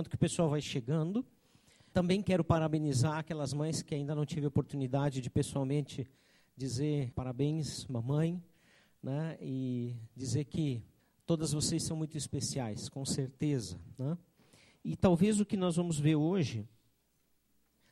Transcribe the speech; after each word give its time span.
enquanto 0.00 0.08
que 0.08 0.16
o 0.16 0.18
pessoal 0.18 0.48
vai 0.48 0.62
chegando. 0.62 1.22
Também 1.92 2.22
quero 2.22 2.42
parabenizar 2.42 3.18
aquelas 3.18 3.52
mães 3.52 3.82
que 3.82 3.94
ainda 3.94 4.14
não 4.14 4.24
tive 4.24 4.46
oportunidade 4.46 5.20
de 5.20 5.28
pessoalmente 5.28 6.08
dizer 6.56 7.10
parabéns, 7.10 7.86
mamãe, 7.86 8.42
né? 9.02 9.36
E 9.42 9.94
dizer 10.16 10.46
que 10.46 10.82
todas 11.26 11.52
vocês 11.52 11.84
são 11.84 11.98
muito 11.98 12.16
especiais, 12.16 12.88
com 12.88 13.04
certeza, 13.04 13.78
né? 13.98 14.16
E 14.82 14.96
talvez 14.96 15.38
o 15.38 15.44
que 15.44 15.54
nós 15.54 15.76
vamos 15.76 15.98
ver 15.98 16.14
hoje 16.16 16.66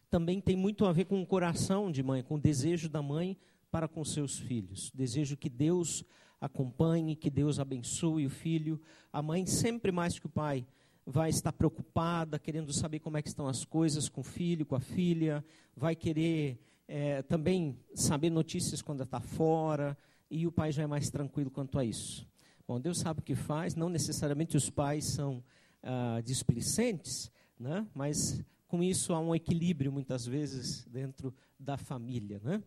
também 0.09 0.41
tem 0.41 0.57
muito 0.57 0.87
a 0.87 0.93
ver 0.93 1.05
com 1.05 1.21
o 1.21 1.27
coração 1.27 1.93
de 1.93 2.03
mãe, 2.03 2.23
com 2.23 2.37
o 2.37 2.41
desejo 2.41 2.89
da 2.89 3.03
mãe 3.03 3.37
para 3.71 3.87
com 3.87 4.03
seus 4.03 4.39
filhos. 4.39 4.91
Desejo 4.95 5.37
que 5.37 5.51
Deus 5.51 6.03
acompanhe, 6.41 7.15
que 7.15 7.29
Deus 7.29 7.61
abençoe 7.61 8.25
o 8.25 8.31
filho. 8.31 8.81
A 9.13 9.21
mãe, 9.21 9.45
sempre 9.45 9.93
mais 9.93 10.19
que 10.19 10.25
o 10.25 10.31
pai, 10.31 10.67
vai 11.11 11.31
estar 11.31 11.53
preocupada, 11.53 12.39
querendo 12.39 12.71
saber 12.71 12.99
como 12.99 13.17
é 13.17 13.23
que 13.23 13.29
estão 13.29 13.49
as 13.49 13.65
coisas 13.65 14.11
com 14.11 14.21
o 14.21 14.25
filho, 14.25 14.67
com 14.67 14.77
a 14.77 14.81
filha, 14.81 15.43
vai 15.75 15.97
querer 15.97 16.61
é, 16.87 17.23
também 17.23 17.79
saber 17.95 18.29
notícias 18.29 18.83
quando 18.83 19.03
está 19.03 19.19
fora, 19.19 19.97
e 20.31 20.47
o 20.47 20.53
pai 20.53 20.71
já 20.71 20.83
é 20.83 20.87
mais 20.87 21.09
tranquilo 21.09 21.51
quanto 21.51 21.79
a 21.79 21.85
isso. 21.85 22.29
Bom, 22.67 22.79
Deus 22.79 22.99
sabe 22.99 23.21
o 23.21 23.23
que 23.23 23.35
faz, 23.35 23.75
não 23.75 23.89
necessariamente 23.89 24.55
os 24.55 24.69
pais 24.69 25.07
são 25.07 25.43
ah, 25.83 26.21
displicentes, 26.23 27.31
né? 27.59 27.87
mas 27.95 28.45
com 28.67 28.83
isso 28.83 29.15
há 29.15 29.21
um 29.21 29.35
equilíbrio 29.35 29.91
muitas 29.91 30.27
vezes 30.27 30.85
dentro 30.85 31.35
da 31.59 31.79
família. 31.79 32.39
Né? 32.45 32.63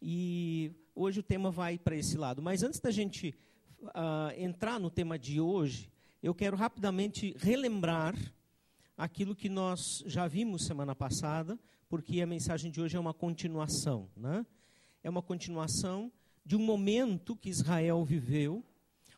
E 0.00 0.72
hoje 0.94 1.18
o 1.18 1.24
tema 1.24 1.50
vai 1.50 1.76
para 1.76 1.96
esse 1.96 2.16
lado. 2.16 2.40
Mas 2.40 2.62
antes 2.62 2.78
da 2.78 2.92
gente 2.92 3.34
uh, 3.82 4.30
entrar 4.36 4.78
no 4.78 4.88
tema 4.88 5.18
de 5.18 5.40
hoje, 5.40 5.89
eu 6.22 6.34
quero 6.34 6.56
rapidamente 6.56 7.34
relembrar 7.38 8.14
aquilo 8.96 9.34
que 9.34 9.48
nós 9.48 10.02
já 10.06 10.28
vimos 10.28 10.66
semana 10.66 10.94
passada, 10.94 11.58
porque 11.88 12.20
a 12.20 12.26
mensagem 12.26 12.70
de 12.70 12.80
hoje 12.80 12.96
é 12.96 13.00
uma 13.00 13.14
continuação. 13.14 14.10
Né? 14.16 14.44
É 15.02 15.08
uma 15.08 15.22
continuação 15.22 16.12
de 16.44 16.56
um 16.56 16.58
momento 16.58 17.34
que 17.34 17.48
Israel 17.48 18.04
viveu, 18.04 18.64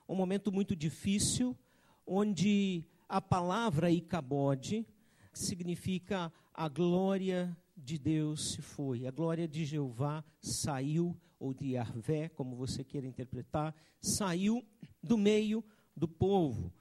um 0.09 0.15
momento 0.15 0.53
muito 0.53 0.77
difícil, 0.77 1.59
onde 2.07 2.85
a 3.09 3.21
palavra 3.21 3.91
Icabode 3.91 4.87
significa 5.33 6.33
a 6.55 6.69
glória 6.69 7.57
de 7.77 7.99
Deus 7.99 8.53
se 8.53 8.63
foi, 8.63 9.07
a 9.07 9.11
glória 9.11 9.49
de 9.49 9.65
Jeová 9.65 10.25
saiu, 10.41 11.17
ou 11.39 11.53
de 11.53 11.71
Yahvé, 11.73 12.29
como 12.29 12.55
você 12.55 12.85
queira 12.85 13.07
interpretar, 13.07 13.75
saiu 14.01 14.65
do 15.03 15.19
meio 15.19 15.65
do 15.97 16.07
povo, 16.07 16.73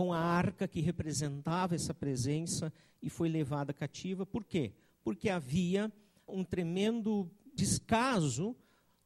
com 0.00 0.14
a 0.14 0.18
arca 0.18 0.66
que 0.66 0.80
representava 0.80 1.74
essa 1.74 1.92
presença 1.92 2.72
e 3.02 3.10
foi 3.10 3.28
levada 3.28 3.70
cativa. 3.70 4.24
Por 4.24 4.46
quê? 4.46 4.72
Porque 5.04 5.28
havia 5.28 5.92
um 6.26 6.42
tremendo 6.42 7.30
descaso 7.54 8.56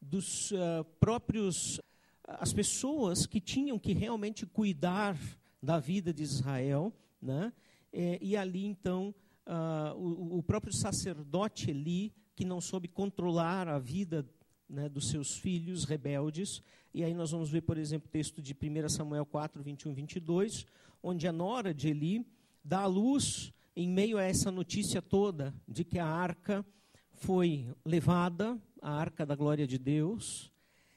dos 0.01 0.53
uh, 0.53 0.85
próprios 1.01 1.81
as 2.23 2.53
pessoas 2.53 3.27
que 3.27 3.41
tinham 3.41 3.77
que 3.77 3.93
realmente 3.93 4.47
cuidar 4.47 5.19
da 5.61 5.81
vida 5.81 6.15
de 6.15 6.23
Israel, 6.23 6.93
né? 7.21 7.53
É, 7.93 8.17
e 8.23 8.37
ali 8.37 8.65
então 8.65 9.13
uh, 9.49 9.99
o, 9.99 10.39
o, 10.39 10.43
próprio 10.45 10.73
sacerdote 10.73 11.71
Eli, 11.73 12.15
que 12.37 12.45
não 12.45 12.61
soube 12.61 12.87
controlar 12.87 13.67
a 13.67 13.81
vida 13.81 14.25
né, 14.69 14.89
dos 14.89 15.11
seus 15.11 15.37
filhos 15.37 15.85
rebeldes, 15.85 16.63
e 16.93 17.03
aí 17.03 17.13
nós 17.13 17.33
vamos 17.33 17.51
ver, 17.51 17.63
por 17.63 17.77
exemplo, 17.77 18.09
o 18.09 18.11
texto 18.11 18.41
de 18.41 18.55
1 18.55 18.89
Samuel 18.89 19.27
4, 19.27 19.63
21 19.63 19.91
e 19.91 19.95
22, 19.95 20.67
onde 21.03 21.27
a 21.27 21.33
nora 21.33 21.75
de 21.75 21.89
Eli 21.89 22.27
dá 22.63 22.83
à 22.83 22.87
luz, 22.87 23.53
em 23.75 23.89
meio 23.89 24.17
a 24.17 24.23
essa 24.23 24.51
notícia 24.51 25.03
toda, 25.03 25.53
de 25.67 25.85
que 25.85 25.99
a 25.99 26.07
arca 26.07 26.65
foi 27.13 27.67
levada, 27.85 28.59
a 28.81 28.93
arca 28.93 29.27
da 29.27 29.35
glória 29.35 29.67
de 29.67 29.79
Deus, 29.79 30.53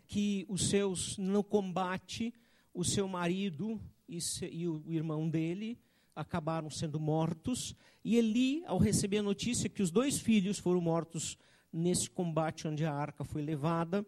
que 0.08 0.46
os 0.48 0.70
seus, 0.70 1.18
no 1.18 1.44
combate, 1.44 2.34
o 2.74 2.84
seu 2.84 3.08
marido 3.08 3.82
e, 4.08 4.22
se, 4.22 4.46
e 4.46 4.68
o 4.68 4.84
irmão 4.88 5.28
dele 5.28 5.80
acabaram 6.16 6.70
sendo 6.70 7.00
mortos. 7.00 7.76
E 8.04 8.18
Eli, 8.18 8.64
ao 8.66 8.78
receber 8.78 9.18
a 9.18 9.24
notícia 9.24 9.70
que 9.70 9.82
os 9.82 9.92
dois 9.92 10.20
filhos 10.20 10.60
foram 10.60 10.80
mortos 10.80 11.38
nesse 11.78 12.10
combate 12.10 12.68
onde 12.68 12.86
a 12.86 12.94
arca 12.94 13.24
foi 13.24 13.42
levada, 13.42 14.06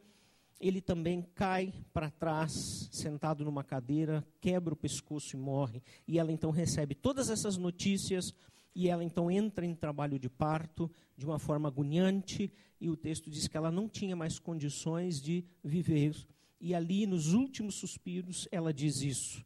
ele 0.59 0.81
também 0.81 1.22
cai 1.35 1.74
para 1.94 2.09
trás, 2.09 2.90
sentado 2.91 3.46
numa 3.46 3.63
cadeira, 3.63 4.25
quebra 4.41 4.74
o 4.74 4.78
pescoço 4.78 5.35
e 5.35 5.40
morre. 5.40 5.81
E 6.08 6.19
ela 6.19 6.31
então 6.31 6.52
recebe 6.52 6.96
todas 6.96 7.29
essas 7.29 7.56
notícias 7.56 8.34
e 8.75 8.90
ela 8.90 9.03
então 9.03 9.31
entra 9.31 9.66
em 9.66 9.74
trabalho 9.74 10.19
de 10.19 10.29
parto 10.29 10.91
de 11.16 11.25
uma 11.25 11.40
forma 11.40 11.69
agoniante. 11.69 12.52
E 12.81 12.90
o 12.90 12.97
texto 12.97 13.29
diz 13.29 13.47
que 13.47 13.56
ela 13.56 13.72
não 13.72 13.88
tinha 13.88 14.16
mais 14.16 14.38
condições 14.38 15.22
de 15.22 15.46
viver. 15.63 16.16
E 16.59 16.75
ali, 16.75 17.06
nos 17.06 17.34
últimos 17.34 17.75
suspiros, 17.75 18.47
ela 18.52 18.74
diz 18.74 19.02
isso 19.02 19.46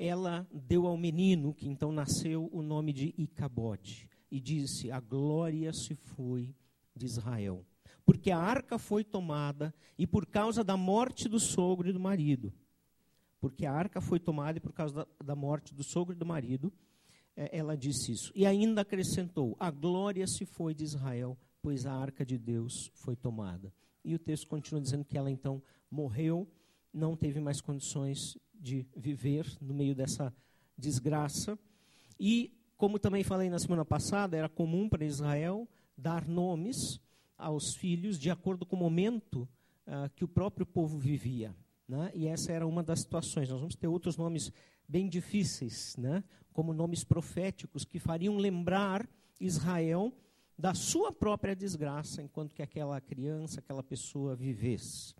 ela 0.00 0.48
deu 0.50 0.86
ao 0.86 0.96
menino, 0.96 1.52
que 1.52 1.68
então 1.68 1.92
nasceu, 1.92 2.48
o 2.50 2.62
nome 2.62 2.90
de 2.90 3.14
Icabode, 3.18 4.08
e 4.30 4.40
disse: 4.40 4.90
A 4.90 4.98
glória 4.98 5.70
se 5.74 5.94
foi 5.94 6.54
de 6.94 7.06
Israel. 7.06 7.64
Porque 8.04 8.30
a 8.30 8.38
arca 8.38 8.78
foi 8.78 9.04
tomada, 9.04 9.74
e 9.96 10.06
por 10.06 10.26
causa 10.26 10.64
da 10.64 10.76
morte 10.76 11.28
do 11.28 11.38
sogro 11.38 11.88
e 11.88 11.92
do 11.92 12.00
marido. 12.00 12.52
Porque 13.40 13.64
a 13.64 13.72
arca 13.72 14.00
foi 14.00 14.18
tomada, 14.18 14.58
e 14.58 14.60
por 14.60 14.72
causa 14.72 14.94
da, 14.94 15.06
da 15.24 15.36
morte 15.36 15.74
do 15.74 15.82
sogro 15.82 16.14
e 16.14 16.18
do 16.18 16.26
marido, 16.26 16.72
é, 17.36 17.56
ela 17.56 17.76
disse 17.76 18.12
isso. 18.12 18.32
E 18.34 18.44
ainda 18.44 18.82
acrescentou: 18.82 19.56
A 19.58 19.70
glória 19.70 20.26
se 20.26 20.44
foi 20.44 20.74
de 20.74 20.84
Israel, 20.84 21.38
pois 21.62 21.86
a 21.86 21.92
arca 21.92 22.24
de 22.24 22.36
Deus 22.36 22.90
foi 22.94 23.16
tomada. 23.16 23.72
E 24.04 24.14
o 24.14 24.18
texto 24.18 24.46
continua 24.46 24.80
dizendo 24.80 25.04
que 25.04 25.16
ela 25.16 25.30
então 25.30 25.62
morreu, 25.90 26.48
não 26.92 27.16
teve 27.16 27.40
mais 27.40 27.60
condições 27.60 28.36
de 28.54 28.86
viver 28.96 29.46
no 29.60 29.74
meio 29.74 29.94
dessa 29.94 30.34
desgraça. 30.76 31.58
E, 32.18 32.52
como 32.76 32.98
também 32.98 33.22
falei 33.22 33.48
na 33.48 33.58
semana 33.58 33.84
passada, 33.84 34.36
era 34.36 34.48
comum 34.48 34.88
para 34.88 35.04
Israel 35.04 35.68
dar 36.00 36.26
nomes 36.26 37.00
aos 37.36 37.74
filhos 37.74 38.18
de 38.18 38.30
acordo 38.30 38.64
com 38.66 38.76
o 38.76 38.78
momento 38.78 39.48
uh, 39.86 40.10
que 40.14 40.24
o 40.24 40.28
próprio 40.28 40.66
povo 40.66 40.98
vivia. 40.98 41.54
Né? 41.88 42.10
E 42.14 42.26
essa 42.26 42.52
era 42.52 42.66
uma 42.66 42.82
das 42.82 43.00
situações. 43.00 43.48
Nós 43.48 43.60
vamos 43.60 43.74
ter 43.74 43.88
outros 43.88 44.16
nomes 44.16 44.52
bem 44.88 45.08
difíceis, 45.08 45.96
né? 45.96 46.22
como 46.52 46.72
nomes 46.72 47.04
proféticos 47.04 47.84
que 47.84 47.98
fariam 47.98 48.36
lembrar 48.36 49.08
Israel 49.40 50.12
da 50.58 50.74
sua 50.74 51.10
própria 51.10 51.56
desgraça 51.56 52.22
enquanto 52.22 52.54
que 52.54 52.62
aquela 52.62 53.00
criança, 53.00 53.60
aquela 53.60 53.82
pessoa 53.82 54.36
vivesse. 54.36 55.14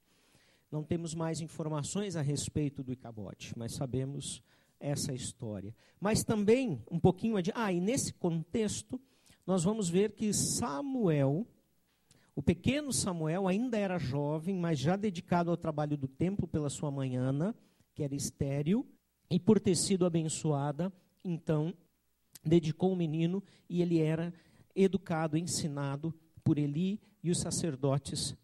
Não 0.70 0.84
temos 0.84 1.14
mais 1.14 1.40
informações 1.40 2.14
a 2.14 2.22
respeito 2.22 2.82
do 2.82 2.92
Icabote, 2.92 3.52
mas 3.56 3.74
sabemos 3.74 4.42
essa 4.78 5.12
história. 5.12 5.74
Mas 5.98 6.22
também, 6.22 6.82
um 6.90 7.00
pouquinho 7.00 7.36
adiante, 7.36 7.58
ah, 7.58 7.72
e 7.72 7.80
nesse 7.80 8.12
contexto, 8.12 9.00
nós 9.50 9.64
vamos 9.64 9.88
ver 9.88 10.12
que 10.12 10.32
Samuel, 10.32 11.44
o 12.36 12.40
pequeno 12.40 12.92
Samuel, 12.92 13.48
ainda 13.48 13.76
era 13.76 13.98
jovem, 13.98 14.54
mas 14.54 14.78
já 14.78 14.94
dedicado 14.94 15.50
ao 15.50 15.56
trabalho 15.56 15.96
do 15.96 16.06
templo 16.06 16.46
pela 16.46 16.70
sua 16.70 16.88
mãe 16.88 17.16
Ana, 17.16 17.52
que 17.92 18.04
era 18.04 18.14
estéril, 18.14 18.86
e 19.28 19.40
por 19.40 19.58
ter 19.58 19.74
sido 19.74 20.06
abençoada, 20.06 20.92
então 21.24 21.74
dedicou 22.44 22.92
o 22.92 22.96
menino 22.96 23.42
e 23.68 23.82
ele 23.82 23.98
era 23.98 24.32
educado, 24.72 25.36
ensinado 25.36 26.14
por 26.44 26.56
Eli 26.56 27.00
e 27.20 27.28
os 27.28 27.40
sacerdotes 27.40 28.36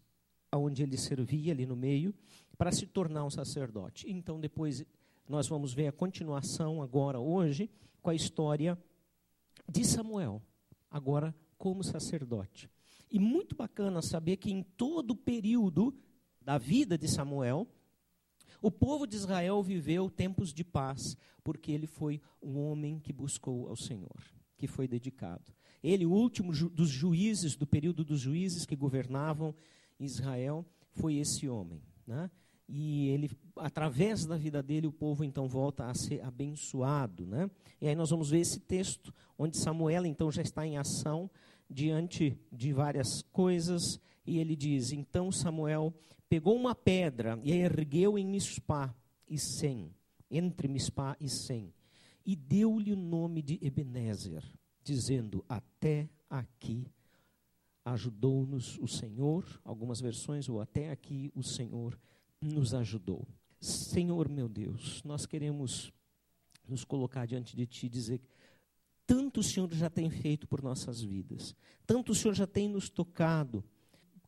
aonde 0.51 0.83
ele 0.83 0.97
servia 0.97 1.53
ali 1.53 1.65
no 1.65 1.77
meio, 1.77 2.13
para 2.57 2.69
se 2.69 2.85
tornar 2.85 3.23
um 3.23 3.29
sacerdote. 3.29 4.11
Então 4.11 4.41
depois 4.41 4.83
nós 5.25 5.47
vamos 5.47 5.73
ver 5.73 5.87
a 5.87 5.93
continuação 5.93 6.81
agora 6.81 7.17
hoje 7.17 7.69
com 8.01 8.09
a 8.09 8.15
história 8.15 8.77
de 9.69 9.85
Samuel, 9.85 10.41
agora 10.89 11.35
como 11.57 11.83
sacerdote. 11.83 12.69
E 13.09 13.19
muito 13.19 13.55
bacana 13.55 14.01
saber 14.01 14.37
que 14.37 14.51
em 14.51 14.63
todo 14.63 15.11
o 15.11 15.15
período 15.15 15.93
da 16.41 16.57
vida 16.57 16.97
de 16.97 17.07
Samuel, 17.07 17.67
o 18.61 18.71
povo 18.71 19.05
de 19.05 19.15
Israel 19.15 19.61
viveu 19.61 20.09
tempos 20.09 20.53
de 20.53 20.63
paz, 20.63 21.15
porque 21.43 21.71
ele 21.71 21.87
foi 21.87 22.21
um 22.41 22.57
homem 22.59 22.99
que 22.99 23.13
buscou 23.13 23.67
ao 23.69 23.75
Senhor, 23.75 24.21
que 24.57 24.67
foi 24.67 24.87
dedicado. 24.87 25.53
Ele, 25.83 26.05
o 26.05 26.11
último 26.11 26.53
ju 26.53 26.69
dos 26.69 26.89
juízes, 26.89 27.55
do 27.55 27.67
período 27.67 28.03
dos 28.03 28.19
juízes 28.19 28.65
que 28.65 28.75
governavam 28.75 29.55
Israel 29.99 30.65
foi 30.91 31.15
esse 31.15 31.47
homem. 31.47 31.81
Né? 32.05 32.29
E 32.67 33.07
ele, 33.07 33.31
através 33.55 34.25
da 34.25 34.35
vida 34.35 34.61
dele, 34.61 34.87
o 34.87 34.91
povo 34.91 35.23
então 35.23 35.47
volta 35.47 35.85
a 35.85 35.93
ser 35.93 36.21
abençoado. 36.21 37.25
Né? 37.25 37.49
E 37.79 37.87
aí 37.87 37.95
nós 37.95 38.09
vamos 38.09 38.29
ver 38.29 38.39
esse 38.39 38.59
texto, 38.59 39.13
onde 39.37 39.57
Samuel 39.57 40.05
então 40.05 40.31
já 40.31 40.41
está 40.41 40.65
em 40.65 40.77
ação 40.77 41.29
diante 41.69 42.37
de 42.51 42.73
várias 42.73 43.21
coisas, 43.31 43.99
e 44.25 44.39
ele 44.39 44.55
diz: 44.55 44.91
Então 44.91 45.31
Samuel 45.31 45.93
pegou 46.29 46.55
uma 46.55 46.75
pedra 46.75 47.39
e 47.43 47.51
a 47.51 47.55
ergueu 47.55 48.17
em 48.17 48.25
Mispá 48.25 48.93
e 49.27 49.37
Sem, 49.37 49.93
entre 50.29 50.67
Mispá 50.67 51.15
e 51.19 51.29
Sem, 51.29 51.73
e 52.25 52.35
deu-lhe 52.35 52.91
o 52.91 52.97
nome 52.97 53.41
de 53.41 53.59
Ebenezer, 53.61 54.43
dizendo: 54.83 55.43
Até 55.47 56.09
aqui 56.29 56.87
ajudou-nos 57.85 58.77
o 58.79 58.87
Senhor. 58.87 59.45
Algumas 59.63 60.01
versões, 60.01 60.49
ou 60.49 60.59
até 60.59 60.91
aqui 60.91 61.31
o 61.33 61.43
Senhor 61.43 61.97
nos 62.41 62.73
ajudou. 62.73 63.27
Senhor 63.59 64.29
meu 64.29 64.47
Deus, 64.47 65.01
nós 65.03 65.25
queremos 65.25 65.91
nos 66.67 66.83
colocar 66.83 67.25
diante 67.25 67.55
de 67.55 67.65
Ti 67.65 67.85
e 67.85 67.89
dizer 67.89 68.21
tanto 69.07 69.39
o 69.39 69.43
Senhor 69.43 69.73
já 69.73 69.89
tem 69.89 70.09
feito 70.09 70.45
por 70.45 70.61
nossas 70.61 71.01
vidas, 71.01 71.55
tanto 71.85 72.11
o 72.11 72.15
Senhor 72.15 72.33
já 72.33 72.45
tem 72.45 72.67
nos 72.67 72.89
tocado, 72.89 73.63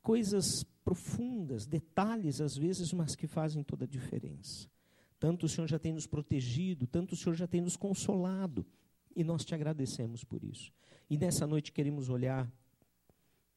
coisas 0.01 0.63
profundas, 0.85 1.67
detalhes 1.67 2.39
às 2.39 2.55
vezes, 2.55 2.93
mas 2.93 3.13
que 3.13 3.27
fazem 3.27 3.61
toda 3.61 3.83
a 3.83 3.87
diferença. 3.87 4.69
Tanto 5.19 5.45
o 5.45 5.49
Senhor 5.49 5.67
já 5.67 5.77
tem 5.77 5.91
nos 5.91 6.07
protegido, 6.07 6.87
tanto 6.87 7.11
o 7.11 7.17
Senhor 7.17 7.35
já 7.35 7.45
tem 7.45 7.59
nos 7.59 7.75
consolado, 7.75 8.65
e 9.13 9.21
nós 9.21 9.43
te 9.43 9.53
agradecemos 9.53 10.23
por 10.23 10.45
isso. 10.45 10.71
E 11.09 11.17
nessa 11.17 11.45
noite 11.45 11.73
queremos 11.73 12.07
olhar 12.07 12.49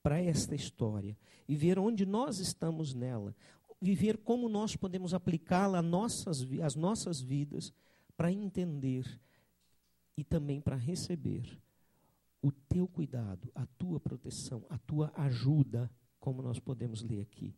para 0.03 0.21
esta 0.21 0.57
história 0.57 1.17
e 1.47 1.55
ver 1.55 1.79
onde 1.79 2.05
nós 2.05 2.41
estamos 2.41 2.93
nela, 2.93 3.37
viver 3.83 4.19
como 4.19 4.49
nós 4.49 4.77
podemos 4.77 5.13
aplicá-la 5.13 5.81
às 5.81 5.85
nossas, 5.85 6.47
às 6.63 6.77
nossas 6.77 7.21
vidas 7.21 7.73
para 8.17 8.31
entender 8.31 9.21
e 10.17 10.23
também 10.23 10.61
para 10.61 10.77
receber 10.77 11.61
o 12.41 12.53
teu 12.53 12.87
cuidado, 12.87 13.51
a 13.55 13.67
tua 13.67 13.99
proteção, 13.99 14.65
a 14.71 14.79
tua 14.79 15.13
ajuda, 15.17 15.91
como 16.21 16.41
nós 16.41 16.61
podemos 16.61 17.03
ler 17.03 17.21
aqui. 17.23 17.57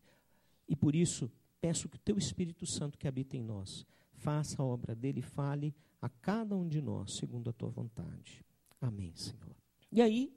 E 0.67 0.75
por 0.75 0.95
isso, 0.95 1.31
peço 1.61 1.87
que 1.87 1.97
o 1.97 1.99
teu 1.99 2.17
Espírito 2.17 2.65
Santo 2.65 2.97
que 2.97 3.07
habita 3.07 3.37
em 3.37 3.43
nós 3.43 3.85
faça 4.13 4.61
a 4.61 4.65
obra 4.65 4.95
dele 4.95 5.19
e 5.19 5.23
fale 5.23 5.75
a 6.01 6.09
cada 6.09 6.55
um 6.55 6.67
de 6.67 6.81
nós 6.81 7.15
segundo 7.17 7.49
a 7.51 7.53
tua 7.53 7.69
vontade. 7.69 8.43
Amém, 8.81 9.13
Senhor. 9.15 9.55
E 9.91 10.01
aí, 10.01 10.35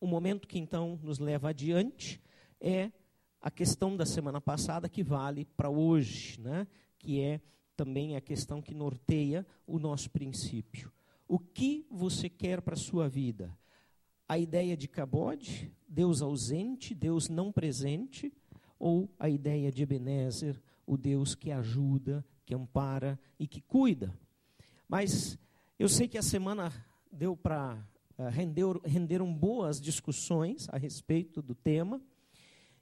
o 0.00 0.06
momento 0.06 0.48
que 0.48 0.58
então 0.58 0.98
nos 1.02 1.18
leva 1.18 1.50
adiante 1.50 2.22
é 2.58 2.90
a 3.40 3.50
questão 3.50 3.96
da 3.96 4.04
semana 4.04 4.40
passada 4.40 4.88
que 4.88 5.02
vale 5.02 5.46
para 5.56 5.70
hoje, 5.70 6.38
né? 6.40 6.66
que 6.98 7.20
é 7.20 7.40
também 7.76 8.14
a 8.14 8.20
questão 8.20 8.60
que 8.60 8.74
norteia 8.74 9.46
o 9.66 9.78
nosso 9.78 10.10
princípio. 10.10 10.92
O 11.26 11.38
que 11.38 11.86
você 11.90 12.28
quer 12.28 12.60
para 12.60 12.74
a 12.74 12.78
sua 12.78 13.08
vida? 13.08 13.56
A 14.28 14.38
ideia 14.38 14.76
de 14.76 14.86
Cabode, 14.86 15.72
Deus 15.88 16.20
ausente, 16.20 16.94
Deus 16.94 17.28
não 17.28 17.50
presente, 17.50 18.32
ou 18.78 19.10
a 19.18 19.28
ideia 19.28 19.72
de 19.72 19.82
Ebenezer, 19.82 20.60
o 20.86 20.96
Deus 20.96 21.34
que 21.34 21.50
ajuda, 21.50 22.24
que 22.44 22.54
ampara 22.54 23.18
e 23.38 23.46
que 23.46 23.60
cuida? 23.60 24.14
Mas 24.88 25.38
eu 25.78 25.88
sei 25.88 26.06
que 26.06 26.18
a 26.18 26.22
semana 26.22 26.72
deu 27.10 27.36
para 27.36 27.82
uh, 28.18 28.28
rendeu, 28.28 28.80
renderam 28.84 29.32
boas 29.32 29.80
discussões 29.80 30.68
a 30.68 30.76
respeito 30.76 31.40
do 31.40 31.54
tema 31.54 32.02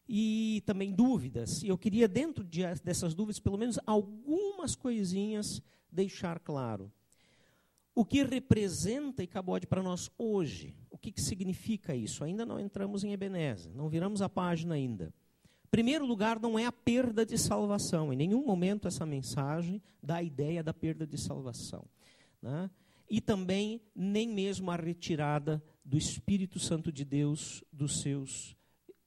e 0.08 0.62
também 0.64 0.93
dúvidas. 0.93 1.62
E 1.62 1.69
eu 1.69 1.76
queria 1.76 2.08
dentro 2.08 2.43
de, 2.43 2.62
dessas 2.82 3.14
dúvidas 3.14 3.38
pelo 3.38 3.58
menos 3.58 3.78
algumas 3.87 4.75
coisinhas 4.75 5.60
deixar 5.90 6.38
claro. 6.38 6.90
O 7.94 8.05
que 8.05 8.22
representa 8.22 9.22
Icabode 9.22 9.66
para 9.66 9.82
nós 9.82 10.10
hoje? 10.16 10.75
O 10.88 10.96
que, 10.96 11.10
que 11.10 11.20
significa 11.20 11.94
isso? 11.94 12.22
Ainda 12.25 12.46
não 12.46 12.58
entramos 12.58 13.05
em 13.05 13.12
Ebenezer, 13.12 13.75
não 13.75 13.88
viramos 13.88 14.22
a 14.22 14.28
página 14.28 14.76
ainda. 14.76 15.12
Primeiro 15.70 16.06
lugar, 16.06 16.40
não 16.40 16.58
é 16.58 16.64
a 16.64 16.72
perda 16.72 17.26
de 17.26 17.37
salvação. 17.37 18.12
Em 18.12 18.16
nenhum 18.16 18.46
momento 18.46 18.88
essa 18.88 19.04
mensagem 19.04 19.82
dá 20.02 20.16
a 20.16 20.22
ideia 20.22 20.62
da 20.62 20.72
perda 20.72 21.06
de 21.06 21.19
salvação. 21.19 21.84
Né? 22.40 22.70
E 23.11 23.20
também 23.20 23.82
nem 23.94 24.28
mesmo 24.28 24.70
a 24.70 24.76
retirada 24.76 25.62
do 25.84 25.99
Espírito 25.99 26.58
Santo 26.58 26.93
de 26.93 27.04
Deus 27.04 27.64
dos 27.72 28.00
seus 28.00 28.56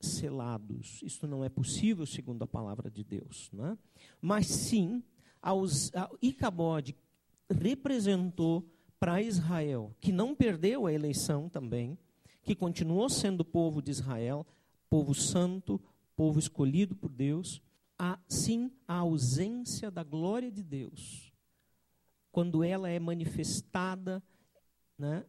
selados. 0.02 1.02
Isso 1.04 1.28
não 1.28 1.44
é 1.44 1.50
possível 1.50 2.06
segundo 2.06 2.44
a 2.44 2.48
palavra 2.48 2.90
de 2.90 3.04
Deus. 3.04 3.50
Né? 3.54 3.78
Mas 4.22 4.48
sim, 4.48 5.04
aos, 5.42 5.94
a 5.96 6.10
Icabode 6.22 6.96
representou 7.50 8.66
para 9.00 9.22
Israel, 9.22 9.96
que 10.00 10.12
não 10.12 10.36
perdeu 10.36 10.86
a 10.86 10.94
eleição 10.94 11.50
também, 11.50 11.98
que 12.44 12.56
continuou 12.56 13.10
sendo 13.10 13.44
povo 13.44 13.82
de 13.82 13.92
Israel, 13.92 14.46
povo 14.90 15.14
santo, 15.14 15.82
povo 16.16 16.40
escolhido 16.40 16.96
por 16.96 17.12
Deus, 17.12 17.62
há 17.98 18.20
sim 18.28 18.72
a 18.88 18.96
ausência 18.96 19.90
da 19.90 20.04
glória 20.04 20.52
de 20.52 20.64
Deus, 20.64 21.32
quando 22.32 22.64
ela 22.64 22.90
é 22.90 23.00
manifestada 23.00 24.24
né, 24.98 25.26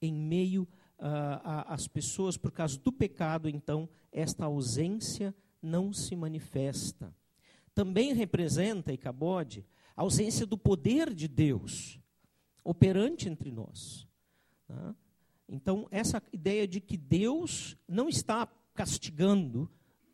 em 0.00 0.12
meio 0.12 0.68
uh, 0.98 1.64
às 1.66 1.86
pessoas 1.86 2.36
por 2.36 2.52
causa 2.52 2.78
do 2.78 2.92
pecado, 2.92 3.48
então 3.48 3.88
esta 4.12 4.44
ausência 4.44 5.34
não 5.62 5.92
se 5.92 6.14
manifesta. 6.16 7.14
Também 7.74 8.12
representa, 8.12 8.92
Icabode, 8.92 9.64
a 9.96 10.02
ausência 10.02 10.46
do 10.46 10.58
poder 10.58 11.12
de 11.14 11.28
Deus 11.28 12.00
operante 12.64 13.28
entre 13.28 13.50
nós. 13.50 14.06
Tá? 14.66 14.94
Então, 15.48 15.88
essa 15.90 16.22
ideia 16.32 16.68
de 16.68 16.80
que 16.80 16.96
Deus 16.96 17.76
não 17.88 18.08
está 18.08 18.46
castigando 18.74 19.70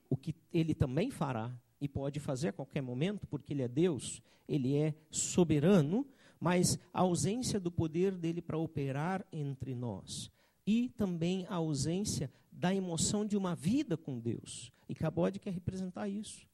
o 0.08 0.16
que 0.16 0.34
ele 0.52 0.74
também 0.74 1.10
fará 1.10 1.52
e 1.80 1.88
pode 1.88 2.20
fazer 2.20 2.48
a 2.48 2.52
qualquer 2.52 2.80
momento, 2.80 3.26
porque 3.26 3.52
ele 3.52 3.62
é 3.62 3.68
Deus, 3.68 4.22
ele 4.48 4.76
é 4.76 4.94
soberano, 5.10 6.06
mas 6.38 6.78
a 6.92 7.00
ausência 7.00 7.58
do 7.58 7.70
poder 7.70 8.14
dele 8.16 8.40
para 8.40 8.56
operar 8.56 9.26
entre 9.32 9.74
nós. 9.74 10.30
E 10.66 10.88
também 10.90 11.46
a 11.48 11.56
ausência 11.56 12.30
da 12.50 12.74
emoção 12.74 13.26
de 13.26 13.36
uma 13.36 13.54
vida 13.54 13.96
com 13.96 14.18
Deus. 14.18 14.72
E 14.88 14.94
Cabode 14.94 15.38
quer 15.38 15.52
representar 15.52 16.08
isso. 16.08 16.46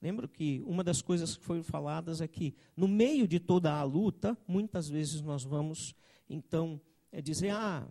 Lembro 0.00 0.28
que 0.28 0.62
uma 0.66 0.84
das 0.84 1.00
coisas 1.00 1.36
que 1.36 1.44
foram 1.44 1.62
faladas 1.62 2.20
é 2.20 2.28
que, 2.28 2.54
no 2.76 2.86
meio 2.86 3.26
de 3.26 3.40
toda 3.40 3.72
a 3.72 3.82
luta, 3.82 4.36
muitas 4.46 4.88
vezes 4.88 5.22
nós 5.22 5.42
vamos, 5.42 5.94
então, 6.28 6.80
é 7.10 7.22
dizer, 7.22 7.50
ah, 7.50 7.88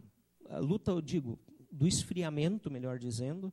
a 0.49 0.59
luta, 0.59 0.91
eu 0.91 1.01
digo, 1.01 1.39
do 1.71 1.87
esfriamento, 1.87 2.69
melhor 2.69 2.99
dizendo, 2.99 3.51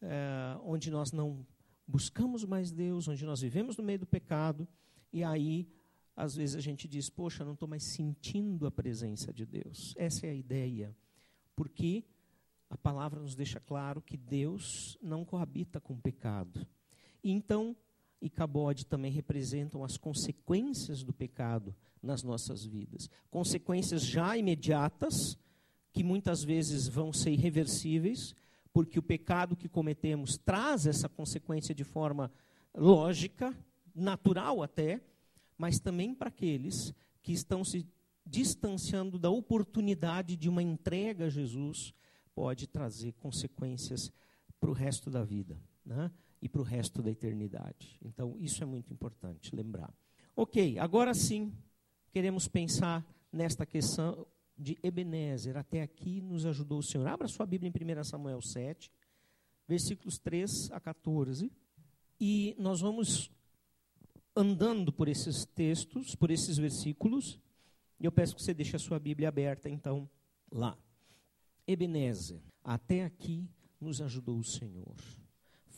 é, 0.00 0.56
onde 0.64 0.90
nós 0.90 1.12
não 1.12 1.44
buscamos 1.86 2.44
mais 2.44 2.70
Deus, 2.70 3.08
onde 3.08 3.24
nós 3.24 3.40
vivemos 3.40 3.76
no 3.76 3.82
meio 3.82 3.98
do 3.98 4.06
pecado, 4.06 4.66
e 5.12 5.24
aí, 5.24 5.68
às 6.20 6.36
vezes 6.36 6.54
a 6.54 6.60
gente 6.60 6.86
diz, 6.86 7.08
poxa, 7.08 7.44
não 7.44 7.54
estou 7.54 7.68
mais 7.68 7.82
sentindo 7.82 8.66
a 8.66 8.70
presença 8.70 9.32
de 9.32 9.46
Deus. 9.46 9.94
Essa 9.96 10.26
é 10.26 10.30
a 10.30 10.34
ideia. 10.34 10.94
Porque 11.56 12.04
a 12.68 12.76
palavra 12.76 13.20
nos 13.20 13.34
deixa 13.34 13.58
claro 13.58 14.02
que 14.02 14.16
Deus 14.16 14.98
não 15.02 15.24
coabita 15.24 15.80
com 15.80 15.94
o 15.94 16.00
pecado. 16.00 16.66
E 17.24 17.32
então, 17.32 17.74
Icabode 18.20 18.84
também 18.84 19.10
representam 19.10 19.82
as 19.82 19.96
consequências 19.96 21.02
do 21.02 21.12
pecado 21.12 21.74
nas 22.02 22.22
nossas 22.22 22.64
vidas. 22.64 23.08
Consequências 23.30 24.04
já 24.04 24.36
imediatas, 24.36 25.38
que 25.90 26.04
muitas 26.04 26.44
vezes 26.44 26.86
vão 26.86 27.12
ser 27.12 27.30
irreversíveis, 27.30 28.34
porque 28.72 28.98
o 28.98 29.02
pecado 29.02 29.56
que 29.56 29.68
cometemos 29.68 30.36
traz 30.36 30.86
essa 30.86 31.08
consequência 31.08 31.74
de 31.74 31.82
forma 31.82 32.30
lógica, 32.74 33.56
natural 33.94 34.62
até, 34.62 35.00
mas 35.60 35.78
também 35.78 36.14
para 36.14 36.28
aqueles 36.28 36.94
que 37.22 37.32
estão 37.32 37.62
se 37.62 37.86
distanciando 38.24 39.18
da 39.18 39.28
oportunidade 39.28 40.36
de 40.36 40.48
uma 40.48 40.62
entrega 40.62 41.26
a 41.26 41.28
Jesus, 41.28 41.92
pode 42.34 42.66
trazer 42.66 43.12
consequências 43.12 44.10
para 44.58 44.70
o 44.70 44.72
resto 44.72 45.10
da 45.10 45.22
vida. 45.22 45.60
Né? 45.84 46.10
e 46.42 46.48
para 46.48 46.60
o 46.60 46.64
resto 46.64 47.02
da 47.02 47.10
eternidade. 47.10 47.98
Então, 48.02 48.36
isso 48.38 48.62
é 48.62 48.66
muito 48.66 48.92
importante 48.92 49.54
lembrar. 49.54 49.92
Ok, 50.34 50.78
agora 50.78 51.12
sim, 51.12 51.52
queremos 52.10 52.48
pensar 52.48 53.04
nesta 53.30 53.66
questão 53.66 54.26
de 54.56 54.78
Ebenezer. 54.82 55.56
Até 55.56 55.82
aqui 55.82 56.20
nos 56.20 56.46
ajudou 56.46 56.78
o 56.78 56.82
Senhor. 56.82 57.06
Abra 57.06 57.28
sua 57.28 57.44
Bíblia 57.44 57.70
em 57.70 57.98
1 58.00 58.04
Samuel 58.04 58.40
7, 58.40 58.90
versículos 59.68 60.18
3 60.18 60.70
a 60.72 60.80
14. 60.80 61.52
E 62.18 62.54
nós 62.58 62.80
vamos 62.80 63.30
andando 64.34 64.92
por 64.92 65.08
esses 65.08 65.44
textos, 65.44 66.14
por 66.14 66.30
esses 66.30 66.56
versículos. 66.56 67.38
E 67.98 68.04
eu 68.04 68.12
peço 68.12 68.34
que 68.34 68.42
você 68.42 68.54
deixe 68.54 68.76
a 68.76 68.78
sua 68.78 68.98
Bíblia 68.98 69.28
aberta, 69.28 69.68
então, 69.68 70.08
lá. 70.50 70.78
Ebenezer, 71.66 72.40
até 72.64 73.04
aqui 73.04 73.48
nos 73.80 74.00
ajudou 74.00 74.38
o 74.38 74.44
Senhor 74.44 74.96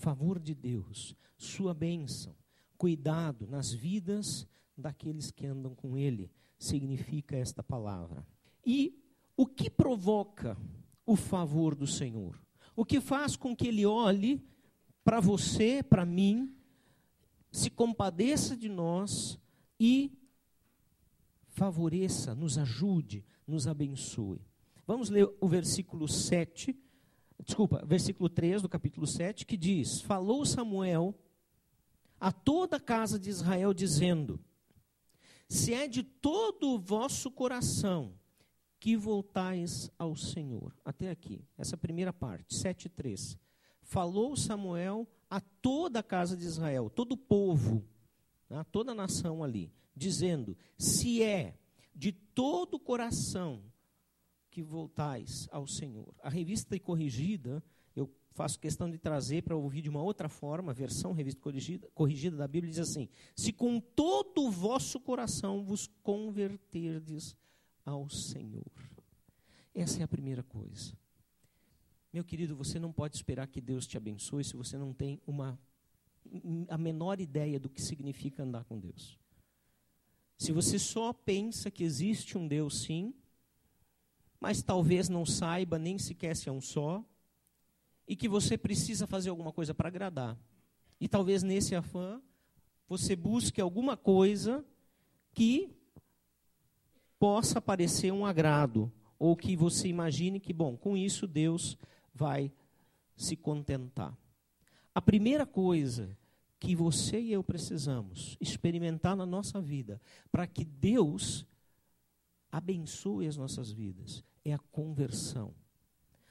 favor 0.03 0.41
de 0.41 0.53
Deus, 0.53 1.15
sua 1.39 1.73
bênção, 1.73 2.35
cuidado 2.77 3.47
nas 3.47 3.73
vidas 3.73 4.49
daqueles 4.77 5.31
que 5.31 5.47
andam 5.47 5.77
com 5.77 5.97
Ele, 5.97 6.29
significa 6.59 7.37
esta 7.37 7.63
palavra. 7.63 8.27
E 8.67 9.01
o 9.37 9.47
que 9.47 9.71
provoca 9.71 10.59
o 11.07 11.15
favor 11.15 11.77
do 11.77 11.87
Senhor? 11.87 12.37
O 12.75 12.85
que 12.85 13.01
faz 13.01 13.37
com 13.37 13.55
que 13.55 13.69
Ele 13.69 13.87
olhe 13.87 14.45
para 15.05 15.21
você, 15.21 15.85
para 15.85 16.05
mim, 16.05 16.53
se 17.53 17.71
compadeça 17.71 18.57
de 18.57 18.69
nós 18.69 19.39
e 19.79 20.11
favoreça, 21.49 22.35
nos 22.35 22.57
ajude, 22.57 23.25
nos 23.47 23.67
abençoe. 23.67 24.41
Vamos 24.87 25.11
ler 25.11 25.31
o 25.39 25.47
versículo 25.47 26.09
7, 26.09 26.77
desculpa, 27.45 27.85
versículo 27.87 28.29
3 28.31 28.63
do 28.63 28.69
capítulo 28.69 29.07
7, 29.07 29.45
que 29.45 29.57
diz: 29.57 30.01
Falou 30.01 30.47
Samuel 30.47 31.15
a 32.19 32.33
toda 32.33 32.79
a 32.79 32.81
casa 32.81 33.19
de 33.19 33.29
Israel, 33.29 33.75
dizendo: 33.75 34.41
Se 35.47 35.75
é 35.75 35.87
de 35.87 36.03
todo 36.03 36.71
o 36.71 36.79
vosso 36.79 37.31
coração 37.31 38.15
que 38.81 38.97
voltais 38.97 39.91
ao 39.99 40.17
Senhor. 40.17 40.75
Até 40.85 41.11
aqui, 41.11 41.45
essa 41.57 41.77
primeira 41.77 42.13
parte, 42.13 42.55
7:3. 42.55 43.39
Falou 43.83 44.37
Samuel 44.37 45.07
a 45.33 45.41
toda 45.41 46.01
a 46.01 46.03
casa 46.03 46.37
de 46.37 46.45
Israel, 46.45 46.91
todo 46.91 47.12
o 47.12 47.17
povo, 47.17 47.83
né, 48.51 48.62
toda 48.71 48.93
a 48.93 48.95
nação 48.95 49.43
ali, 49.43 49.73
dizendo: 49.97 50.55
Se 50.77 51.23
é 51.23 51.59
de 51.95 52.12
todo 52.12 52.75
o 52.75 52.79
coração 52.79 53.62
que 54.51 54.62
voltais 54.62 55.49
ao 55.51 55.67
Senhor. 55.67 56.15
A 56.23 56.29
revista 56.29 56.79
corrigida, 56.79 57.65
eu 57.97 58.15
faço 58.33 58.61
questão 58.61 58.91
de 58.91 58.99
trazer 58.99 59.43
para 59.43 59.57
ouvir 59.57 59.81
de 59.81 59.89
uma 59.89 60.03
outra 60.03 60.29
forma, 60.29 60.71
a 60.71 60.75
versão 60.75 61.15
revista 61.15 61.41
corrigida, 61.41 61.89
corrigida 61.95 62.37
da 62.37 62.47
Bíblia 62.47 62.71
diz 62.71 62.81
assim: 62.81 63.09
Se 63.35 63.55
com 63.55 63.81
todo 63.81 64.43
o 64.43 64.51
vosso 64.51 65.01
coração 65.01 65.65
vos 65.65 65.87
converterdes 66.03 67.35
ao 67.87 68.07
Senhor. 68.11 68.71
Essa 69.75 70.01
é 70.01 70.03
a 70.03 70.09
primeira 70.09 70.43
coisa. 70.43 70.93
Meu 72.12 72.23
querido, 72.23 72.54
você 72.54 72.78
não 72.78 72.92
pode 72.92 73.16
esperar 73.16 73.47
que 73.47 73.59
Deus 73.59 73.87
te 73.87 73.97
abençoe 73.97 74.45
se 74.45 74.54
você 74.54 74.76
não 74.76 74.92
tem 74.92 75.19
uma 75.26 75.59
a 76.69 76.76
menor 76.76 77.21
ideia 77.21 77.59
do 77.59 77.69
que 77.69 77.81
significa 77.81 78.42
andar 78.42 78.64
com 78.64 78.78
Deus. 78.78 79.19
Se 80.37 80.52
você 80.52 80.78
só 80.78 81.12
pensa 81.12 81.71
que 81.71 81.83
existe 81.83 82.37
um 82.37 82.47
Deus 82.47 82.83
sim, 82.83 83.14
mas 84.38 84.62
talvez 84.62 85.09
não 85.09 85.25
saiba 85.25 85.78
nem 85.78 85.99
sequer 85.99 86.37
se 86.37 86.49
é 86.49 86.52
um 86.52 86.61
só, 86.61 87.04
e 88.07 88.14
que 88.14 88.28
você 88.28 88.59
precisa 88.59 89.07
fazer 89.07 89.31
alguma 89.31 89.52
coisa 89.52 89.73
para 89.73 89.88
agradar. 89.88 90.38
E 91.00 91.09
talvez 91.09 91.42
nesse 91.42 91.75
afã 91.75 92.21
você 92.88 93.16
busque 93.16 93.61
alguma 93.61 93.97
coisa 93.97 94.64
que 95.33 95.75
possa 97.19 97.61
parecer 97.61 98.12
um 98.12 98.26
agrado, 98.26 98.92
ou 99.19 99.35
que 99.35 99.57
você 99.57 99.88
imagine 99.88 100.38
que, 100.38 100.52
bom, 100.52 100.76
com 100.76 100.97
isso 100.97 101.26
Deus 101.26 101.78
vai 102.14 102.52
se 103.16 103.37
contentar. 103.37 104.16
A 104.95 105.00
primeira 105.00 105.47
coisa 105.47 106.16
que 106.59 106.76
você 106.76 107.21
e 107.21 107.33
eu 107.33 107.42
precisamos 107.42 108.37
experimentar 108.40 109.16
na 109.16 109.26
nossa 109.26 109.61
vida, 109.61 110.00
para 110.31 110.47
que 110.47 110.64
Deus 110.64 111.45
abençoe 112.50 113.26
as 113.26 113.37
nossas 113.37 113.73
vidas, 113.73 114.23
é 114.45 114.52
a 114.52 114.59
conversão. 114.59 115.54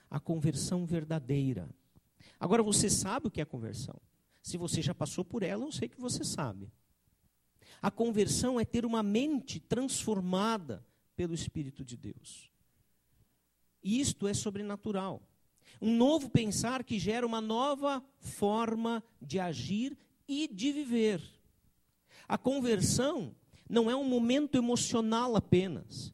A 0.10 0.20
conversão 0.20 0.86
verdadeira. 0.86 1.70
Agora 2.40 2.62
você 2.62 2.90
sabe 2.90 3.28
o 3.28 3.32
que 3.32 3.42
é 3.42 3.46
conversão. 3.46 4.00
Se 4.42 4.58
você 4.58 4.82
já 4.82 4.94
passou 4.94 5.24
por 5.24 5.44
ela, 5.44 5.66
eu 5.66 5.72
sei 5.72 5.90
que 5.90 6.00
você 6.00 6.24
sabe. 6.24 6.72
A 7.82 7.90
conversão 7.90 8.60
é 8.60 8.66
ter 8.66 8.86
uma 8.86 9.02
mente 9.02 9.60
transformada 9.60 10.86
pelo 11.16 11.34
Espírito 11.34 11.84
de 11.84 11.98
Deus. 11.98 12.50
Isto 13.84 14.28
é 14.28 14.34
sobrenatural. 14.34 15.22
Um 15.82 15.96
novo 15.96 16.30
pensar 16.30 16.84
que 16.84 17.00
gera 17.00 17.26
uma 17.26 17.42
nova 17.42 18.04
forma 18.20 19.04
de 19.22 19.40
agir 19.40 19.98
e 20.28 20.48
de 20.48 20.72
viver. 20.72 21.22
A 22.28 22.38
conversão 22.38 23.36
não 23.70 23.90
é 23.90 23.96
um 23.96 24.04
momento 24.04 24.58
emocional 24.58 25.36
apenas. 25.36 26.14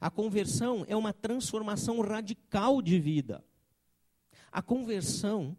A 0.00 0.10
conversão 0.10 0.84
é 0.88 0.96
uma 0.96 1.12
transformação 1.12 2.00
radical 2.00 2.80
de 2.80 2.98
vida. 2.98 3.44
A 4.52 4.62
conversão 4.62 5.56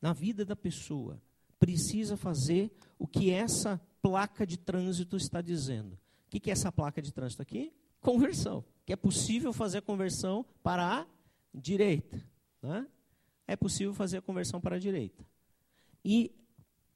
na 0.00 0.12
vida 0.12 0.44
da 0.44 0.54
pessoa 0.54 1.20
precisa 1.58 2.16
fazer 2.16 2.70
o 2.98 3.06
que 3.06 3.30
essa 3.30 3.80
placa 4.00 4.46
de 4.46 4.56
trânsito 4.56 5.16
está 5.16 5.40
dizendo. 5.40 5.98
O 6.26 6.30
que 6.30 6.48
é 6.48 6.52
essa 6.52 6.70
placa 6.70 7.02
de 7.02 7.12
trânsito 7.12 7.42
aqui? 7.42 7.72
conversão, 8.00 8.64
que 8.84 8.92
é 8.92 8.96
possível 8.96 9.52
fazer 9.52 9.78
a 9.78 9.82
conversão 9.82 10.44
para 10.62 11.00
a 11.00 11.06
direita. 11.54 12.22
Né? 12.62 12.86
É 13.46 13.56
possível 13.56 13.94
fazer 13.94 14.18
a 14.18 14.22
conversão 14.22 14.60
para 14.60 14.76
a 14.76 14.78
direita. 14.78 15.24
E 16.04 16.32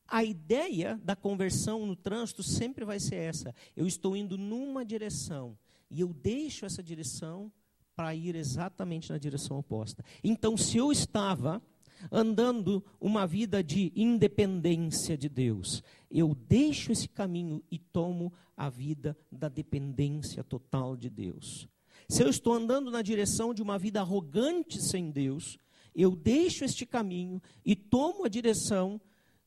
a 0.07 0.23
ideia 0.23 1.01
da 1.03 1.17
conversão 1.17 1.87
no 1.87 1.97
trânsito 1.97 2.43
sempre 2.43 2.85
vai 2.85 3.01
ser 3.01 3.17
essa: 3.17 3.55
eu 3.77 3.87
estou 3.87 4.17
indo 4.17 4.37
numa 4.37 4.85
direção 4.85 5.57
e 5.91 6.01
eu 6.01 6.13
deixo 6.13 6.67
essa 6.67 6.83
direção 6.83 7.51
para 7.95 8.15
ir 8.15 8.35
exatamente 8.35 9.11
na 9.11 9.19
direção 9.19 9.59
oposta. 9.59 10.05
Então, 10.23 10.57
se 10.57 10.79
eu 10.79 10.91
estava 10.91 11.63
andando 12.11 12.85
uma 13.01 13.27
vida 13.27 13.63
de 13.63 13.93
independência 13.95 15.17
de 15.17 15.29
Deus. 15.29 15.83
Eu 16.11 16.35
deixo 16.35 16.91
esse 16.91 17.09
caminho 17.09 17.63
e 17.71 17.79
tomo 17.79 18.33
a 18.57 18.69
vida 18.69 19.17
da 19.31 19.49
dependência 19.49 20.43
total 20.43 20.97
de 20.97 21.09
Deus. 21.09 21.69
Se 22.13 22.23
eu 22.23 22.29
estou 22.29 22.53
andando 22.53 22.91
na 22.91 23.01
direção 23.01 23.55
de 23.55 23.63
uma 23.63 23.79
vida 23.79 23.99
arrogante 23.99 24.83
sem 24.83 25.11
Deus, 25.11 25.59
eu 25.95 26.15
deixo 26.15 26.63
este 26.63 26.85
caminho 26.85 27.41
e 27.65 27.75
tomo 27.75 28.27
a 28.27 28.29
direção 28.29 29.01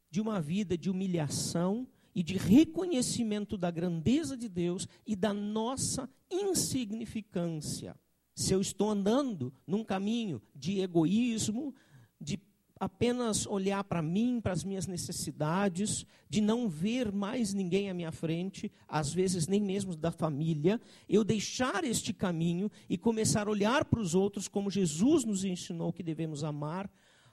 de 0.09 0.19
uma 0.19 0.41
vida 0.41 0.75
de 0.75 0.89
humilhação 0.89 1.87
e 2.15 2.23
de 2.23 2.37
reconhecimento 2.37 3.55
da 3.55 3.69
grandeza 3.69 4.35
de 4.35 4.49
Deus 4.49 4.87
e 5.05 5.15
da 5.15 5.31
nossa 5.31 6.09
insignificância. 6.27 7.95
Se 8.33 8.51
eu 8.51 8.59
estou 8.59 8.89
andando 8.89 9.53
num 9.67 9.83
caminho 9.83 10.41
de 10.55 10.79
egoísmo, 10.79 11.71
de 12.19 12.39
apenas 12.79 13.45
olhar 13.45 13.83
para 13.83 14.01
mim, 14.01 14.41
para 14.41 14.51
as 14.51 14.63
minhas 14.63 14.85
necessidades, 14.85 16.05
de 16.29 16.41
não 16.41 16.67
ver 16.67 17.11
mais 17.11 17.53
ninguém 17.53 17.89
à 17.89 17.93
minha 17.93 18.11
frente, 18.11 18.71
às 18.87 19.13
vezes 19.13 19.47
nem 19.47 19.61
mesmo 19.61 19.95
da 19.95 20.11
família, 20.11 20.79
eu 21.07 21.23
deixar 21.23 21.83
este 21.83 22.13
caminho 22.13 22.69
e 22.89 22.97
começar 22.97 23.47
a 23.47 23.51
olhar 23.51 23.85
para 23.85 23.99
os 23.99 24.13
outros 24.13 24.47
como 24.47 24.69
Jesus 24.69 25.23
nos 25.23 25.45
ensinou 25.45 25.93
que 25.93 26.03
devemos 26.03 26.43
amar 26.43 26.91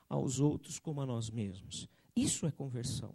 aos 0.09 0.39
outros 0.39 0.79
como 0.79 1.01
a 1.01 1.07
nós 1.07 1.29
mesmos. 1.31 1.89
Isso 2.15 2.47
é 2.47 2.51
conversão. 2.51 3.15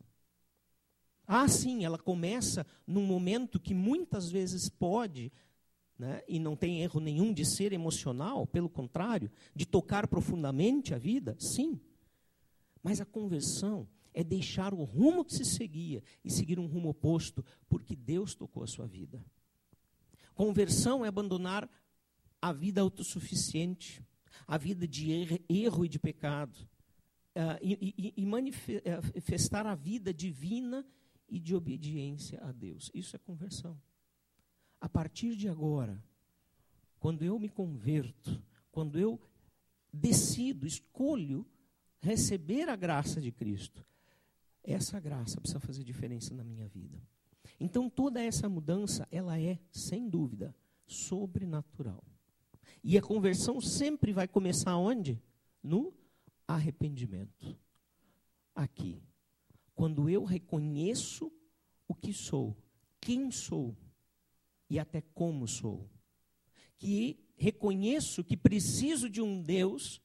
Ah, 1.26 1.48
sim, 1.48 1.86
ela 1.86 1.98
começa 1.98 2.66
num 2.86 3.06
momento 3.06 3.60
que 3.60 3.74
muitas 3.74 4.30
vezes 4.30 4.70
pode 4.70 5.32
né, 5.98 6.22
e 6.28 6.40
não 6.40 6.56
tem 6.56 6.82
erro 6.82 7.00
nenhum 7.00 7.34
de 7.34 7.46
ser 7.46 7.74
emocional, 7.74 8.46
pelo 8.46 8.70
contrário, 8.70 9.32
de 9.56 9.66
tocar 9.66 10.08
profundamente 10.08 10.94
a 10.94 10.98
vida, 10.98 11.36
sim. 11.40 11.80
Mas 12.84 13.02
a 13.02 13.06
conversão 13.06 13.88
é 14.14 14.24
deixar 14.24 14.74
o 14.74 14.84
rumo 14.84 15.24
que 15.24 15.34
se 15.34 15.46
seguia 15.46 16.02
e 16.24 16.32
seguir 16.32 16.60
um 16.60 16.66
rumo 16.66 16.90
oposto, 16.90 17.46
porque 17.70 17.96
Deus 17.96 18.34
tocou 18.34 18.64
a 18.64 18.68
sua 18.68 18.88
vida. 18.88 19.24
Conversão 20.34 21.06
é 21.06 21.08
abandonar 21.08 21.70
a 22.42 22.52
vida 22.52 22.82
autossuficiente, 22.82 24.04
a 24.48 24.58
vida 24.58 24.88
de 24.88 25.12
erro 25.50 25.86
e 25.86 25.90
de 25.90 26.00
pecado, 26.00 26.58
uh, 27.36 27.58
e, 27.62 27.94
e, 27.98 28.14
e 28.18 28.26
manifestar 28.26 29.66
a 29.66 29.76
vida 29.76 30.14
divina 30.14 30.86
e 31.30 31.40
de 31.40 31.56
obediência 31.56 32.40
a 32.44 32.52
Deus. 32.52 32.90
Isso 32.94 33.16
é 33.16 33.20
conversão. 33.20 33.80
A 34.80 34.88
partir 34.88 35.36
de 35.36 35.48
agora, 35.48 36.04
quando 37.00 37.24
eu 37.24 37.40
me 37.40 37.50
converto, 37.50 38.42
quando 38.72 39.00
eu 39.00 39.20
decido, 39.92 40.66
escolho 40.66 41.46
receber 42.00 42.70
a 42.70 42.75
graça 42.75 43.20
de 43.20 43.32
Cristo, 43.32 43.86
essa 44.63 45.00
graça 45.00 45.39
precisa 45.39 45.60
fazer 45.60 45.84
diferença 45.84 46.34
na 46.34 46.44
minha 46.44 46.68
vida. 46.68 47.01
Então 47.60 47.89
toda 47.89 48.22
essa 48.22 48.50
mudança, 48.50 49.08
ela 49.12 49.39
é, 49.39 49.60
sem 49.72 50.10
dúvida, 50.10 50.56
sobrenatural. 50.86 52.04
E 52.84 52.98
a 52.98 53.01
conversão 53.01 53.60
sempre 53.62 54.12
vai 54.12 54.27
começar 54.27 54.75
onde? 54.77 55.22
No 55.63 55.94
arrependimento. 56.48 57.58
Aqui. 58.54 59.01
Quando 59.74 60.10
eu 60.10 60.24
reconheço 60.24 61.32
o 61.88 61.94
que 61.94 62.13
sou, 62.13 62.58
quem 63.00 63.32
sou 63.32 63.77
e 64.70 64.80
até 64.80 65.01
como 65.01 65.48
sou. 65.48 65.89
Que 66.77 67.20
reconheço 67.36 68.24
que 68.24 68.36
preciso 68.36 69.10
de 69.10 69.22
um 69.22 69.42
Deus 69.42 70.01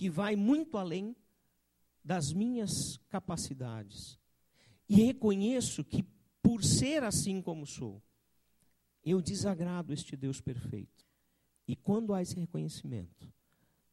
que 0.00 0.08
vai 0.08 0.34
muito 0.34 0.78
além 0.78 1.14
das 2.02 2.32
minhas 2.32 2.96
capacidades. 3.10 4.18
E 4.88 4.94
reconheço 4.94 5.84
que, 5.84 6.02
por 6.42 6.64
ser 6.64 7.02
assim 7.02 7.42
como 7.42 7.66
sou, 7.66 8.02
eu 9.04 9.20
desagrado 9.20 9.92
este 9.92 10.16
Deus 10.16 10.40
perfeito. 10.40 11.06
E 11.68 11.76
quando 11.76 12.14
há 12.14 12.22
esse 12.22 12.34
reconhecimento, 12.40 13.30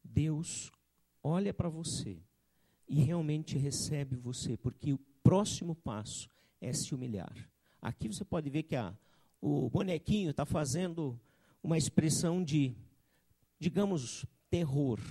Deus 0.01 0.71
olha 1.21 1.53
para 1.53 1.67
você 1.67 2.23
e 2.87 3.01
realmente 3.01 3.57
recebe 3.57 4.15
você, 4.15 4.55
porque 4.55 4.93
o 4.93 4.99
próximo 5.21 5.75
passo 5.75 6.29
é 6.61 6.71
se 6.71 6.95
humilhar. 6.95 7.35
Aqui 7.81 8.07
você 8.07 8.23
pode 8.23 8.49
ver 8.49 8.63
que 8.63 8.77
a, 8.77 8.97
o 9.41 9.69
bonequinho 9.69 10.29
está 10.29 10.45
fazendo 10.45 11.19
uma 11.61 11.77
expressão 11.77 12.41
de, 12.41 12.73
digamos, 13.59 14.25
terror. 14.49 15.01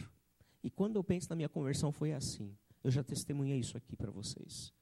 E 0.62 0.70
quando 0.70 0.96
eu 0.96 1.04
penso 1.04 1.28
na 1.30 1.36
minha 1.36 1.48
conversão, 1.48 1.92
foi 1.92 2.12
assim. 2.12 2.56
Eu 2.82 2.90
já 2.90 3.02
testemunhei 3.02 3.58
isso 3.58 3.76
aqui 3.76 3.96
para 3.96 4.10
vocês. 4.10 4.72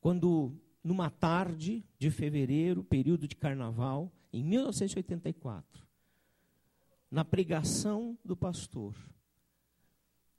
Quando, 0.00 0.52
numa 0.82 1.10
tarde 1.10 1.84
de 1.98 2.10
fevereiro, 2.10 2.82
período 2.82 3.28
de 3.28 3.36
carnaval, 3.36 4.12
em 4.32 4.42
1984, 4.42 5.86
na 7.10 7.24
pregação 7.24 8.18
do 8.24 8.36
pastor, 8.36 8.94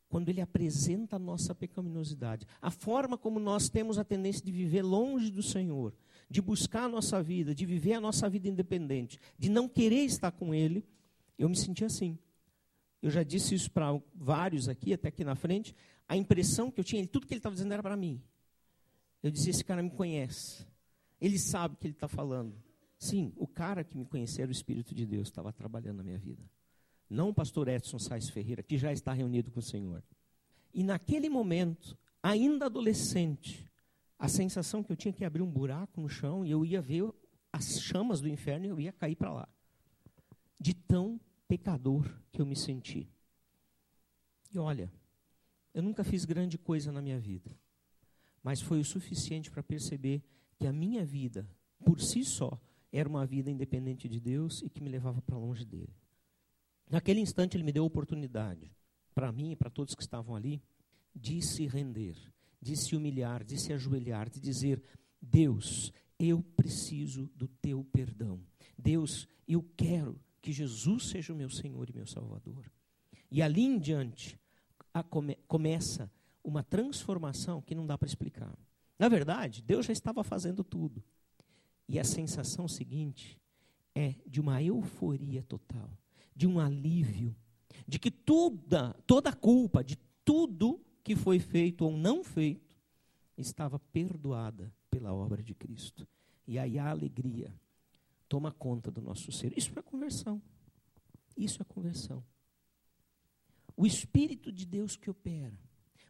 quando 0.10 0.30
ele 0.30 0.42
apresenta 0.42 1.16
a 1.16 1.20
nossa 1.20 1.56
pecaminosidade, 1.56 2.46
a 2.62 2.70
forma 2.70 3.18
como 3.18 3.40
nós 3.40 3.68
temos 3.68 3.98
a 3.98 4.04
tendência 4.04 4.46
de 4.46 4.52
viver 4.52 4.84
longe 4.84 5.32
do 5.32 5.42
Senhor, 5.42 5.94
de 6.30 6.42
buscar 6.42 6.84
a 6.84 6.88
nossa 6.88 7.22
vida, 7.22 7.56
de 7.56 7.66
viver 7.66 7.94
a 7.94 8.02
nossa 8.02 8.30
vida 8.30 8.48
independente, 8.48 9.20
de 9.40 9.50
não 9.50 9.68
querer 9.68 10.06
estar 10.06 10.32
com 10.32 10.54
Ele, 10.54 10.86
eu 11.38 11.50
me 11.50 11.56
senti 11.56 11.84
assim. 11.84 12.18
Eu 13.04 13.10
já 13.10 13.22
disse 13.22 13.54
isso 13.54 13.70
para 13.70 14.02
vários 14.16 14.70
aqui, 14.70 14.94
até 14.94 15.10
aqui 15.10 15.26
na 15.26 15.36
frente. 15.36 15.76
A 16.08 16.16
impressão 16.16 16.72
que 16.72 16.80
eu 16.80 16.86
tinha, 16.86 17.06
tudo 17.06 17.28
que 17.28 17.34
ele 17.34 17.40
estava 17.40 17.54
dizendo 17.54 17.74
era 17.74 17.84
para 17.84 17.98
mim. 17.98 18.24
Eu 19.22 19.30
dizia: 19.30 19.52
esse 19.52 19.64
cara 19.64 19.84
me 19.84 19.92
conhece. 19.92 20.66
Ele 21.20 21.38
sabe 21.38 21.76
o 21.76 21.78
que 21.78 21.88
ele 21.88 21.94
está 21.94 22.08
falando. 22.08 22.56
Sim, 22.98 23.34
o 23.36 23.46
cara 23.46 23.84
que 23.84 23.98
me 23.98 24.06
conhecia 24.06 24.46
era 24.46 24.50
o 24.50 24.54
Espírito 24.54 24.96
de 24.96 25.06
Deus, 25.06 25.28
estava 25.28 25.52
trabalhando 25.52 25.98
na 25.98 26.04
minha 26.04 26.18
vida. 26.18 26.42
Não 27.10 27.28
o 27.28 27.34
pastor 27.34 27.68
Edson 27.68 28.00
Sais 28.00 28.30
Ferreira, 28.30 28.64
que 28.64 28.78
já 28.78 28.94
está 28.94 29.12
reunido 29.12 29.52
com 29.52 29.60
o 29.60 29.64
Senhor. 29.64 30.02
E 30.74 30.82
naquele 30.82 31.28
momento, 31.28 31.98
ainda 32.22 32.68
adolescente, 32.68 33.70
a 34.18 34.30
sensação 34.30 34.82
que 34.82 34.94
eu 34.94 34.96
tinha 34.96 35.14
que 35.14 35.26
abrir 35.26 35.42
um 35.42 35.52
buraco 35.52 36.00
no 36.00 36.08
chão 36.08 36.46
e 36.46 36.52
eu 36.52 36.64
ia 36.64 36.82
ver 36.82 37.12
as 37.52 37.82
chamas 37.82 38.22
do 38.22 38.30
inferno 38.30 38.66
e 38.66 38.70
eu 38.70 38.80
ia 38.80 38.94
cair 38.94 39.18
para 39.18 39.34
lá. 39.34 39.50
De 40.58 40.74
tão 40.74 41.20
pecador 41.48 42.10
que 42.32 42.42
eu 42.42 42.46
me 42.46 42.56
senti. 42.56 43.10
E 44.52 44.60
olha, 44.60 44.92
eu 45.74 45.82
nunca 45.82 46.04
fiz 46.04 46.26
grande 46.26 46.58
coisa 46.58 46.92
na 46.92 47.02
minha 47.02 47.20
vida, 47.20 47.58
mas 48.44 48.62
foi 48.62 48.80
o 48.80 48.86
suficiente 48.86 49.50
para 49.50 49.64
perceber 49.64 50.24
que 50.58 50.68
a 50.68 50.74
minha 50.74 51.06
vida, 51.06 51.50
por 51.84 52.00
si 52.00 52.24
só, 52.24 52.60
era 52.92 53.10
uma 53.10 53.26
vida 53.26 53.50
independente 53.50 54.08
de 54.08 54.20
Deus 54.20 54.62
e 54.62 54.70
que 54.70 54.82
me 54.82 54.90
levava 54.90 55.22
para 55.22 55.38
longe 55.38 55.66
dele. 55.66 55.96
Naquele 56.90 57.20
instante, 57.20 57.58
ele 57.58 57.64
me 57.64 57.72
deu 57.72 57.84
a 57.84 57.88
oportunidade, 57.88 58.72
para 59.16 59.32
mim 59.32 59.52
e 59.52 59.56
para 59.56 59.70
todos 59.70 59.96
que 59.96 60.04
estavam 60.04 60.36
ali, 60.36 60.62
de 61.16 61.42
se 61.42 61.66
render 61.66 62.16
de 62.64 62.78
se 62.78 62.96
humilhar, 62.96 63.44
de 63.44 63.60
se 63.60 63.74
ajoelhar, 63.74 64.30
de 64.30 64.40
dizer: 64.40 64.82
Deus, 65.22 65.92
eu 66.18 66.42
preciso 66.42 67.30
do 67.36 67.48
teu 67.48 67.84
perdão. 67.84 68.40
Deus, 68.78 69.28
eu 69.46 69.62
quero 69.76 70.20
que 70.44 70.52
Jesus 70.52 71.06
seja 71.06 71.32
o 71.32 71.36
meu 71.36 71.50
Senhor 71.50 71.90
e 71.90 71.94
meu 71.94 72.06
Salvador. 72.06 72.70
E 73.32 73.42
ali 73.42 73.64
em 73.64 73.80
diante 73.80 74.38
come, 75.10 75.38
começa 75.48 76.12
uma 76.44 76.62
transformação 76.62 77.62
que 77.62 77.74
não 77.74 77.88
dá 77.88 77.98
para 77.98 78.10
explicar. 78.10 78.54
Na 79.00 79.08
verdade, 79.08 79.62
Deus 79.62 79.86
já 79.86 79.94
estava 79.94 80.22
fazendo 80.22 80.62
tudo. 80.62 81.02
E 81.88 81.98
a 81.98 82.04
sensação 82.04 82.68
seguinte 82.68 83.40
é 83.96 84.16
de 84.28 84.42
uma 84.42 84.62
euforia 84.62 85.42
total, 85.44 85.90
de 86.36 86.46
um 86.46 86.60
alívio, 86.60 87.34
de 87.88 87.98
que 87.98 88.12
toda, 88.12 88.94
toda 89.08 89.30
a 89.30 89.34
culpa 89.34 89.82
de 89.82 89.98
tudo 90.26 90.82
que 91.06 91.16
foi 91.16 91.40
feito 91.40 91.86
ou 91.86 91.96
não 91.96 92.22
feito 92.22 92.78
estava 93.38 93.80
perdoada 93.80 94.74
pela 94.92 95.14
obra 95.14 95.42
de 95.42 95.56
Cristo. 95.56 96.06
E 96.46 96.60
aí 96.60 96.78
a 96.78 96.90
alegria 96.90 97.54
toma 98.34 98.52
conta 98.52 98.90
do 98.90 99.00
nosso 99.00 99.32
ser. 99.32 99.56
Isso 99.56 99.78
é 99.78 99.82
conversão. 99.84 100.42
Isso 101.38 101.62
é 101.62 101.66
conversão. 101.66 102.24
O 103.78 103.86
Espírito 103.86 104.52
de 104.52 104.66
Deus 104.66 104.96
que 104.96 105.08
opera, 105.08 105.54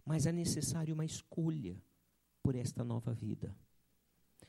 mas 0.05 0.25
é 0.25 0.31
necessário 0.31 0.93
uma 0.93 1.03
escolha 1.03 1.75
por 2.41 2.55
esta 2.55 2.81
nova 2.81 3.13
vida. 3.13 3.53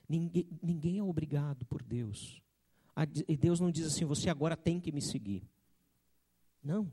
Ninguém, 0.08 0.46
ninguém 0.62 0.98
é 0.98 1.02
obrigado 1.02 1.66
por 1.66 1.82
Deus. 1.82 2.40
E 3.26 3.36
Deus 3.36 3.58
não 3.58 3.72
diz 3.72 3.86
assim, 3.86 4.04
você 4.04 4.30
agora 4.30 4.56
tem 4.56 4.78
que 4.78 4.92
me 4.92 5.02
seguir. 5.02 5.42
Não. 6.62 6.88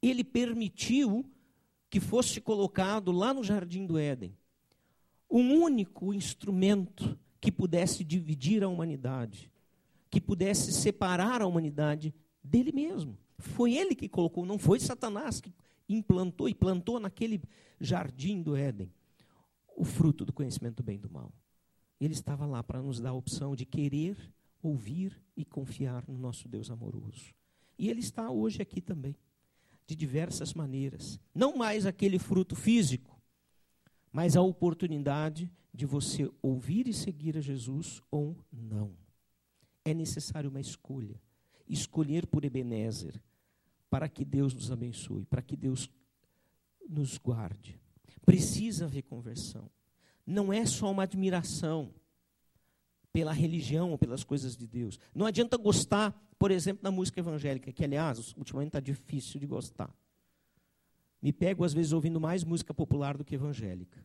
Ele 0.00 0.22
permitiu 0.22 1.28
que 1.90 1.98
fosse 1.98 2.40
colocado 2.40 3.10
lá 3.10 3.34
no 3.34 3.42
jardim 3.42 3.84
do 3.84 3.98
Éden 3.98 4.32
um 5.28 5.60
único 5.60 6.14
instrumento 6.14 7.18
que 7.40 7.50
pudesse 7.50 8.04
dividir 8.04 8.62
a 8.62 8.68
humanidade, 8.68 9.51
que 10.12 10.20
pudesse 10.20 10.70
separar 10.74 11.40
a 11.40 11.46
humanidade 11.46 12.14
dele 12.44 12.70
mesmo. 12.70 13.16
Foi 13.38 13.74
ele 13.74 13.94
que 13.94 14.10
colocou, 14.10 14.44
não 14.44 14.58
foi 14.58 14.78
Satanás 14.78 15.40
que 15.40 15.50
implantou 15.88 16.50
e 16.50 16.54
plantou 16.54 17.00
naquele 17.00 17.42
jardim 17.80 18.42
do 18.42 18.54
Éden 18.54 18.92
o 19.74 19.84
fruto 19.84 20.26
do 20.26 20.32
conhecimento 20.32 20.76
do 20.76 20.82
bem 20.82 20.96
e 20.96 20.98
do 20.98 21.10
mal. 21.10 21.32
Ele 21.98 22.12
estava 22.12 22.44
lá 22.44 22.62
para 22.62 22.82
nos 22.82 23.00
dar 23.00 23.08
a 23.08 23.14
opção 23.14 23.56
de 23.56 23.64
querer, 23.64 24.18
ouvir 24.62 25.18
e 25.34 25.46
confiar 25.46 26.04
no 26.06 26.18
nosso 26.18 26.46
Deus 26.46 26.70
amoroso. 26.70 27.34
E 27.78 27.88
ele 27.88 28.00
está 28.00 28.30
hoje 28.30 28.60
aqui 28.60 28.82
também 28.82 29.16
de 29.86 29.96
diversas 29.96 30.52
maneiras. 30.52 31.18
Não 31.34 31.56
mais 31.56 31.86
aquele 31.86 32.18
fruto 32.18 32.54
físico, 32.54 33.18
mas 34.12 34.36
a 34.36 34.42
oportunidade 34.42 35.50
de 35.72 35.86
você 35.86 36.30
ouvir 36.42 36.86
e 36.86 36.92
seguir 36.92 37.38
a 37.38 37.40
Jesus 37.40 38.02
ou 38.10 38.36
não. 38.52 39.01
É 39.84 39.92
necessário 39.92 40.50
uma 40.50 40.60
escolha. 40.60 41.20
Escolher 41.68 42.26
por 42.26 42.44
Ebenezer, 42.44 43.20
para 43.88 44.08
que 44.08 44.24
Deus 44.24 44.54
nos 44.54 44.70
abençoe, 44.70 45.24
para 45.24 45.42
que 45.42 45.56
Deus 45.56 45.90
nos 46.88 47.18
guarde. 47.18 47.80
Precisa 48.24 48.84
haver 48.84 49.02
conversão. 49.02 49.70
Não 50.26 50.52
é 50.52 50.64
só 50.66 50.90
uma 50.90 51.02
admiração 51.02 51.92
pela 53.12 53.32
religião 53.32 53.90
ou 53.90 53.98
pelas 53.98 54.24
coisas 54.24 54.56
de 54.56 54.66
Deus. 54.66 54.98
Não 55.14 55.26
adianta 55.26 55.56
gostar, 55.56 56.18
por 56.38 56.50
exemplo, 56.50 56.82
da 56.82 56.90
música 56.90 57.20
evangélica, 57.20 57.72
que, 57.72 57.84
aliás, 57.84 58.34
ultimamente 58.36 58.68
está 58.68 58.80
difícil 58.80 59.38
de 59.38 59.46
gostar. 59.46 59.94
Me 61.20 61.32
pego, 61.32 61.64
às 61.64 61.72
vezes, 61.72 61.92
ouvindo 61.92 62.20
mais 62.20 62.42
música 62.42 62.72
popular 62.72 63.16
do 63.16 63.24
que 63.24 63.34
evangélica. 63.34 64.04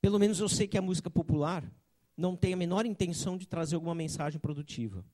Pelo 0.00 0.18
menos 0.18 0.40
eu 0.40 0.48
sei 0.48 0.66
que 0.66 0.76
a 0.76 0.82
música 0.82 1.08
popular 1.08 1.64
não 2.16 2.34
tem 2.34 2.54
a 2.54 2.56
menor 2.56 2.86
intenção 2.86 3.36
de 3.36 3.46
trazer 3.46 3.74
alguma 3.74 3.94
mensagem 3.94 4.40
produtiva. 4.40 5.04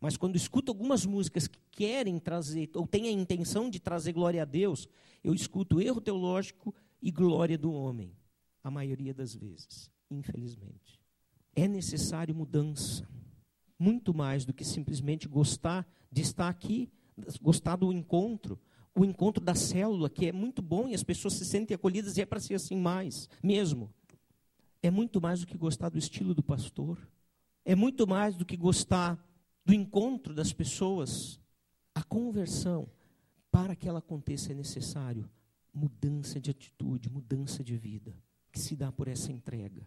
Mas 0.00 0.16
quando 0.16 0.34
escuto 0.34 0.72
algumas 0.72 1.06
músicas 1.06 1.46
que 1.46 1.60
querem 1.70 2.18
trazer, 2.18 2.70
ou 2.74 2.86
têm 2.86 3.06
a 3.06 3.12
intenção 3.12 3.70
de 3.70 3.78
trazer 3.78 4.12
glória 4.12 4.42
a 4.42 4.44
Deus, 4.44 4.88
eu 5.22 5.32
escuto 5.32 5.80
erro 5.80 6.00
teológico 6.00 6.74
e 7.00 7.10
glória 7.10 7.56
do 7.56 7.72
homem. 7.72 8.16
A 8.64 8.70
maioria 8.70 9.14
das 9.14 9.34
vezes, 9.34 9.90
infelizmente. 10.10 10.98
É 11.54 11.68
necessário 11.68 12.34
mudança. 12.34 13.08
Muito 13.78 14.14
mais 14.14 14.44
do 14.44 14.52
que 14.52 14.64
simplesmente 14.64 15.28
gostar 15.28 15.86
de 16.10 16.22
estar 16.22 16.48
aqui, 16.48 16.90
gostar 17.40 17.76
do 17.76 17.92
encontro, 17.92 18.58
o 18.94 19.04
encontro 19.04 19.42
da 19.42 19.54
célula, 19.54 20.10
que 20.10 20.26
é 20.26 20.32
muito 20.32 20.60
bom 20.60 20.88
e 20.88 20.94
as 20.94 21.02
pessoas 21.02 21.34
se 21.34 21.44
sentem 21.44 21.74
acolhidas 21.74 22.16
e 22.16 22.22
é 22.22 22.26
para 22.26 22.40
ser 22.40 22.54
assim 22.54 22.76
mais, 22.76 23.28
mesmo. 23.42 23.90
É 24.82 24.90
muito 24.90 25.20
mais 25.20 25.40
do 25.40 25.46
que 25.46 25.56
gostar 25.56 25.88
do 25.88 25.98
estilo 25.98 26.34
do 26.34 26.42
pastor. 26.42 26.98
É 27.64 27.74
muito 27.74 28.06
mais 28.06 28.36
do 28.36 28.44
que 28.44 28.56
gostar 28.56 29.18
do 29.64 29.72
encontro 29.72 30.34
das 30.34 30.52
pessoas. 30.52 31.40
A 31.94 32.02
conversão, 32.02 32.88
para 33.50 33.76
que 33.76 33.88
ela 33.88 34.00
aconteça, 34.00 34.52
é 34.52 34.54
necessário 34.54 35.30
mudança 35.72 36.40
de 36.40 36.50
atitude, 36.50 37.10
mudança 37.10 37.62
de 37.62 37.76
vida, 37.76 38.14
que 38.50 38.58
se 38.58 38.74
dá 38.76 38.90
por 38.90 39.08
essa 39.08 39.30
entrega 39.32 39.86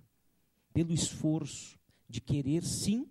pelo 0.76 0.92
esforço 0.92 1.80
de 2.10 2.20
querer 2.20 2.62
sim 2.66 3.10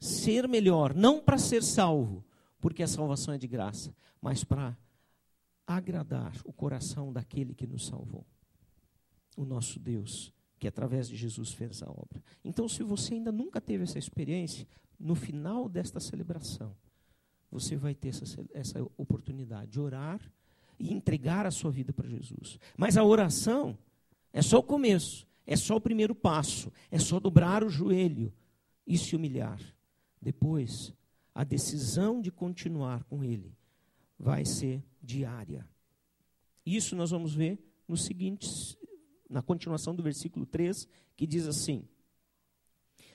ser 0.00 0.48
melhor, 0.48 0.94
não 0.94 1.20
para 1.20 1.36
ser 1.36 1.62
salvo, 1.62 2.24
porque 2.58 2.82
a 2.82 2.88
salvação 2.88 3.34
é 3.34 3.38
de 3.38 3.46
graça, 3.46 3.94
mas 4.18 4.42
para 4.42 4.74
agradar 5.66 6.32
o 6.46 6.52
coração 6.54 7.12
daquele 7.12 7.54
que 7.54 7.66
nos 7.66 7.86
salvou. 7.86 8.26
O 9.36 9.44
nosso 9.44 9.78
Deus, 9.78 10.32
que 10.62 10.68
através 10.68 11.08
de 11.08 11.16
Jesus 11.16 11.52
fez 11.52 11.82
a 11.82 11.90
obra. 11.90 12.22
Então, 12.44 12.68
se 12.68 12.84
você 12.84 13.14
ainda 13.14 13.32
nunca 13.32 13.60
teve 13.60 13.82
essa 13.82 13.98
experiência, 13.98 14.64
no 14.96 15.16
final 15.16 15.68
desta 15.68 15.98
celebração, 15.98 16.72
você 17.50 17.74
vai 17.74 17.96
ter 17.96 18.10
essa, 18.10 18.44
essa 18.54 18.80
oportunidade 18.96 19.72
de 19.72 19.80
orar 19.80 20.20
e 20.78 20.92
entregar 20.92 21.46
a 21.46 21.50
sua 21.50 21.72
vida 21.72 21.92
para 21.92 22.08
Jesus. 22.08 22.60
Mas 22.76 22.96
a 22.96 23.02
oração 23.02 23.76
é 24.32 24.40
só 24.40 24.60
o 24.60 24.62
começo. 24.62 25.26
É 25.44 25.56
só 25.56 25.74
o 25.74 25.80
primeiro 25.80 26.14
passo, 26.14 26.72
é 26.92 26.98
só 27.00 27.18
dobrar 27.18 27.64
o 27.64 27.68
joelho 27.68 28.32
e 28.86 28.96
se 28.96 29.16
humilhar. 29.16 29.60
Depois, 30.20 30.94
a 31.34 31.42
decisão 31.42 32.20
de 32.20 32.30
continuar 32.30 33.02
com 33.02 33.24
Ele 33.24 33.52
vai 34.16 34.44
ser 34.44 34.80
diária. 35.02 35.68
Isso 36.64 36.94
nós 36.94 37.10
vamos 37.10 37.34
ver 37.34 37.58
no 37.88 37.96
seguinte, 37.96 38.78
na 39.32 39.42
continuação 39.42 39.94
do 39.94 40.02
versículo 40.02 40.44
3, 40.46 40.86
que 41.16 41.26
diz 41.26 41.46
assim: 41.46 41.84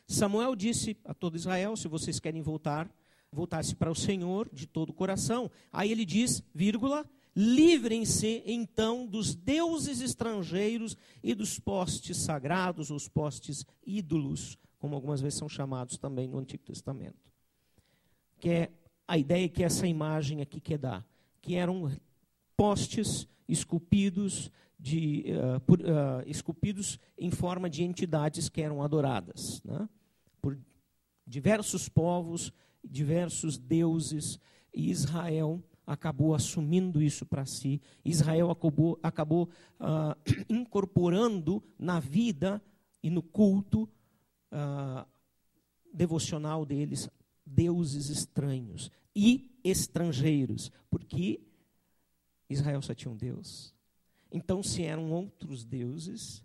Samuel 0.07 0.55
disse 0.55 0.97
a 1.05 1.13
todo 1.13 1.37
Israel: 1.37 1.75
se 1.75 1.87
vocês 1.87 2.19
querem 2.19 2.41
voltar, 2.41 2.89
voltar-se 3.31 3.75
para 3.75 3.91
o 3.91 3.95
Senhor 3.95 4.49
de 4.51 4.65
todo 4.65 4.89
o 4.89 4.93
coração. 4.93 5.51
Aí 5.71 5.91
ele 5.91 6.05
diz, 6.05 6.41
vírgula, 6.53 7.05
livrem-se 7.35 8.41
então 8.45 9.05
dos 9.05 9.35
deuses 9.35 10.01
estrangeiros 10.01 10.97
e 11.21 11.35
dos 11.35 11.59
postes 11.59 12.17
sagrados, 12.17 12.89
os 12.89 13.07
postes 13.07 13.65
ídolos, 13.85 14.57
como 14.79 14.95
algumas 14.95 15.21
vezes 15.21 15.37
são 15.37 15.47
chamados 15.47 15.97
também 15.97 16.27
no 16.27 16.39
Antigo 16.39 16.63
Testamento. 16.63 17.31
Que 18.39 18.49
é 18.49 18.71
a 19.07 19.17
ideia 19.17 19.47
que 19.47 19.63
essa 19.63 19.85
imagem 19.85 20.41
aqui 20.41 20.59
quer 20.59 20.77
dar, 20.77 21.05
que 21.41 21.55
eram 21.55 21.91
postes 22.55 23.27
esculpidos 23.47 24.51
de, 24.79 25.25
uh, 25.33 25.59
por, 25.61 25.79
uh, 25.79 26.21
esculpidos 26.25 26.99
em 27.17 27.31
forma 27.31 27.69
de 27.69 27.83
entidades 27.83 28.47
que 28.47 28.61
eram 28.61 28.83
adoradas 28.83 29.61
né? 29.63 29.89
por 30.41 30.57
diversos 31.25 31.89
povos, 31.89 32.53
diversos 32.83 33.57
deuses, 33.57 34.39
e 34.73 34.91
Israel 34.91 35.63
acabou 35.85 36.35
assumindo 36.35 37.01
isso 37.01 37.25
para 37.25 37.45
si. 37.45 37.81
Israel 38.05 38.51
acabou, 38.51 38.99
acabou 39.01 39.49
uh, 39.79 40.15
incorporando 40.47 41.63
na 41.79 41.99
vida 41.99 42.61
e 43.01 43.09
no 43.09 43.21
culto 43.21 43.89
devocional 45.93 46.65
deles 46.65 47.09
deuses 47.45 48.09
estranhos 48.09 48.89
e 49.15 49.59
estrangeiros, 49.63 50.71
porque 50.89 51.41
Israel 52.49 52.81
só 52.81 52.93
tinha 52.93 53.11
um 53.11 53.17
Deus. 53.17 53.76
Então, 54.31 54.61
se 54.61 54.83
eram 54.83 55.11
outros 55.11 55.63
deuses, 55.63 56.43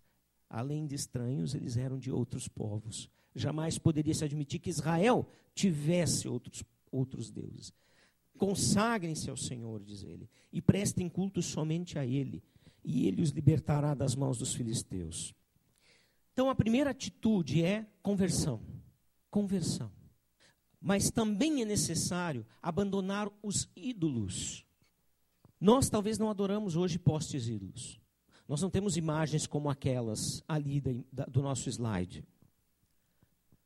além 0.48 0.86
de 0.86 0.94
estranhos, 0.94 1.54
eles 1.54 1.76
eram 1.76 1.98
de 1.98 2.10
outros 2.10 2.48
povos. 2.48 3.08
Jamais 3.34 3.78
poderia 3.78 4.14
se 4.14 4.24
admitir 4.24 4.60
que 4.60 4.70
Israel 4.70 5.26
tivesse 5.54 6.28
outros, 6.28 6.62
outros 6.90 7.30
deuses. 7.30 7.72
Consagrem-se 8.38 9.30
ao 9.30 9.36
Senhor, 9.36 9.82
diz 9.82 10.02
ele, 10.02 10.28
e 10.52 10.60
prestem 10.60 11.08
culto 11.08 11.40
somente 11.40 11.98
a 11.98 12.04
Ele, 12.04 12.42
e 12.84 13.06
Ele 13.06 13.22
os 13.22 13.30
libertará 13.30 13.94
das 13.94 14.14
mãos 14.14 14.38
dos 14.38 14.54
filisteus. 14.54 15.34
Então, 16.32 16.50
a 16.50 16.54
primeira 16.54 16.90
atitude 16.90 17.62
é 17.62 17.86
conversão. 18.02 18.60
Conversão. 19.30 19.90
Mas 20.80 21.10
também 21.10 21.62
é 21.62 21.64
necessário 21.64 22.44
abandonar 22.60 23.30
os 23.42 23.68
ídolos 23.76 24.64
nós 25.62 25.88
talvez 25.88 26.18
não 26.18 26.28
adoramos 26.28 26.74
hoje 26.74 26.98
postes 26.98 27.46
ídolos. 27.46 28.00
Nós 28.48 28.60
não 28.60 28.68
temos 28.68 28.96
imagens 28.96 29.46
como 29.46 29.70
aquelas 29.70 30.42
ali 30.48 30.82
da, 31.12 31.24
do 31.26 31.40
nosso 31.40 31.68
slide. 31.70 32.24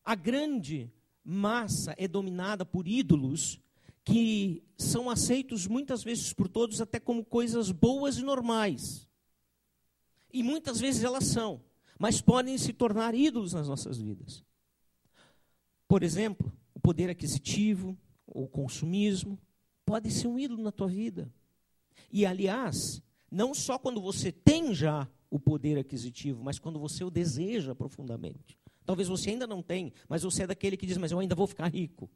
A 0.05 0.15
grande 0.15 0.93
massa 1.25 1.95
é 1.97 2.07
dominada 2.07 2.67
por 2.67 2.87
ídolos 2.87 3.59
que 4.05 4.63
são 4.77 5.09
aceitos 5.09 5.67
muitas 5.67 6.05
vezes 6.05 6.35
por 6.35 6.49
todos 6.49 6.83
até 6.83 7.01
como 7.01 7.25
coisas 7.25 7.71
boas 7.71 8.19
e 8.19 8.23
normais. 8.23 9.09
E 10.31 10.43
muitas 10.43 10.79
vezes 10.79 11.03
elas 11.03 11.25
são, 11.25 11.63
mas 11.99 12.21
podem 12.21 12.59
se 12.59 12.75
tornar 12.75 13.15
ídolos 13.15 13.55
nas 13.55 13.69
nossas 13.69 13.97
vidas. 13.97 14.45
Por 15.89 16.03
exemplo, 16.03 16.53
o 16.75 16.79
poder 16.79 17.09
aquisitivo, 17.09 17.97
o 18.27 18.47
consumismo, 18.47 19.39
pode 19.87 20.11
ser 20.11 20.29
um 20.29 20.39
ídolo 20.39 20.63
na 20.63 20.71
tua 20.71 20.89
vida. 20.89 21.33
E, 22.13 22.25
aliás, 22.25 23.03
não 23.31 23.55
só 23.55 23.79
quando 23.79 24.01
você 24.01 24.31
tem 24.31 24.75
já 24.75 25.09
o 25.31 25.39
poder 25.39 25.79
aquisitivo, 25.79 26.43
mas 26.43 26.59
quando 26.59 26.79
você 26.79 27.05
o 27.05 27.11
deseja 27.11 27.75
profundamente. 27.75 28.59
Talvez 28.85 29.09
você 29.09 29.31
ainda 29.31 29.47
não 29.47 29.63
tenha, 29.63 29.93
mas 30.09 30.23
você 30.23 30.45
é 30.45 30.47
daquele 30.47 30.77
que 30.77 30.87
diz, 30.87 30.97
mas 30.97 31.11
eu 31.11 31.19
ainda 31.19 31.35
vou 31.35 31.47
ficar 31.47 31.67
rico. 31.67 32.09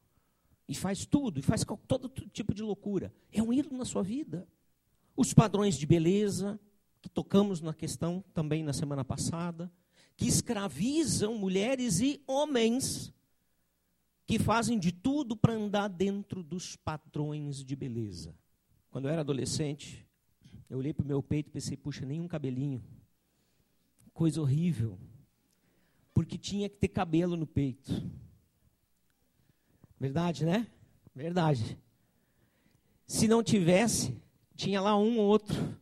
E 0.69 0.75
faz 0.75 1.05
tudo, 1.05 1.41
e 1.41 1.43
faz 1.43 1.65
todo 1.89 2.09
tipo 2.09 2.55
de 2.55 2.63
loucura. 2.63 3.13
É 3.33 3.43
um 3.43 3.53
ídolo 3.53 3.77
na 3.77 3.85
sua 3.85 4.03
vida. 4.03 4.47
Os 5.17 5.35
padrões 5.35 5.77
de 5.77 5.85
beleza, 5.85 6.61
que 7.03 7.09
tocamos 7.09 7.61
na 7.61 7.75
questão 7.75 8.25
também 8.33 8.63
na 8.63 8.73
semana 8.73 9.05
passada, 9.05 9.71
que 10.17 10.29
escravizam 10.29 11.35
mulheres 11.37 12.01
e 12.01 12.23
homens 12.27 13.13
que 14.27 14.39
fazem 14.39 14.79
de 14.79 14.93
tudo 14.93 15.35
para 15.35 15.55
andar 15.55 15.89
dentro 15.89 16.41
dos 16.41 16.77
padrões 16.77 17.65
de 17.65 17.75
beleza. 17.75 18.33
Quando 18.91 19.07
eu 19.07 19.13
era 19.13 19.21
adolescente, 19.21 20.05
eu 20.69 20.79
olhei 20.79 20.93
para 20.93 21.05
o 21.05 21.07
meu 21.07 21.23
peito 21.23 21.49
e 21.49 21.53
pensei, 21.53 21.77
puxa, 21.77 22.05
nenhum 22.05 22.27
cabelinho. 22.27 22.83
Coisa 24.13 24.41
horrível. 24.41 24.99
Porque 26.13 26.37
tinha 26.37 26.69
que 26.69 26.77
ter 26.77 26.89
cabelo 26.89 27.37
no 27.37 27.47
peito. 27.47 27.93
Verdade, 29.99 30.45
né? 30.45 30.67
Verdade. 31.15 31.79
Se 33.07 33.29
não 33.29 33.43
tivesse, 33.43 34.17
tinha 34.57 34.81
lá 34.81 34.97
um 34.97 35.19
ou 35.19 35.27
outro, 35.27 35.77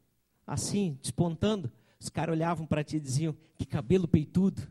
assim, 0.46 0.98
despontando. 1.02 1.70
Os 1.98 2.08
caras 2.08 2.34
olhavam 2.34 2.66
para 2.66 2.84
ti 2.84 2.96
e 2.96 3.00
diziam, 3.00 3.36
que 3.56 3.64
cabelo 3.64 4.06
peitudo. 4.06 4.62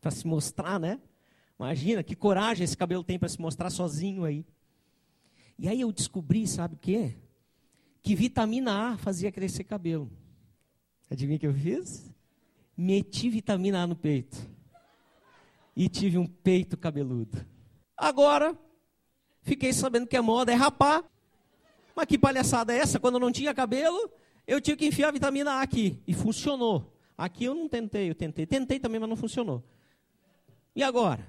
Para 0.00 0.10
se 0.10 0.26
mostrar, 0.26 0.78
né? 0.78 1.00
Imagina, 1.58 2.04
que 2.04 2.14
coragem 2.14 2.64
esse 2.64 2.76
cabelo 2.76 3.02
tem 3.02 3.18
para 3.18 3.28
se 3.28 3.40
mostrar 3.40 3.68
sozinho 3.70 4.24
aí. 4.24 4.46
E 5.58 5.68
aí 5.68 5.80
eu 5.80 5.90
descobri, 5.90 6.46
sabe 6.46 6.76
o 6.76 6.78
quê? 6.78 7.16
Que 8.08 8.14
vitamina 8.14 8.92
A 8.92 8.96
fazia 8.96 9.30
crescer 9.30 9.64
cabelo. 9.64 10.10
Adivinha 11.10 11.36
o 11.36 11.40
que 11.40 11.46
eu 11.46 11.52
fiz? 11.52 12.10
Meti 12.74 13.28
vitamina 13.28 13.82
A 13.82 13.86
no 13.86 13.94
peito. 13.94 14.38
E 15.76 15.90
tive 15.90 16.16
um 16.16 16.26
peito 16.26 16.74
cabeludo. 16.78 17.44
Agora, 17.94 18.58
fiquei 19.42 19.74
sabendo 19.74 20.06
que 20.06 20.16
a 20.16 20.22
moda 20.22 20.50
é 20.50 20.54
rapar. 20.54 21.04
Mas 21.94 22.06
que 22.06 22.16
palhaçada 22.16 22.72
é 22.72 22.78
essa? 22.78 22.98
Quando 22.98 23.16
eu 23.16 23.20
não 23.20 23.30
tinha 23.30 23.52
cabelo, 23.52 24.10
eu 24.46 24.58
tinha 24.58 24.74
que 24.74 24.86
enfiar 24.86 25.12
vitamina 25.12 25.52
A 25.52 25.60
aqui. 25.60 26.02
E 26.06 26.14
funcionou. 26.14 26.96
Aqui 27.14 27.44
eu 27.44 27.54
não 27.54 27.68
tentei, 27.68 28.08
eu 28.08 28.14
tentei. 28.14 28.46
Tentei 28.46 28.80
também, 28.80 28.98
mas 28.98 29.10
não 29.10 29.16
funcionou. 29.16 29.62
E 30.74 30.82
agora? 30.82 31.28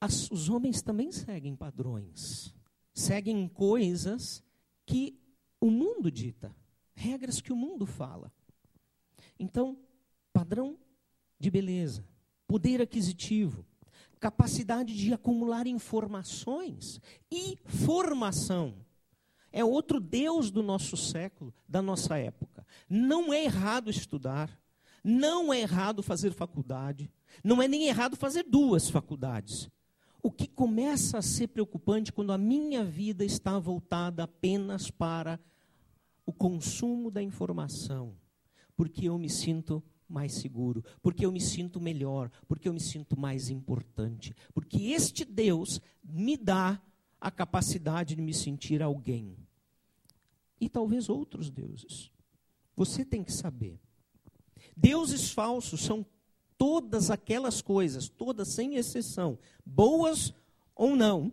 As, 0.00 0.30
os 0.30 0.48
homens 0.48 0.80
também 0.80 1.12
seguem 1.12 1.54
padrões. 1.54 2.54
Seguem 2.94 3.46
coisas 3.46 4.42
que 4.86 5.22
o 5.64 5.70
mundo 5.70 6.10
dita, 6.10 6.54
regras 6.94 7.40
que 7.40 7.50
o 7.50 7.56
mundo 7.56 7.86
fala. 7.86 8.30
Então, 9.38 9.78
padrão 10.30 10.76
de 11.38 11.50
beleza, 11.50 12.06
poder 12.46 12.82
aquisitivo, 12.82 13.64
capacidade 14.20 14.94
de 14.94 15.14
acumular 15.14 15.66
informações 15.66 17.00
e 17.32 17.58
formação. 17.64 18.74
É 19.50 19.64
outro 19.64 20.00
Deus 20.00 20.50
do 20.50 20.62
nosso 20.62 20.98
século, 20.98 21.54
da 21.66 21.80
nossa 21.80 22.18
época. 22.18 22.66
Não 22.86 23.32
é 23.32 23.44
errado 23.44 23.88
estudar, 23.88 24.60
não 25.02 25.50
é 25.50 25.60
errado 25.60 26.02
fazer 26.02 26.34
faculdade, 26.34 27.10
não 27.42 27.62
é 27.62 27.66
nem 27.66 27.86
errado 27.86 28.16
fazer 28.16 28.42
duas 28.42 28.90
faculdades. 28.90 29.70
O 30.22 30.30
que 30.30 30.46
começa 30.46 31.16
a 31.16 31.22
ser 31.22 31.48
preocupante 31.48 32.12
quando 32.12 32.32
a 32.32 32.38
minha 32.38 32.84
vida 32.84 33.24
está 33.24 33.58
voltada 33.58 34.24
apenas 34.24 34.90
para 34.90 35.40
o 36.26 36.32
consumo 36.32 37.10
da 37.10 37.22
informação, 37.22 38.16
porque 38.76 39.08
eu 39.08 39.18
me 39.18 39.28
sinto 39.28 39.82
mais 40.08 40.34
seguro, 40.34 40.84
porque 41.02 41.24
eu 41.24 41.32
me 41.32 41.40
sinto 41.40 41.80
melhor, 41.80 42.30
porque 42.46 42.68
eu 42.68 42.72
me 42.72 42.80
sinto 42.80 43.18
mais 43.18 43.50
importante, 43.50 44.34
porque 44.52 44.90
este 44.92 45.24
Deus 45.24 45.80
me 46.02 46.36
dá 46.36 46.80
a 47.20 47.30
capacidade 47.30 48.14
de 48.14 48.22
me 48.22 48.34
sentir 48.34 48.82
alguém. 48.82 49.36
E 50.60 50.68
talvez 50.68 51.08
outros 51.08 51.50
deuses. 51.50 52.10
Você 52.76 53.04
tem 53.04 53.22
que 53.22 53.32
saber. 53.32 53.78
Deuses 54.76 55.30
falsos 55.30 55.80
são 55.82 56.04
todas 56.56 57.10
aquelas 57.10 57.60
coisas, 57.60 58.08
todas 58.08 58.54
sem 58.54 58.76
exceção, 58.76 59.38
boas 59.64 60.32
ou 60.74 60.96
não, 60.96 61.32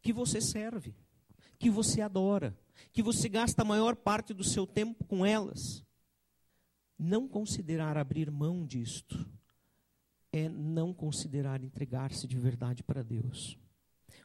que 0.00 0.12
você 0.12 0.40
serve, 0.40 0.94
que 1.58 1.70
você 1.70 2.00
adora 2.00 2.56
que 2.92 3.02
você 3.02 3.28
gasta 3.28 3.62
a 3.62 3.64
maior 3.64 3.96
parte 3.96 4.32
do 4.32 4.44
seu 4.44 4.66
tempo 4.66 5.04
com 5.04 5.24
elas. 5.24 5.84
Não 6.98 7.28
considerar 7.28 7.96
abrir 7.96 8.30
mão 8.30 8.66
disto 8.66 9.28
é 10.32 10.48
não 10.48 10.92
considerar 10.92 11.62
entregar-se 11.62 12.26
de 12.26 12.38
verdade 12.38 12.82
para 12.82 13.02
Deus. 13.02 13.58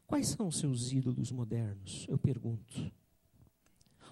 Quais 0.05 0.27
são 0.27 0.47
os 0.47 0.57
seus 0.57 0.91
ídolos 0.91 1.31
modernos? 1.31 2.05
Eu 2.09 2.17
pergunto. 2.17 2.91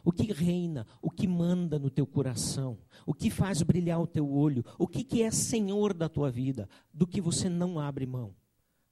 O 0.04 0.12
que 0.12 0.32
reina, 0.32 0.88
o 1.02 1.12
que 1.12 1.28
manda 1.28 1.78
no 1.78 1.90
teu 1.90 2.08
coração, 2.08 2.80
o 3.06 3.14
que 3.14 3.30
faz 3.30 3.62
brilhar 3.62 4.02
o 4.02 4.08
teu 4.08 4.32
olho, 4.32 4.64
o 4.80 4.88
que, 4.88 5.04
que 5.04 5.22
é 5.22 5.30
senhor 5.30 5.94
da 5.94 6.10
tua 6.10 6.32
vida, 6.32 6.68
do 6.92 7.06
que 7.06 7.22
você 7.22 7.48
não 7.48 7.78
abre 7.78 8.06
mão? 8.08 8.34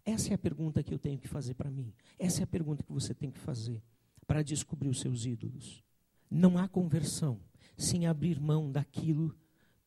Essa 0.05 0.31
é 0.31 0.33
a 0.35 0.37
pergunta 0.37 0.83
que 0.83 0.93
eu 0.93 0.99
tenho 0.99 1.17
que 1.17 1.27
fazer 1.27 1.55
para 1.55 1.71
mim. 1.71 1.93
Essa 2.17 2.41
é 2.41 2.43
a 2.43 2.47
pergunta 2.47 2.83
que 2.83 2.91
você 2.91 3.13
tem 3.13 3.31
que 3.31 3.39
fazer 3.39 3.81
para 4.29 4.43
descobrir 4.43 4.89
os 4.89 4.99
seus 4.99 5.25
ídolos. 5.25 5.83
Não 6.29 6.55
há 6.55 6.67
conversão 6.67 7.39
sem 7.75 8.05
abrir 8.05 8.39
mão 8.39 8.71
daquilo 8.71 9.35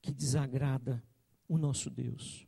que 0.01 0.13
desagrada 0.13 1.01
o 1.49 1.57
nosso 1.57 1.89
Deus. 1.89 2.45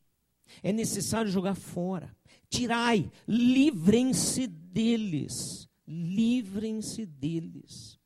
É 0.61 0.73
necessário 0.73 1.31
jogar 1.31 1.55
fora. 1.55 2.13
Tirai, 2.51 3.09
livrem-se 3.29 4.49
deles. 4.49 5.69
Livrem-se 5.87 7.07
deles. 7.07 7.97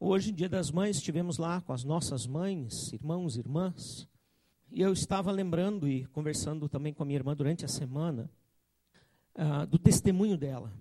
Hoje, 0.00 0.32
dia 0.32 0.48
das 0.48 0.70
mães, 0.70 0.96
estivemos 0.96 1.36
lá 1.36 1.60
com 1.60 1.74
as 1.74 1.84
nossas 1.84 2.26
mães, 2.26 2.94
irmãos 2.94 3.36
e 3.36 3.40
irmãs, 3.40 4.08
e 4.70 4.80
eu 4.80 4.90
estava 4.90 5.30
lembrando 5.30 5.86
e 5.86 6.06
conversando 6.06 6.66
também 6.66 6.94
com 6.94 7.02
a 7.02 7.06
minha 7.06 7.18
irmã 7.18 7.36
durante 7.36 7.62
a 7.62 7.68
semana 7.68 8.30
uh, 9.34 9.66
do 9.66 9.78
testemunho 9.78 10.38
dela. 10.38 10.72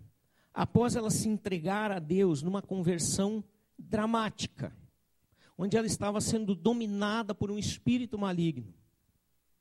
Após 0.57 0.95
ela 0.95 1.11
se 1.11 1.29
entregar 1.29 1.91
a 1.91 1.99
Deus 1.99 2.41
numa 2.41 2.63
conversão 2.63 3.43
dramática, 3.77 4.75
onde 5.55 5.77
ela 5.77 5.85
estava 5.85 6.19
sendo 6.19 6.55
dominada 6.55 7.35
por 7.35 7.51
um 7.51 7.59
espírito 7.59 8.17
maligno, 8.17 8.73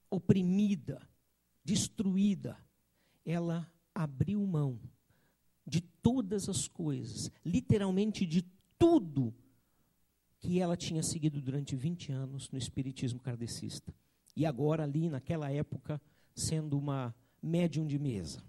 oprimida, 0.08 1.06
destruída, 1.62 2.56
ela 3.26 3.70
abriu 3.94 4.40
mão 4.46 4.80
de 5.66 5.82
todas 5.82 6.48
as 6.48 6.66
coisas, 6.66 7.30
literalmente 7.44 8.24
de 8.24 8.40
tudo 8.78 9.34
que 10.38 10.60
ela 10.60 10.78
tinha 10.78 11.02
seguido 11.02 11.42
durante 11.42 11.76
20 11.76 12.10
anos 12.10 12.50
no 12.50 12.56
espiritismo 12.56 13.20
kardecista. 13.20 13.94
E 14.34 14.46
agora 14.46 14.84
ali 14.84 15.10
naquela 15.10 15.52
época 15.52 16.00
sendo 16.34 16.78
uma 16.78 17.14
médium 17.42 17.86
de 17.86 17.98
mesa. 17.98 18.42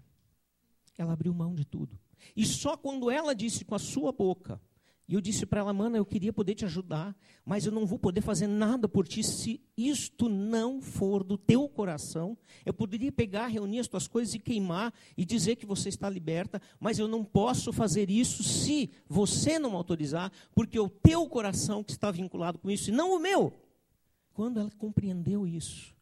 Ela 0.96 1.12
abriu 1.12 1.34
mão 1.34 1.54
de 1.54 1.66
tudo. 1.66 2.07
E 2.36 2.44
só 2.44 2.76
quando 2.76 3.10
ela 3.10 3.34
disse 3.34 3.64
com 3.64 3.74
a 3.74 3.78
sua 3.78 4.12
boca, 4.12 4.60
e 5.08 5.14
eu 5.14 5.22
disse 5.22 5.46
para 5.46 5.60
ela, 5.60 5.72
mana, 5.72 5.96
eu 5.96 6.04
queria 6.04 6.34
poder 6.34 6.54
te 6.54 6.66
ajudar, 6.66 7.16
mas 7.42 7.64
eu 7.64 7.72
não 7.72 7.86
vou 7.86 7.98
poder 7.98 8.20
fazer 8.20 8.46
nada 8.46 8.86
por 8.86 9.08
ti 9.08 9.24
se 9.24 9.58
isto 9.74 10.28
não 10.28 10.82
for 10.82 11.24
do 11.24 11.38
teu 11.38 11.66
coração. 11.66 12.36
Eu 12.62 12.74
poderia 12.74 13.10
pegar, 13.10 13.46
reunir 13.46 13.78
as 13.78 13.88
tuas 13.88 14.06
coisas 14.06 14.34
e 14.34 14.38
queimar 14.38 14.92
e 15.16 15.24
dizer 15.24 15.56
que 15.56 15.64
você 15.64 15.88
está 15.88 16.10
liberta, 16.10 16.60
mas 16.78 16.98
eu 16.98 17.08
não 17.08 17.24
posso 17.24 17.72
fazer 17.72 18.10
isso 18.10 18.42
se 18.42 18.90
você 19.08 19.58
não 19.58 19.74
autorizar, 19.74 20.30
porque 20.54 20.76
é 20.76 20.80
o 20.80 20.90
teu 20.90 21.26
coração 21.26 21.82
que 21.82 21.92
está 21.92 22.10
vinculado 22.10 22.58
com 22.58 22.70
isso 22.70 22.90
e 22.90 22.92
não 22.92 23.16
o 23.16 23.18
meu. 23.18 23.54
Quando 24.34 24.60
ela 24.60 24.70
compreendeu 24.72 25.46
isso, 25.46 25.96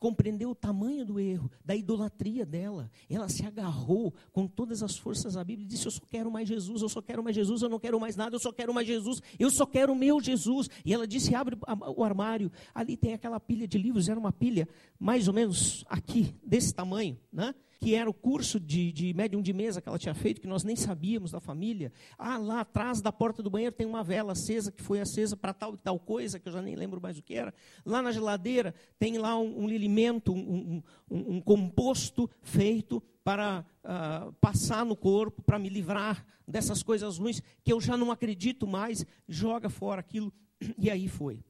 compreendeu 0.00 0.50
o 0.50 0.54
tamanho 0.54 1.04
do 1.04 1.20
erro, 1.20 1.50
da 1.62 1.76
idolatria 1.76 2.46
dela. 2.46 2.90
Ela 3.08 3.28
se 3.28 3.46
agarrou 3.46 4.12
com 4.32 4.48
todas 4.48 4.82
as 4.82 4.96
forças 4.96 5.36
à 5.36 5.44
Bíblia 5.44 5.66
e 5.66 5.68
disse: 5.68 5.86
Eu 5.86 5.92
só 5.92 6.02
quero 6.08 6.30
mais 6.30 6.48
Jesus, 6.48 6.82
eu 6.82 6.88
só 6.88 7.02
quero 7.02 7.22
mais 7.22 7.36
Jesus, 7.36 7.60
eu 7.60 7.68
não 7.68 7.78
quero 7.78 8.00
mais 8.00 8.16
nada, 8.16 8.34
eu 8.34 8.40
só 8.40 8.50
quero 8.50 8.72
mais 8.72 8.86
Jesus, 8.86 9.22
eu 9.38 9.50
só 9.50 9.66
quero 9.66 9.92
o 9.92 9.96
meu 9.96 10.20
Jesus. 10.20 10.70
E 10.84 10.94
ela 10.94 11.06
disse: 11.06 11.34
Abre 11.34 11.56
o 11.94 12.02
armário, 12.02 12.50
ali 12.74 12.96
tem 12.96 13.12
aquela 13.12 13.38
pilha 13.38 13.68
de 13.68 13.76
livros, 13.76 14.08
era 14.08 14.18
uma 14.18 14.32
pilha 14.32 14.66
mais 14.98 15.28
ou 15.28 15.34
menos 15.34 15.84
aqui, 15.88 16.34
desse 16.42 16.74
tamanho, 16.74 17.18
né? 17.30 17.54
Que 17.80 17.94
era 17.94 18.10
o 18.10 18.14
curso 18.14 18.60
de, 18.60 18.92
de 18.92 19.14
médium 19.14 19.40
de 19.40 19.54
mesa 19.54 19.80
que 19.80 19.88
ela 19.88 19.98
tinha 19.98 20.14
feito, 20.14 20.38
que 20.38 20.46
nós 20.46 20.62
nem 20.62 20.76
sabíamos 20.76 21.30
da 21.30 21.40
família. 21.40 21.90
Ah, 22.18 22.36
lá 22.36 22.60
atrás 22.60 23.00
da 23.00 23.10
porta 23.10 23.42
do 23.42 23.48
banheiro 23.48 23.74
tem 23.74 23.86
uma 23.86 24.04
vela 24.04 24.32
acesa, 24.32 24.70
que 24.70 24.82
foi 24.82 25.00
acesa 25.00 25.34
para 25.34 25.54
tal 25.54 25.72
e 25.72 25.78
tal 25.78 25.98
coisa, 25.98 26.38
que 26.38 26.46
eu 26.46 26.52
já 26.52 26.60
nem 26.60 26.76
lembro 26.76 27.00
mais 27.00 27.18
o 27.18 27.22
que 27.22 27.34
era. 27.34 27.54
Lá 27.84 28.02
na 28.02 28.12
geladeira 28.12 28.74
tem 28.98 29.16
lá 29.16 29.38
um, 29.38 29.62
um 29.62 29.66
lilimento, 29.66 30.30
um, 30.30 30.82
um, 31.10 31.36
um 31.36 31.40
composto 31.40 32.28
feito 32.42 33.02
para 33.24 33.64
uh, 33.82 34.30
passar 34.34 34.84
no 34.84 34.94
corpo, 34.94 35.42
para 35.42 35.58
me 35.58 35.70
livrar 35.70 36.26
dessas 36.46 36.82
coisas 36.82 37.16
ruins, 37.16 37.40
que 37.64 37.72
eu 37.72 37.80
já 37.80 37.96
não 37.96 38.10
acredito 38.10 38.66
mais, 38.66 39.06
joga 39.26 39.70
fora 39.70 40.00
aquilo. 40.00 40.30
E 40.76 40.90
aí 40.90 41.08
foi. 41.08 41.42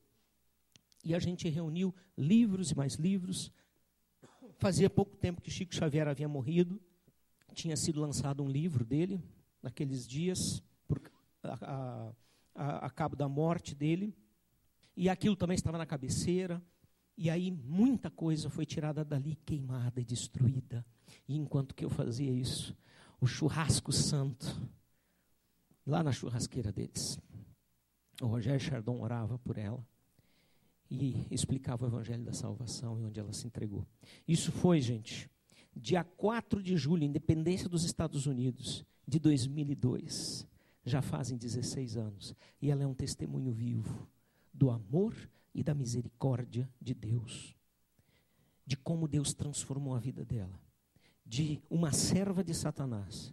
E 1.04 1.12
a 1.12 1.18
gente 1.18 1.48
reuniu 1.48 1.92
livros 2.16 2.70
e 2.70 2.76
mais 2.76 2.94
livros, 2.94 3.50
Fazia 4.60 4.90
pouco 4.90 5.16
tempo 5.16 5.40
que 5.40 5.50
Chico 5.50 5.74
Xavier 5.74 6.06
havia 6.06 6.28
morrido, 6.28 6.78
tinha 7.54 7.74
sido 7.78 7.98
lançado 7.98 8.42
um 8.42 8.48
livro 8.48 8.84
dele, 8.84 9.18
naqueles 9.62 10.06
dias, 10.06 10.62
por, 10.86 11.00
a, 11.42 12.12
a, 12.54 12.86
a 12.86 12.90
cabo 12.90 13.16
da 13.16 13.26
morte 13.26 13.74
dele, 13.74 14.14
e 14.94 15.08
aquilo 15.08 15.34
também 15.34 15.54
estava 15.54 15.78
na 15.78 15.86
cabeceira, 15.86 16.62
e 17.16 17.30
aí 17.30 17.50
muita 17.50 18.10
coisa 18.10 18.50
foi 18.50 18.66
tirada 18.66 19.02
dali, 19.02 19.34
queimada 19.46 19.98
e 19.98 20.04
destruída. 20.04 20.84
E 21.26 21.38
enquanto 21.38 21.74
que 21.74 21.86
eu 21.86 21.88
fazia 21.88 22.30
isso, 22.30 22.76
o 23.18 23.26
churrasco 23.26 23.90
santo, 23.90 24.60
lá 25.86 26.02
na 26.02 26.12
churrasqueira 26.12 26.70
deles, 26.70 27.18
o 28.20 28.26
Rogério 28.26 28.60
Chardon 28.60 29.00
orava 29.00 29.38
por 29.38 29.56
ela 29.56 29.82
e 30.90 31.26
explicava 31.30 31.84
o 31.84 31.88
Evangelho 31.88 32.24
da 32.24 32.32
Salvação 32.32 32.98
e 33.00 33.04
onde 33.04 33.20
ela 33.20 33.32
se 33.32 33.46
entregou. 33.46 33.86
Isso 34.26 34.50
foi, 34.50 34.80
gente, 34.80 35.30
dia 35.74 36.02
4 36.02 36.62
de 36.62 36.76
julho, 36.76 37.04
independência 37.04 37.68
dos 37.68 37.84
Estados 37.84 38.26
Unidos, 38.26 38.84
de 39.06 39.18
2002. 39.18 40.46
Já 40.84 41.00
fazem 41.00 41.38
16 41.38 41.96
anos. 41.96 42.34
E 42.60 42.70
ela 42.70 42.82
é 42.82 42.86
um 42.86 42.94
testemunho 42.94 43.52
vivo 43.52 44.08
do 44.52 44.70
amor 44.70 45.14
e 45.54 45.62
da 45.62 45.74
misericórdia 45.74 46.68
de 46.80 46.94
Deus. 46.94 47.54
De 48.66 48.76
como 48.76 49.06
Deus 49.06 49.32
transformou 49.32 49.94
a 49.94 50.00
vida 50.00 50.24
dela. 50.24 50.60
De 51.24 51.62
uma 51.70 51.92
serva 51.92 52.42
de 52.42 52.54
Satanás 52.54 53.32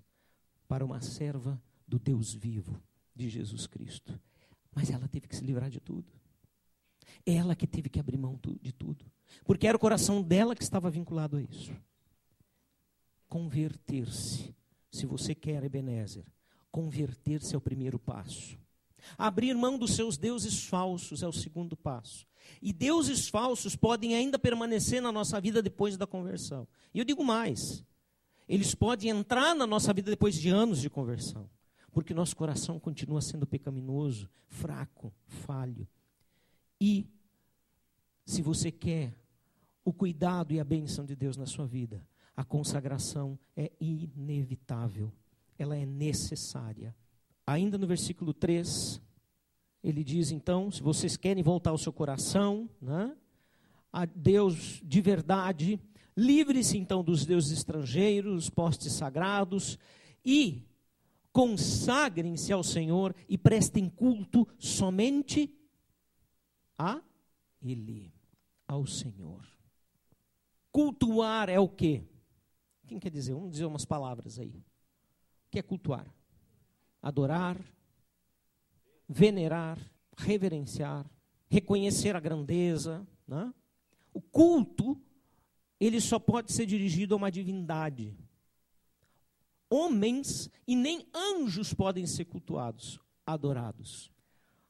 para 0.67 0.85
uma 0.85 1.01
serva 1.01 1.59
do 1.87 1.97
Deus 1.97 2.33
vivo, 2.33 2.79
de 3.15 3.29
Jesus 3.29 3.65
Cristo. 3.65 4.19
Mas 4.75 4.91
ela 4.91 5.07
teve 5.07 5.27
que 5.27 5.35
se 5.35 5.43
livrar 5.43 5.69
de 5.69 5.79
tudo. 5.79 6.11
Ela 7.25 7.55
que 7.55 7.67
teve 7.67 7.89
que 7.89 7.99
abrir 7.99 8.17
mão 8.17 8.39
de 8.61 8.71
tudo. 8.71 9.05
Porque 9.43 9.67
era 9.67 9.77
o 9.77 9.79
coração 9.79 10.21
dela 10.21 10.55
que 10.55 10.63
estava 10.63 10.89
vinculado 10.89 11.37
a 11.37 11.41
isso. 11.41 11.73
Converter-se. 13.27 14.55
Se 14.91 15.05
você 15.05 15.35
quer, 15.35 15.63
Ebenezer, 15.63 16.25
converter-se 16.71 17.53
é 17.53 17.57
o 17.57 17.61
primeiro 17.61 17.99
passo. 17.99 18.57
Abrir 19.17 19.53
mão 19.53 19.77
dos 19.77 19.95
seus 19.95 20.17
deuses 20.17 20.65
falsos 20.65 21.21
é 21.21 21.27
o 21.27 21.33
segundo 21.33 21.77
passo. 21.77 22.25
E 22.61 22.73
deuses 22.73 23.27
falsos 23.27 23.75
podem 23.75 24.15
ainda 24.15 24.39
permanecer 24.39 25.01
na 25.01 25.11
nossa 25.11 25.39
vida 25.39 25.61
depois 25.61 25.97
da 25.97 26.07
conversão. 26.07 26.67
E 26.93 26.99
eu 26.99 27.05
digo 27.05 27.23
mais: 27.23 27.83
eles 28.47 28.73
podem 28.73 29.09
entrar 29.09 29.53
na 29.53 29.67
nossa 29.67 29.93
vida 29.93 30.09
depois 30.09 30.35
de 30.35 30.49
anos 30.49 30.81
de 30.81 30.89
conversão. 30.89 31.49
Porque 31.91 32.13
nosso 32.13 32.35
coração 32.35 32.79
continua 32.79 33.21
sendo 33.21 33.45
pecaminoso, 33.45 34.29
fraco, 34.47 35.13
falho. 35.25 35.87
E, 36.79 37.07
se 38.25 38.41
você 38.41 38.71
quer 38.71 39.13
o 39.83 39.93
cuidado 39.93 40.53
e 40.53 40.59
a 40.59 40.63
bênção 40.63 41.05
de 41.05 41.15
Deus 41.15 41.37
na 41.37 41.45
sua 41.45 41.65
vida, 41.65 42.05
a 42.35 42.43
consagração 42.43 43.39
é 43.55 43.71
inevitável, 43.79 45.11
ela 45.57 45.75
é 45.75 45.85
necessária. 45.85 46.95
Ainda 47.45 47.77
no 47.77 47.87
versículo 47.87 48.33
3, 48.33 49.01
ele 49.83 50.03
diz 50.03 50.31
então: 50.31 50.69
se 50.69 50.83
vocês 50.83 51.17
querem 51.17 51.41
voltar 51.41 51.73
o 51.73 51.77
seu 51.77 51.93
coração 51.93 52.69
né, 52.81 53.15
a 53.91 54.05
Deus 54.05 54.81
de 54.83 55.01
verdade, 55.01 55.79
livre-se 56.15 56.77
então 56.77 57.03
dos 57.03 57.25
deuses 57.25 57.57
estrangeiros, 57.57 58.49
postes 58.49 58.93
sagrados, 58.93 59.79
e 60.23 60.63
consagrem-se 61.31 62.51
ao 62.51 62.63
Senhor 62.63 63.15
e 63.29 63.37
prestem 63.37 63.89
culto 63.89 64.47
somente 64.59 65.56
a 66.77 67.01
Ele, 67.61 68.13
ao 68.67 68.85
Senhor. 68.85 69.47
Cultuar 70.71 71.49
é 71.49 71.59
o 71.59 71.67
quê? 71.67 72.03
Quem 72.87 72.99
quer 72.99 73.09
dizer? 73.09 73.33
Vamos 73.33 73.51
dizer 73.51 73.65
umas 73.65 73.85
palavras 73.85 74.39
aí. 74.39 74.63
O 75.47 75.49
que 75.51 75.59
é 75.59 75.61
cultuar? 75.61 76.07
Adorar, 77.01 77.57
venerar, 79.07 79.79
reverenciar, 80.17 81.09
reconhecer 81.47 82.15
a 82.15 82.19
grandeza. 82.19 83.07
Né? 83.27 83.53
O 84.13 84.21
culto, 84.21 84.99
ele 85.79 85.99
só 85.99 86.19
pode 86.19 86.51
ser 86.51 86.65
dirigido 86.65 87.13
a 87.13 87.17
uma 87.17 87.31
divindade. 87.31 88.17
Homens 89.69 90.49
e 90.65 90.75
nem 90.75 91.07
anjos 91.13 91.73
podem 91.73 92.05
ser 92.05 92.25
cultuados, 92.25 92.99
adorados. 93.25 94.11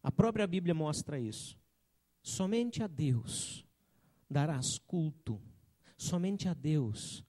A 0.02 0.12
própria 0.12 0.48
Bíblia 0.48 0.74
mostra 0.74 1.20
isso. 1.20 1.58
Somente 2.28 2.84
a 2.84 2.88
Deus 2.88 3.66
darás 4.30 4.78
culto, 4.80 5.42
somente 5.98 6.50
a 6.50 6.54
Deus 6.54 7.24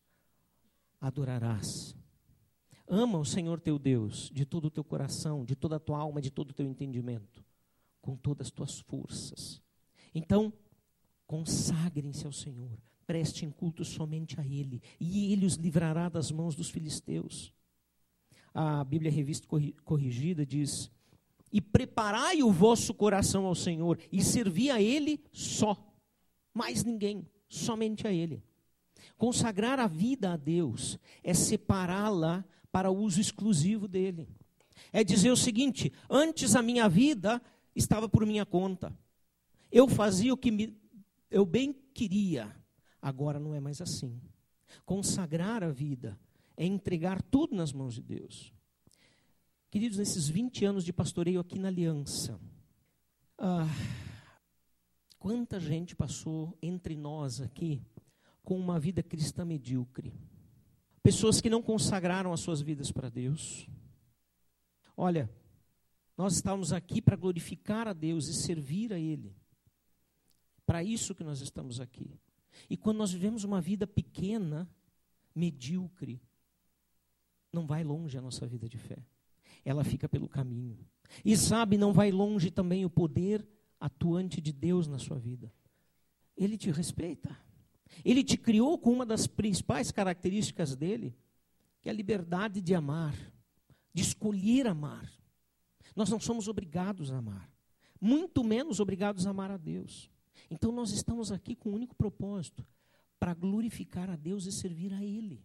adorarás. 1.01 1.95
Ama 2.89 3.17
o 3.17 3.25
Senhor 3.25 3.61
teu 3.61 3.79
Deus 3.79 4.29
de 4.35 4.45
todo 4.45 4.65
o 4.65 4.71
teu 4.73 4.83
coração, 4.83 5.45
de 5.45 5.55
toda 5.55 5.77
a 5.77 5.79
tua 5.79 6.01
alma, 6.01 6.21
de 6.21 6.33
todo 6.33 6.51
o 6.51 6.53
teu 6.53 6.67
entendimento, 6.67 7.45
com 8.03 8.17
todas 8.17 8.49
as 8.49 8.51
tuas 8.51 8.81
forças. 8.81 9.63
Então, 10.13 10.53
consagrem-se 11.29 12.27
ao 12.27 12.33
Senhor, 12.33 12.77
prestem 13.07 13.53
culto 13.53 13.85
somente 13.85 14.41
a 14.41 14.45
Ele, 14.45 14.83
e 14.99 15.33
Ele 15.33 15.47
os 15.47 15.55
livrará 15.55 16.09
das 16.09 16.33
mãos 16.33 16.57
dos 16.57 16.71
filisteus. 16.71 17.55
A 18.53 18.83
Bíblia 18.83 19.13
Revista 19.13 19.47
Corrigida 19.85 20.45
diz: 20.45 20.91
e 21.53 21.61
preparai 21.61 22.43
o 22.43 22.51
vosso 22.51 22.93
coração 22.93 23.47
ao 23.47 23.55
Senhor 23.55 23.99
e 24.13 24.23
servi 24.23 24.71
a 24.71 24.81
Ele 24.81 25.21
só, 25.33 25.77
mais 26.53 26.85
ninguém, 26.85 27.27
somente 27.49 28.07
a 28.07 28.13
Ele. 28.13 28.43
Consagrar 29.17 29.81
a 29.81 29.87
vida 29.87 30.33
a 30.33 30.37
Deus 30.37 30.99
é 31.23 31.35
separá-la 31.35 32.45
para 32.71 32.91
uso 32.91 33.21
exclusivo 33.21 33.89
dele. 33.89 34.29
É 34.93 35.03
dizer 35.03 35.31
o 35.31 35.37
seguinte: 35.37 35.93
antes 36.09 36.55
a 36.55 36.63
minha 36.63 36.89
vida 36.89 37.43
estava 37.75 38.09
por 38.09 38.25
minha 38.25 38.47
conta. 38.47 38.97
Eu 39.71 39.89
fazia 39.89 40.33
o 40.33 40.37
que 40.37 40.51
me, 40.51 40.77
eu 41.31 41.45
bem 41.45 41.75
queria. 41.93 42.55
Agora 43.01 43.39
não 43.39 43.55
é 43.55 43.61
mais 43.61 43.81
assim. 43.81 44.21
Consagrar 44.85 45.63
a 45.63 45.71
vida 45.71 46.19
é 46.57 46.65
entregar 46.65 47.23
tudo 47.23 47.55
nas 47.55 47.73
mãos 47.73 47.95
de 47.95 48.03
Deus. 48.03 48.53
Queridos, 49.71 49.99
nesses 49.99 50.31
20 50.31 50.65
anos 50.65 50.83
de 50.83 50.95
pastoreio 50.95 51.41
aqui 51.41 51.59
na 51.59 51.69
Aliança, 51.69 52.41
ah, 53.37 53.67
quanta 55.19 55.61
gente 55.61 55.95
passou 55.95 56.57
entre 56.63 56.97
nós 56.97 57.39
aqui 57.43 57.83
com 58.43 58.59
uma 58.59 58.81
vida 58.81 59.03
cristã 59.03 59.45
medíocre. 59.45 60.15
Pessoas 61.03 61.39
que 61.39 61.51
não 61.51 61.63
consagraram 61.63 62.33
as 62.33 62.41
suas 62.41 62.63
vidas 62.63 62.91
para 62.91 63.11
Deus. 63.11 63.69
Olha, 64.97 65.31
nós 66.17 66.37
estamos 66.37 66.73
aqui 66.73 67.03
para 67.03 67.15
glorificar 67.15 67.87
a 67.87 67.93
Deus 67.93 68.27
e 68.27 68.43
servir 68.43 68.91
a 68.91 68.99
Ele. 68.99 69.37
Para 70.65 70.83
isso 70.83 71.15
que 71.15 71.23
nós 71.23 71.43
estamos 71.43 71.79
aqui. 71.79 72.19
E 72.71 72.77
quando 72.77 72.97
nós 72.97 73.13
vivemos 73.13 73.45
uma 73.45 73.61
vida 73.61 73.87
pequena, 73.87 74.67
medíocre, 75.35 76.23
não 77.53 77.67
vai 77.67 77.85
longe 77.85 78.17
a 78.17 78.23
nossa 78.23 78.47
vida 78.47 78.67
de 78.67 78.79
fé. 78.79 79.05
Ela 79.65 79.85
fica 79.85 80.09
pelo 80.09 80.29
caminho. 80.29 80.79
E 81.25 81.37
sabe, 81.37 81.79
não 81.79 81.93
vai 81.93 82.11
longe 82.11 82.51
também 82.51 82.85
o 82.85 82.91
poder 82.91 83.47
atuante 83.81 84.41
de 84.41 84.53
Deus 84.53 84.87
na 84.87 84.99
sua 84.99 85.19
vida. 85.19 85.53
Ele 86.37 86.57
te 86.57 86.71
respeita. 86.71 87.37
Ele 88.05 88.23
te 88.23 88.37
criou 88.37 88.79
com 88.79 88.93
uma 88.93 89.07
das 89.07 89.27
principais 89.27 89.91
características 89.91 90.77
dele, 90.77 91.17
que 91.81 91.89
é 91.89 91.93
a 91.93 91.95
liberdade 91.95 92.61
de 92.61 92.75
amar, 92.75 93.15
de 93.93 94.03
escolher 94.03 94.67
amar. 94.67 95.11
Nós 95.97 96.11
não 96.11 96.21
somos 96.21 96.49
obrigados 96.49 97.11
a 97.11 97.17
amar, 97.17 97.51
muito 98.01 98.45
menos 98.45 98.79
obrigados 98.79 99.27
a 99.27 99.31
amar 99.31 99.51
a 99.51 99.57
Deus. 99.57 100.11
Então 100.51 100.71
nós 100.71 100.93
estamos 100.93 101.33
aqui 101.33 101.57
com 101.57 101.71
um 101.71 101.75
único 101.75 101.97
propósito, 101.97 102.65
para 103.19 103.35
glorificar 103.35 104.09
a 104.09 104.15
Deus 104.15 104.47
e 104.47 104.53
servir 104.53 104.95
a 104.95 105.03
Ele. 105.03 105.45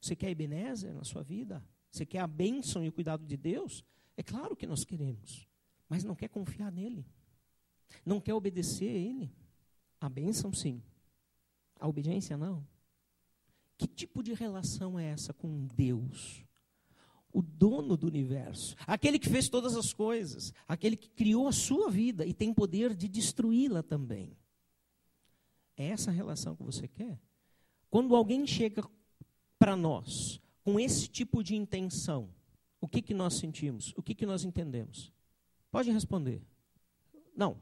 Você 0.00 0.14
quer 0.14 0.30
Ebenezer 0.30 0.94
na 0.94 1.02
sua 1.02 1.22
vida? 1.22 1.62
Você 1.90 2.06
quer 2.06 2.20
a 2.20 2.26
bênção 2.26 2.84
e 2.84 2.88
o 2.88 2.92
cuidado 2.92 3.26
de 3.26 3.36
Deus? 3.36 3.84
É 4.16 4.22
claro 4.22 4.54
que 4.54 4.66
nós 4.66 4.84
queremos, 4.84 5.48
mas 5.88 6.04
não 6.04 6.14
quer 6.14 6.28
confiar 6.28 6.70
nele. 6.70 7.04
Não 8.04 8.20
quer 8.20 8.34
obedecer 8.34 8.88
a 8.88 8.98
Ele. 8.98 9.32
A 10.00 10.08
bênção, 10.08 10.52
sim, 10.52 10.82
a 11.78 11.88
obediência 11.88 12.36
não. 12.36 12.66
Que 13.76 13.86
tipo 13.86 14.22
de 14.22 14.34
relação 14.34 14.98
é 14.98 15.06
essa 15.06 15.32
com 15.32 15.66
Deus? 15.74 16.44
O 17.32 17.42
dono 17.42 17.96
do 17.96 18.06
universo, 18.06 18.74
aquele 18.86 19.18
que 19.18 19.28
fez 19.28 19.48
todas 19.48 19.76
as 19.76 19.92
coisas, 19.92 20.52
aquele 20.66 20.96
que 20.96 21.08
criou 21.10 21.46
a 21.46 21.52
sua 21.52 21.88
vida 21.90 22.26
e 22.26 22.34
tem 22.34 22.52
poder 22.52 22.94
de 22.94 23.08
destruí-la 23.08 23.82
também. 23.82 24.36
É 25.76 25.86
essa 25.86 26.10
relação 26.10 26.56
que 26.56 26.62
você 26.62 26.88
quer? 26.88 27.20
Quando 27.88 28.16
alguém 28.16 28.46
chega 28.46 28.82
para 29.58 29.76
nós 29.76 30.40
com 30.70 30.78
esse 30.78 31.08
tipo 31.08 31.42
de 31.42 31.56
intenção, 31.56 32.30
o 32.80 32.86
que, 32.86 33.02
que 33.02 33.12
nós 33.12 33.34
sentimos? 33.34 33.92
O 33.96 34.02
que, 34.02 34.14
que 34.14 34.24
nós 34.24 34.44
entendemos? 34.44 35.12
Pode 35.70 35.90
responder. 35.90 36.42
Não, 37.36 37.60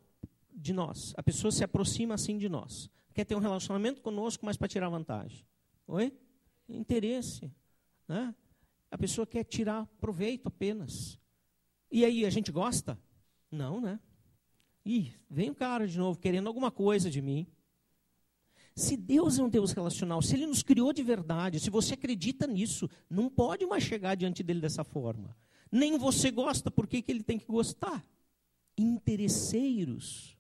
de 0.53 0.73
nós. 0.73 1.15
A 1.17 1.23
pessoa 1.23 1.51
se 1.51 1.65
aproxima 1.65 2.15
assim 2.15 2.37
de 2.37 2.49
nós 2.49 2.91
quer 3.19 3.25
ter 3.25 3.35
um 3.35 3.41
relacionamento 3.41 4.01
conosco, 4.01 4.47
mas 4.47 4.57
para 4.57 4.69
tirar 4.69 4.89
vantagem. 4.89 5.45
Oi? 5.89 6.17
Interesse. 6.69 7.53
Né? 8.07 8.33
A 8.93 8.97
pessoa 8.97 9.27
quer 9.27 9.43
tirar 9.43 9.87
proveito 10.01 10.47
apenas. 10.47 11.19
E 11.91 12.05
aí, 12.05 12.25
a 12.25 12.31
gente 12.31 12.53
gosta? 12.53 12.97
Não, 13.51 13.81
né? 13.81 13.99
Ih, 14.85 15.13
vem 15.29 15.51
o 15.51 15.55
cara 15.55 15.89
de 15.89 15.99
novo 15.99 16.17
querendo 16.17 16.47
alguma 16.47 16.71
coisa 16.71 17.11
de 17.11 17.21
mim. 17.21 17.45
Se 18.79 18.97
Deus 18.97 19.41
é 19.41 19.43
um 19.43 19.49
Deus 19.49 19.73
relacional, 19.73 20.23
se 20.23 20.37
Ele 20.37 20.47
nos 20.47 20.63
criou 20.63 20.93
de 20.93 21.03
verdade, 21.03 21.59
se 21.59 21.69
você 21.69 21.95
acredita 21.95 22.47
nisso, 22.47 22.89
não 23.11 23.29
pode 23.29 23.67
mais 23.67 23.83
chegar 23.83 24.15
diante 24.15 24.41
dele 24.41 24.61
dessa 24.61 24.85
forma. 24.85 25.37
Nem 25.71 25.99
você 25.99 26.31
gosta, 26.31 26.71
por 26.71 26.87
que, 26.87 27.05
ele 27.09 27.25
tem 27.25 27.41
que 27.41 27.47
gostar? 27.47 28.05
Interesseiros 28.77 30.39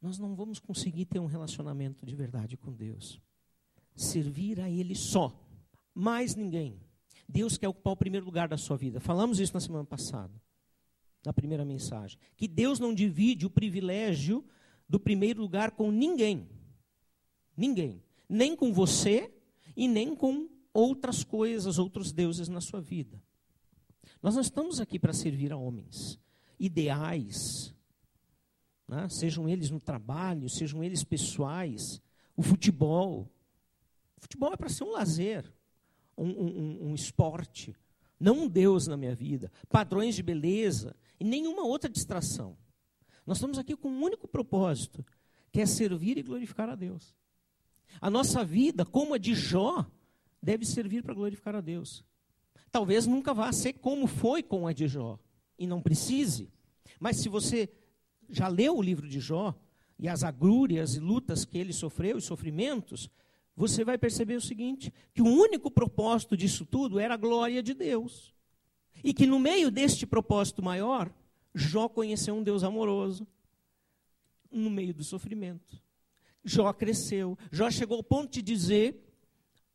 nós 0.00 0.18
não 0.18 0.34
vamos 0.34 0.58
conseguir 0.58 1.04
ter 1.04 1.18
um 1.18 1.26
relacionamento 1.26 2.06
de 2.06 2.16
verdade 2.16 2.56
com 2.56 2.72
Deus. 2.72 3.20
Servir 3.94 4.58
a 4.58 4.70
Ele 4.70 4.94
só, 4.94 5.38
mais 5.94 6.34
ninguém. 6.34 6.80
Deus 7.28 7.58
quer 7.58 7.68
ocupar 7.68 7.92
o 7.92 7.96
primeiro 7.96 8.24
lugar 8.24 8.48
da 8.48 8.56
sua 8.56 8.78
vida. 8.78 9.00
Falamos 9.00 9.38
isso 9.38 9.52
na 9.52 9.60
semana 9.60 9.84
passada, 9.84 10.32
na 11.22 11.32
primeira 11.32 11.64
mensagem. 11.64 12.18
Que 12.36 12.48
Deus 12.48 12.80
não 12.80 12.94
divide 12.94 13.44
o 13.44 13.50
privilégio 13.50 14.42
do 14.88 14.98
primeiro 14.98 15.42
lugar 15.42 15.72
com 15.72 15.90
ninguém. 15.90 16.55
Ninguém. 17.56 18.02
Nem 18.28 18.54
com 18.54 18.72
você 18.72 19.32
e 19.76 19.88
nem 19.88 20.14
com 20.14 20.48
outras 20.72 21.24
coisas, 21.24 21.78
outros 21.78 22.12
deuses 22.12 22.48
na 22.48 22.60
sua 22.60 22.80
vida. 22.80 23.22
Nós 24.22 24.34
não 24.34 24.42
estamos 24.42 24.80
aqui 24.80 24.98
para 24.98 25.12
servir 25.12 25.52
a 25.52 25.56
homens 25.56 26.18
ideais, 26.58 27.74
né? 28.88 29.08
sejam 29.08 29.48
eles 29.48 29.70
no 29.70 29.80
trabalho, 29.80 30.48
sejam 30.48 30.82
eles 30.82 31.04
pessoais, 31.04 32.00
o 32.36 32.42
futebol. 32.42 33.30
O 34.16 34.20
futebol 34.20 34.52
é 34.52 34.56
para 34.56 34.68
ser 34.68 34.84
um 34.84 34.92
lazer, 34.92 35.50
um, 36.16 36.28
um, 36.28 36.88
um 36.88 36.94
esporte, 36.94 37.74
não 38.18 38.44
um 38.44 38.48
Deus 38.48 38.86
na 38.86 38.96
minha 38.96 39.14
vida, 39.14 39.50
padrões 39.68 40.14
de 40.14 40.22
beleza 40.22 40.96
e 41.20 41.24
nenhuma 41.24 41.64
outra 41.64 41.90
distração. 41.90 42.56
Nós 43.26 43.38
estamos 43.38 43.58
aqui 43.58 43.76
com 43.76 43.88
um 43.88 44.02
único 44.02 44.26
propósito, 44.28 45.04
que 45.52 45.60
é 45.60 45.66
servir 45.66 46.16
e 46.16 46.22
glorificar 46.22 46.68
a 46.68 46.74
Deus. 46.74 47.14
A 48.00 48.10
nossa 48.10 48.44
vida, 48.44 48.84
como 48.84 49.14
a 49.14 49.18
de 49.18 49.34
Jó, 49.34 49.86
deve 50.42 50.64
servir 50.64 51.02
para 51.02 51.14
glorificar 51.14 51.56
a 51.56 51.60
Deus. 51.60 52.04
Talvez 52.70 53.06
nunca 53.06 53.32
vá 53.32 53.50
ser 53.52 53.74
como 53.74 54.06
foi 54.06 54.42
com 54.42 54.66
a 54.66 54.72
de 54.72 54.86
Jó, 54.86 55.18
e 55.58 55.66
não 55.66 55.80
precise. 55.80 56.50
Mas 57.00 57.18
se 57.18 57.28
você 57.28 57.68
já 58.28 58.48
leu 58.48 58.76
o 58.76 58.82
livro 58.82 59.08
de 59.08 59.20
Jó 59.20 59.54
e 59.98 60.08
as 60.08 60.22
agrúrias 60.22 60.94
e 60.94 61.00
lutas 61.00 61.44
que 61.44 61.58
ele 61.58 61.72
sofreu 61.72 62.18
e 62.18 62.22
sofrimentos, 62.22 63.08
você 63.56 63.84
vai 63.84 63.96
perceber 63.96 64.36
o 64.36 64.40
seguinte: 64.40 64.92
que 65.14 65.22
o 65.22 65.26
único 65.26 65.70
propósito 65.70 66.36
disso 66.36 66.66
tudo 66.66 66.98
era 67.00 67.14
a 67.14 67.18
glória 67.18 67.62
de 67.62 67.72
Deus. 67.72 68.34
E 69.02 69.12
que 69.14 69.26
no 69.26 69.38
meio 69.38 69.70
deste 69.70 70.06
propósito 70.06 70.62
maior, 70.62 71.10
Jó 71.54 71.88
conheceu 71.88 72.34
um 72.34 72.42
Deus 72.42 72.62
amoroso 72.62 73.26
no 74.50 74.70
meio 74.70 74.92
do 74.92 75.04
sofrimento. 75.04 75.82
Jó 76.46 76.72
cresceu. 76.72 77.36
Jó 77.50 77.70
chegou 77.70 77.98
ao 77.98 78.04
ponto 78.04 78.32
de 78.32 78.40
dizer: 78.40 79.04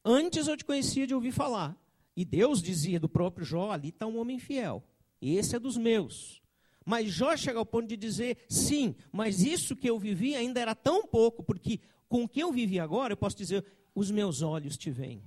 Antes 0.03 0.47
eu 0.47 0.55
te 0.55 0.65
conhecia 0.65 1.05
de 1.05 1.13
ouvir 1.13 1.31
falar. 1.31 1.77
E 2.15 2.25
Deus 2.25 2.61
dizia 2.61 2.99
do 2.99 3.09
próprio 3.09 3.45
Jó: 3.45 3.71
Ali 3.71 3.89
está 3.89 4.07
um 4.07 4.17
homem 4.17 4.39
fiel. 4.39 4.83
Esse 5.21 5.55
é 5.55 5.59
dos 5.59 5.77
meus. 5.77 6.41
Mas 6.85 7.11
Jó 7.11 7.35
chega 7.37 7.59
ao 7.59 7.65
ponto 7.65 7.87
de 7.87 7.97
dizer: 7.97 8.37
sim, 8.49 8.95
mas 9.11 9.41
isso 9.41 9.75
que 9.75 9.89
eu 9.89 9.99
vivi 9.99 10.35
ainda 10.35 10.59
era 10.59 10.73
tão 10.73 11.05
pouco, 11.05 11.43
porque 11.43 11.79
com 12.09 12.23
o 12.23 12.29
que 12.29 12.39
eu 12.39 12.51
vivi 12.51 12.79
agora, 12.79 13.13
eu 13.13 13.17
posso 13.17 13.37
dizer: 13.37 13.65
os 13.93 14.09
meus 14.09 14.41
olhos 14.41 14.77
te 14.77 14.89
veem. 14.89 15.23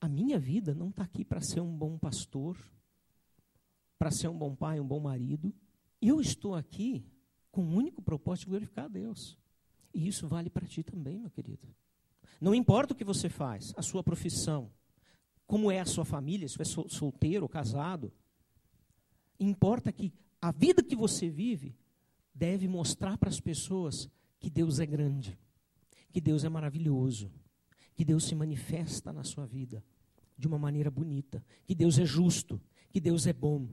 A 0.00 0.08
minha 0.08 0.38
vida 0.38 0.74
não 0.74 0.90
está 0.90 1.02
aqui 1.04 1.24
para 1.24 1.40
ser 1.40 1.60
um 1.60 1.76
bom 1.76 1.98
pastor, 1.98 2.56
para 3.98 4.10
ser 4.10 4.28
um 4.28 4.36
bom 4.36 4.54
pai, 4.54 4.80
um 4.80 4.86
bom 4.86 5.00
marido. 5.00 5.52
Eu 6.00 6.20
estou 6.20 6.54
aqui 6.54 7.04
com 7.50 7.62
o 7.62 7.74
único 7.74 8.02
propósito 8.02 8.46
de 8.46 8.50
glorificar 8.50 8.86
a 8.86 8.88
Deus. 8.88 9.38
E 9.94 10.06
isso 10.06 10.26
vale 10.26 10.48
para 10.48 10.66
ti 10.66 10.82
também, 10.82 11.18
meu 11.18 11.30
querido. 11.30 11.68
Não 12.40 12.54
importa 12.54 12.92
o 12.92 12.96
que 12.96 13.04
você 13.04 13.28
faz, 13.28 13.72
a 13.76 13.82
sua 13.82 14.02
profissão, 14.02 14.70
como 15.46 15.70
é 15.70 15.80
a 15.80 15.86
sua 15.86 16.04
família, 16.04 16.48
se 16.48 16.56
você 16.56 16.80
é 16.80 16.88
solteiro 16.88 17.48
casado. 17.48 18.12
Importa 19.38 19.92
que 19.92 20.12
a 20.40 20.50
vida 20.50 20.82
que 20.82 20.96
você 20.96 21.28
vive 21.28 21.76
deve 22.34 22.66
mostrar 22.66 23.18
para 23.18 23.28
as 23.28 23.38
pessoas 23.38 24.08
que 24.40 24.50
Deus 24.50 24.80
é 24.80 24.86
grande, 24.86 25.38
que 26.10 26.20
Deus 26.20 26.42
é 26.44 26.48
maravilhoso, 26.48 27.30
que 27.94 28.04
Deus 28.04 28.24
se 28.24 28.34
manifesta 28.34 29.12
na 29.12 29.22
sua 29.22 29.46
vida 29.46 29.84
de 30.36 30.48
uma 30.48 30.58
maneira 30.58 30.90
bonita, 30.90 31.44
que 31.64 31.74
Deus 31.74 31.98
é 31.98 32.04
justo, 32.04 32.60
que 32.90 33.00
Deus 33.00 33.26
é 33.26 33.32
bom. 33.32 33.68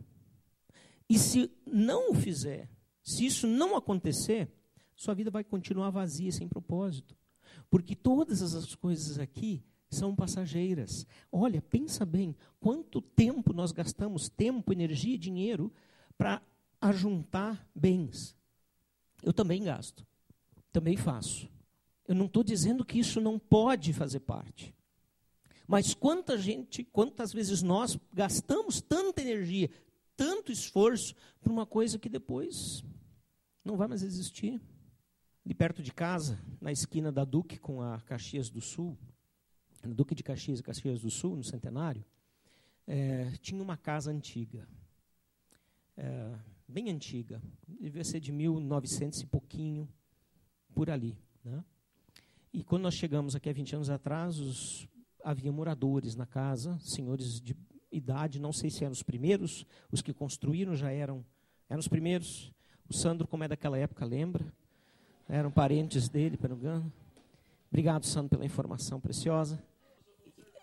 E 1.09 1.17
se 1.17 1.51
não 1.65 2.11
o 2.11 2.13
fizer, 2.13 2.69
se 3.01 3.25
isso 3.25 3.47
não 3.47 3.75
acontecer, 3.75 4.51
sua 4.99 5.13
vida 5.13 5.31
vai 5.31 5.45
continuar 5.45 5.91
vazia, 5.91 6.29
sem 6.29 6.45
propósito. 6.45 7.15
Porque 7.69 7.95
todas 7.95 8.41
as 8.41 8.75
coisas 8.75 9.17
aqui 9.17 9.63
são 9.89 10.13
passageiras. 10.13 11.07
Olha, 11.31 11.61
pensa 11.61 12.05
bem, 12.05 12.35
quanto 12.59 12.99
tempo 13.01 13.53
nós 13.53 13.71
gastamos, 13.71 14.27
tempo, 14.27 14.73
energia 14.73 15.15
e 15.15 15.17
dinheiro 15.17 15.71
para 16.17 16.41
ajuntar 16.81 17.65
bens. 17.73 18.35
Eu 19.23 19.31
também 19.31 19.63
gasto, 19.63 20.05
também 20.69 20.97
faço. 20.97 21.49
Eu 22.05 22.13
não 22.13 22.25
estou 22.25 22.43
dizendo 22.43 22.83
que 22.83 22.99
isso 22.99 23.21
não 23.21 23.39
pode 23.39 23.93
fazer 23.93 24.19
parte. 24.19 24.75
Mas 25.65 25.93
quanta 25.93 26.37
gente, 26.37 26.83
quantas 26.83 27.31
vezes 27.31 27.61
nós 27.61 27.97
gastamos 28.13 28.81
tanta 28.81 29.21
energia, 29.21 29.69
tanto 30.17 30.51
esforço 30.51 31.15
para 31.39 31.53
uma 31.53 31.65
coisa 31.65 31.97
que 31.97 32.09
depois 32.09 32.83
não 33.63 33.77
vai 33.77 33.87
mais 33.87 34.03
existir. 34.03 34.59
Ali 35.49 35.55
perto 35.55 35.81
de 35.81 35.91
casa, 35.91 36.39
na 36.61 36.71
esquina 36.71 37.11
da 37.11 37.25
Duque 37.25 37.57
com 37.57 37.81
a 37.81 37.99
Caxias 38.01 38.51
do 38.51 38.61
Sul, 38.61 38.95
Duque 39.83 40.13
de 40.13 40.21
Caxias 40.21 40.59
e 40.59 40.63
Caxias 40.63 41.01
do 41.01 41.09
Sul, 41.09 41.35
no 41.35 41.43
Centenário, 41.43 42.05
é, 42.85 43.31
tinha 43.41 43.59
uma 43.59 43.75
casa 43.75 44.11
antiga. 44.11 44.69
É, 45.97 46.35
bem 46.67 46.91
antiga. 46.91 47.41
Devia 47.67 48.03
ser 48.03 48.19
de 48.19 48.31
1900 48.31 49.21
e 49.21 49.25
pouquinho, 49.25 49.89
por 50.75 50.87
ali. 50.87 51.17
Né? 51.43 51.65
E 52.53 52.63
quando 52.63 52.83
nós 52.83 52.93
chegamos 52.93 53.35
aqui 53.35 53.49
há 53.49 53.53
20 53.53 53.77
anos 53.77 53.89
atrás, 53.89 54.37
os, 54.37 54.87
havia 55.23 55.51
moradores 55.51 56.15
na 56.15 56.27
casa, 56.27 56.77
senhores 56.79 57.41
de 57.41 57.57
idade, 57.91 58.39
não 58.39 58.53
sei 58.53 58.69
se 58.69 58.83
eram 58.83 58.93
os 58.93 59.01
primeiros, 59.01 59.65
os 59.91 60.03
que 60.03 60.13
construíram 60.13 60.75
já 60.75 60.91
eram, 60.91 61.25
eram 61.67 61.79
os 61.79 61.87
primeiros. 61.87 62.53
O 62.87 62.93
Sandro, 62.93 63.27
como 63.27 63.43
é 63.43 63.47
daquela 63.47 63.79
época, 63.79 64.05
lembra? 64.05 64.53
Eram 65.29 65.51
parentes 65.51 66.09
dele, 66.09 66.35
pelo 66.35 66.55
engano. 66.55 66.91
Obrigado, 67.69 68.03
Sandro, 68.07 68.29
pela 68.29 68.43
informação 68.43 68.99
preciosa. 68.99 69.61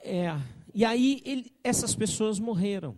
É, 0.02 0.30
e 0.74 0.84
aí 0.84 1.22
ele, 1.24 1.52
essas 1.62 1.94
pessoas 1.94 2.40
morreram. 2.40 2.96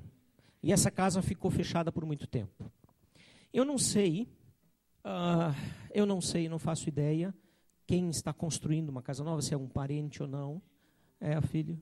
E 0.62 0.72
essa 0.72 0.90
casa 0.90 1.20
ficou 1.20 1.50
fechada 1.50 1.92
por 1.92 2.06
muito 2.06 2.26
tempo. 2.26 2.72
Eu 3.52 3.66
não 3.66 3.76
sei, 3.76 4.28
uh, 5.04 5.54
eu 5.92 6.06
não 6.06 6.20
sei, 6.22 6.48
não 6.48 6.58
faço 6.58 6.88
ideia 6.88 7.34
quem 7.86 8.08
está 8.10 8.32
construindo 8.32 8.88
uma 8.88 9.02
casa 9.02 9.22
nova, 9.22 9.40
se 9.40 9.54
é 9.54 9.56
um 9.56 9.68
parente 9.68 10.22
ou 10.22 10.28
não. 10.28 10.62
É 11.20 11.40
filho? 11.40 11.80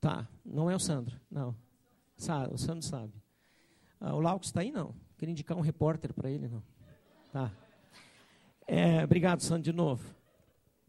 Tá, 0.00 0.28
não 0.44 0.70
é 0.70 0.76
o 0.76 0.78
Sandro, 0.78 1.20
não. 1.30 1.54
O 2.50 2.58
Sandro 2.58 2.82
sabe. 2.82 3.12
Uh, 4.00 4.14
o 4.14 4.20
Lauco 4.20 4.44
está 4.44 4.60
aí, 4.60 4.70
não. 4.70 4.94
Queria 5.18 5.32
indicar 5.32 5.56
um 5.56 5.60
repórter 5.60 6.12
para 6.12 6.30
ele, 6.30 6.48
não. 6.48 6.62
Tá. 7.32 7.52
É, 8.74 9.04
obrigado, 9.04 9.42
Sandro, 9.42 9.64
de 9.64 9.72
novo. 9.72 10.02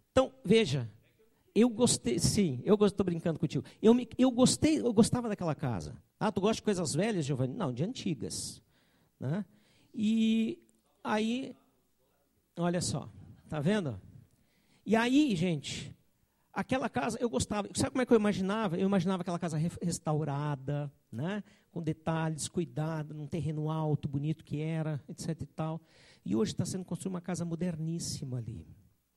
Então, 0.09 0.31
veja, 0.41 0.89
eu 1.53 1.67
gostei, 1.67 2.17
sim, 2.17 2.61
eu 2.63 2.75
estou 2.75 3.05
brincando 3.05 3.37
contigo. 3.37 3.65
Eu, 3.81 3.93
me, 3.93 4.07
eu 4.17 4.31
gostei, 4.31 4.79
eu 4.79 4.93
gostava 4.93 5.27
daquela 5.27 5.53
casa. 5.53 5.93
Ah, 6.17 6.31
tu 6.31 6.39
gosta 6.39 6.55
de 6.55 6.61
coisas 6.61 6.93
velhas, 6.93 7.25
Giovanni? 7.25 7.53
Não, 7.53 7.73
de 7.73 7.83
antigas. 7.83 8.63
Né? 9.19 9.43
E 9.93 10.63
aí, 11.03 11.53
olha 12.55 12.79
só, 12.79 13.09
tá 13.49 13.59
vendo? 13.59 13.99
E 14.85 14.95
aí, 14.95 15.35
gente, 15.35 15.93
aquela 16.53 16.87
casa 16.87 17.17
eu 17.19 17.29
gostava. 17.29 17.67
Sabe 17.73 17.91
como 17.91 18.01
é 18.01 18.05
que 18.05 18.13
eu 18.13 18.17
imaginava? 18.17 18.77
Eu 18.77 18.87
imaginava 18.87 19.23
aquela 19.23 19.39
casa 19.39 19.57
restaurada, 19.57 20.89
né? 21.13 21.43
com 21.73 21.81
detalhes, 21.81 22.47
cuidada, 22.47 23.15
num 23.15 23.25
terreno 23.25 23.69
alto, 23.69 24.07
bonito 24.07 24.45
que 24.45 24.59
era, 24.59 25.03
etc 25.09 25.41
e 25.41 25.45
tal. 25.47 25.81
E 26.23 26.35
hoje 26.35 26.51
está 26.51 26.65
sendo 26.65 26.85
construída 26.85 27.15
uma 27.15 27.21
casa 27.21 27.43
moderníssima 27.43 28.37
ali, 28.37 28.67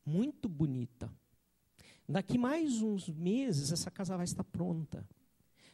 muito 0.04 0.48
bonita. 0.48 1.12
Daqui 2.08 2.38
mais 2.38 2.80
uns 2.80 3.10
meses, 3.10 3.72
essa 3.72 3.90
casa 3.90 4.16
vai 4.16 4.24
estar 4.24 4.42
pronta. 4.44 5.06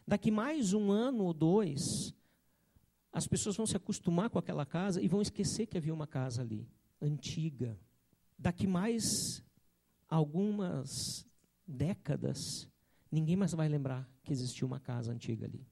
Daqui 0.07 0.31
mais 0.31 0.73
um 0.73 0.91
ano 0.91 1.25
ou 1.25 1.33
dois, 1.33 2.13
as 3.13 3.29
pessoas 3.29 3.57
vão 3.57 3.67
se 3.67 3.77
acostumar 3.77 4.29
com 4.29 4.39
aquela 4.39 4.67
casa 4.67 5.01
e 5.01 5.07
vão 5.07 5.23
esquecer 5.23 5.67
que 5.67 5.79
havia 5.79 5.95
uma 5.95 6.07
casa 6.07 6.43
ali, 6.43 6.67
antiga. 7.01 7.79
Daqui 8.37 8.67
mais 8.67 9.45
algumas 10.09 11.25
décadas, 11.65 12.69
ninguém 13.11 13.37
mais 13.37 13.53
vai 13.53 13.69
lembrar 13.69 14.11
que 14.25 14.33
existia 14.33 14.67
uma 14.67 14.81
casa 14.81 15.13
antiga 15.13 15.47
ali. 15.47 15.65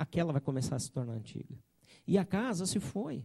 Aquela 0.00 0.32
vai 0.32 0.40
começar 0.40 0.76
a 0.76 0.78
se 0.78 0.90
tornar 0.90 1.12
antiga. 1.12 1.54
E 2.06 2.16
a 2.16 2.24
casa 2.24 2.64
se 2.64 2.80
foi. 2.80 3.22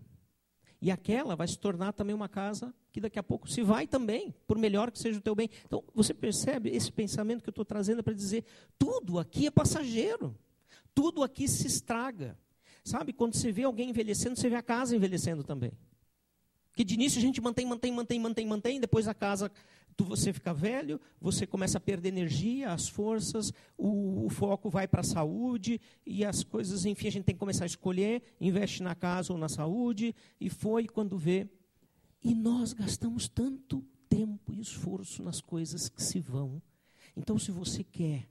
E 0.81 0.91
aquela 0.91 1.33
vai 1.33 1.47
se 1.47 1.57
tornar 1.57 1.93
também 1.93 2.13
uma 2.13 2.27
casa 2.27 2.75
que 2.91 2.99
daqui 2.99 3.17
a 3.17 3.23
pouco 3.23 3.49
se 3.49 3.63
vai 3.63 3.87
também, 3.87 4.35
por 4.45 4.57
melhor 4.57 4.91
que 4.91 4.99
seja 4.99 5.19
o 5.19 5.21
teu 5.21 5.33
bem. 5.33 5.49
Então, 5.65 5.81
você 5.93 6.13
percebe 6.13 6.69
esse 6.69 6.91
pensamento 6.91 7.41
que 7.41 7.47
eu 7.47 7.53
estou 7.53 7.63
trazendo 7.63 8.03
para 8.03 8.13
dizer: 8.13 8.43
tudo 8.77 9.17
aqui 9.17 9.47
é 9.47 9.51
passageiro, 9.51 10.37
tudo 10.93 11.23
aqui 11.23 11.47
se 11.47 11.65
estraga. 11.65 12.37
Sabe, 12.83 13.13
quando 13.13 13.35
você 13.35 13.53
vê 13.53 13.63
alguém 13.63 13.91
envelhecendo, 13.91 14.35
você 14.35 14.49
vê 14.49 14.57
a 14.57 14.61
casa 14.61 14.97
envelhecendo 14.97 15.45
também. 15.45 15.71
Que 16.75 16.83
de 16.83 16.95
início 16.95 17.19
a 17.19 17.21
gente 17.21 17.39
mantém, 17.39 17.65
mantém, 17.65 17.93
mantém, 17.93 18.19
mantém, 18.19 18.45
mantém, 18.45 18.79
depois 18.81 19.07
a 19.07 19.13
casa, 19.13 19.49
tu, 19.95 20.03
você 20.03 20.33
fica 20.33 20.53
velho, 20.53 20.99
você 21.19 21.47
começa 21.47 21.77
a 21.77 21.81
perder 21.81 22.09
energia, 22.09 22.71
as 22.71 22.87
forças, 22.87 23.51
o, 23.77 24.25
o 24.25 24.29
foco 24.29 24.69
vai 24.69 24.87
para 24.87 25.01
a 25.01 25.03
saúde 25.03 25.79
e 26.05 26.25
as 26.25 26.43
coisas, 26.43 26.85
enfim, 26.85 27.07
a 27.07 27.11
gente 27.11 27.25
tem 27.25 27.35
que 27.35 27.39
começar 27.39 27.63
a 27.63 27.67
escolher, 27.67 28.21
investe 28.39 28.83
na 28.83 28.95
casa 28.95 29.33
ou 29.33 29.39
na 29.39 29.49
saúde, 29.49 30.13
e 30.39 30.49
foi 30.49 30.87
quando 30.87 31.17
vê. 31.17 31.49
E 32.23 32.33
nós 32.33 32.73
gastamos 32.73 33.27
tanto 33.27 33.83
tempo 34.09 34.53
e 34.53 34.59
esforço 34.59 35.23
nas 35.23 35.41
coisas 35.41 35.87
que 35.89 36.01
se 36.01 36.19
vão. 36.19 36.61
Então, 37.15 37.37
se 37.37 37.51
você 37.51 37.83
quer 37.83 38.27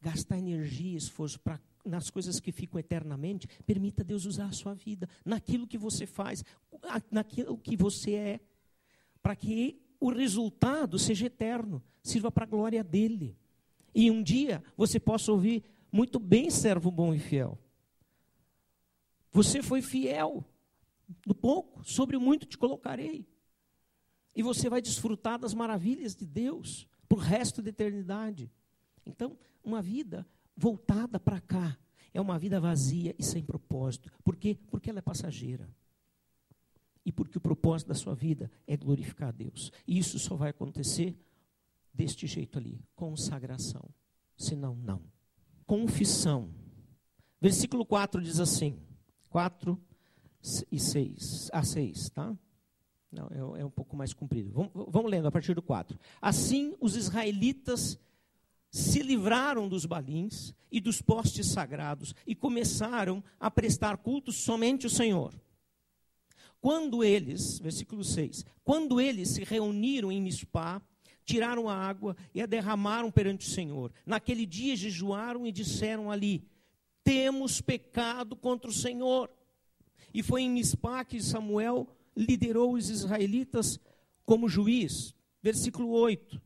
gastar 0.00 0.38
energia 0.38 0.92
e 0.92 0.96
esforço 0.96 1.40
para 1.40 1.60
nas 1.84 2.08
coisas 2.08 2.40
que 2.40 2.50
ficam 2.50 2.80
eternamente, 2.80 3.46
permita 3.66 4.02
Deus 4.02 4.24
usar 4.24 4.46
a 4.46 4.52
sua 4.52 4.72
vida, 4.72 5.06
naquilo 5.22 5.66
que 5.66 5.76
você 5.76 6.06
faz, 6.06 6.42
naquilo 7.10 7.58
que 7.58 7.76
você 7.76 8.14
é, 8.14 8.40
para 9.22 9.36
que 9.36 9.83
o 10.00 10.10
resultado 10.10 10.98
seja 10.98 11.26
eterno, 11.26 11.82
sirva 12.02 12.30
para 12.30 12.44
a 12.44 12.48
glória 12.48 12.82
dele. 12.82 13.36
E 13.94 14.10
um 14.10 14.22
dia 14.22 14.62
você 14.76 14.98
possa 14.98 15.30
ouvir 15.30 15.64
muito 15.90 16.18
bem, 16.18 16.50
servo 16.50 16.90
bom 16.90 17.14
e 17.14 17.18
fiel. 17.18 17.58
Você 19.32 19.62
foi 19.62 19.82
fiel 19.82 20.44
no 21.26 21.34
pouco, 21.34 21.84
sobre 21.84 22.16
o 22.16 22.20
muito 22.20 22.46
te 22.46 22.58
colocarei. 22.58 23.26
E 24.34 24.42
você 24.42 24.68
vai 24.68 24.82
desfrutar 24.82 25.38
das 25.38 25.54
maravilhas 25.54 26.14
de 26.14 26.26
Deus 26.26 26.86
para 27.08 27.18
o 27.18 27.20
resto 27.20 27.62
da 27.62 27.70
eternidade. 27.70 28.50
Então, 29.06 29.38
uma 29.62 29.80
vida 29.80 30.26
voltada 30.56 31.20
para 31.20 31.40
cá. 31.40 31.76
É 32.12 32.20
uma 32.20 32.38
vida 32.38 32.60
vazia 32.60 33.14
e 33.18 33.22
sem 33.22 33.42
propósito. 33.42 34.10
Por 34.22 34.36
quê? 34.36 34.56
Porque 34.70 34.88
ela 34.88 35.00
é 35.00 35.02
passageira. 35.02 35.68
E 37.04 37.12
porque 37.12 37.38
o 37.38 37.40
propósito 37.40 37.88
da 37.88 37.94
sua 37.94 38.14
vida 38.14 38.50
é 38.66 38.76
glorificar 38.76 39.28
a 39.28 39.32
Deus. 39.32 39.70
E 39.86 39.98
isso 39.98 40.18
só 40.18 40.34
vai 40.34 40.50
acontecer 40.50 41.16
deste 41.92 42.26
jeito 42.26 42.58
ali, 42.58 42.80
consagração. 42.94 43.88
Senão, 44.36 44.74
não. 44.76 45.02
Confissão. 45.66 46.50
Versículo 47.40 47.84
4 47.84 48.22
diz 48.22 48.40
assim: 48.40 48.78
4 49.28 49.80
e 50.70 50.78
6. 50.78 51.50
A 51.52 51.62
6, 51.62 52.10
tá? 52.10 52.36
Não, 53.10 53.56
é, 53.56 53.60
é, 53.60 53.64
um 53.64 53.70
pouco 53.70 53.96
mais 53.96 54.12
comprido. 54.12 54.50
Vamos, 54.50 54.72
vamos 54.88 55.10
lendo 55.10 55.28
a 55.28 55.32
partir 55.32 55.54
do 55.54 55.62
4. 55.62 55.98
Assim 56.20 56.74
os 56.80 56.96
israelitas 56.96 57.98
se 58.70 59.02
livraram 59.02 59.68
dos 59.68 59.86
balins 59.86 60.52
e 60.70 60.80
dos 60.80 61.00
postes 61.00 61.46
sagrados 61.46 62.12
e 62.26 62.34
começaram 62.34 63.22
a 63.38 63.48
prestar 63.48 63.98
cultos 63.98 64.42
somente 64.42 64.86
ao 64.86 64.90
Senhor. 64.90 65.32
Quando 66.64 67.04
eles, 67.04 67.58
versículo 67.58 68.02
6, 68.02 68.42
quando 68.64 68.98
eles 68.98 69.28
se 69.28 69.44
reuniram 69.44 70.10
em 70.10 70.22
Mispá, 70.22 70.80
tiraram 71.22 71.68
a 71.68 71.76
água 71.76 72.16
e 72.34 72.40
a 72.40 72.46
derramaram 72.46 73.10
perante 73.10 73.46
o 73.46 73.50
Senhor. 73.50 73.92
Naquele 74.06 74.46
dia 74.46 74.74
jejuaram 74.74 75.46
e 75.46 75.52
disseram 75.52 76.10
ali: 76.10 76.42
Temos 77.04 77.60
pecado 77.60 78.34
contra 78.34 78.70
o 78.70 78.72
Senhor. 78.72 79.30
E 80.14 80.22
foi 80.22 80.40
em 80.40 80.50
Mispá 80.50 81.04
que 81.04 81.22
Samuel 81.22 81.86
liderou 82.16 82.72
os 82.72 82.88
israelitas 82.88 83.78
como 84.24 84.48
juiz. 84.48 85.14
Versículo 85.42 85.90
8 85.90 86.40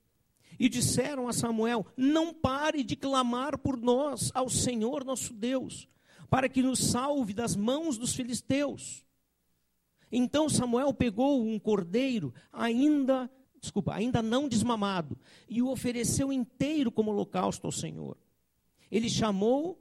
e 0.59 0.69
disseram 0.69 1.29
a 1.29 1.33
Samuel: 1.33 1.87
Não 1.97 2.35
pare 2.35 2.83
de 2.83 2.97
clamar 2.97 3.57
por 3.57 3.77
nós 3.77 4.33
ao 4.35 4.51
Senhor 4.51 5.05
nosso 5.05 5.33
Deus, 5.33 5.87
para 6.29 6.49
que 6.49 6.61
nos 6.61 6.81
salve 6.91 7.33
das 7.33 7.55
mãos 7.55 7.97
dos 7.97 8.17
filisteus. 8.17 9.07
Então 10.11 10.49
Samuel 10.49 10.93
pegou 10.95 11.43
um 11.43 11.59
cordeiro 11.59 12.33
ainda, 12.53 13.31
desculpa, 13.61 13.95
ainda 13.95 14.23
não 14.23 14.49
desmamado, 14.49 15.19
e 15.49 15.61
o 15.61 15.71
ofereceu 15.71 16.33
inteiro 16.33 16.91
como 16.91 17.11
holocausto 17.11 17.67
ao 17.67 17.73
Senhor. 17.73 18.17
Ele 18.91 19.09
chamou, 19.09 19.79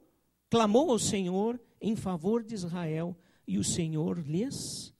clamou 0.49 0.91
ao 0.91 0.99
Senhor 0.99 1.59
em 1.79 1.95
favor 1.95 2.43
de 2.43 2.53
Israel, 2.53 3.15
e 3.47 3.57
o 3.57 3.63
Senhor 3.63 4.19
lhes 4.19 4.93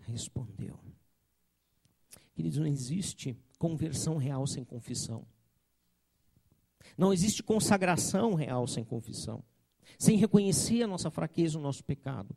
respondeu. 0.00 0.78
Queridos, 2.34 2.58
não 2.58 2.66
existe 2.66 3.38
conversão 3.58 4.16
real 4.16 4.46
sem 4.46 4.64
confissão. 4.64 5.24
Não 6.96 7.12
existe 7.12 7.42
consagração 7.42 8.34
real 8.34 8.66
sem 8.66 8.84
confissão, 8.84 9.44
sem 9.98 10.16
reconhecer 10.16 10.82
a 10.82 10.86
nossa 10.86 11.10
fraqueza, 11.10 11.58
o 11.58 11.62
nosso 11.62 11.84
pecado. 11.84 12.34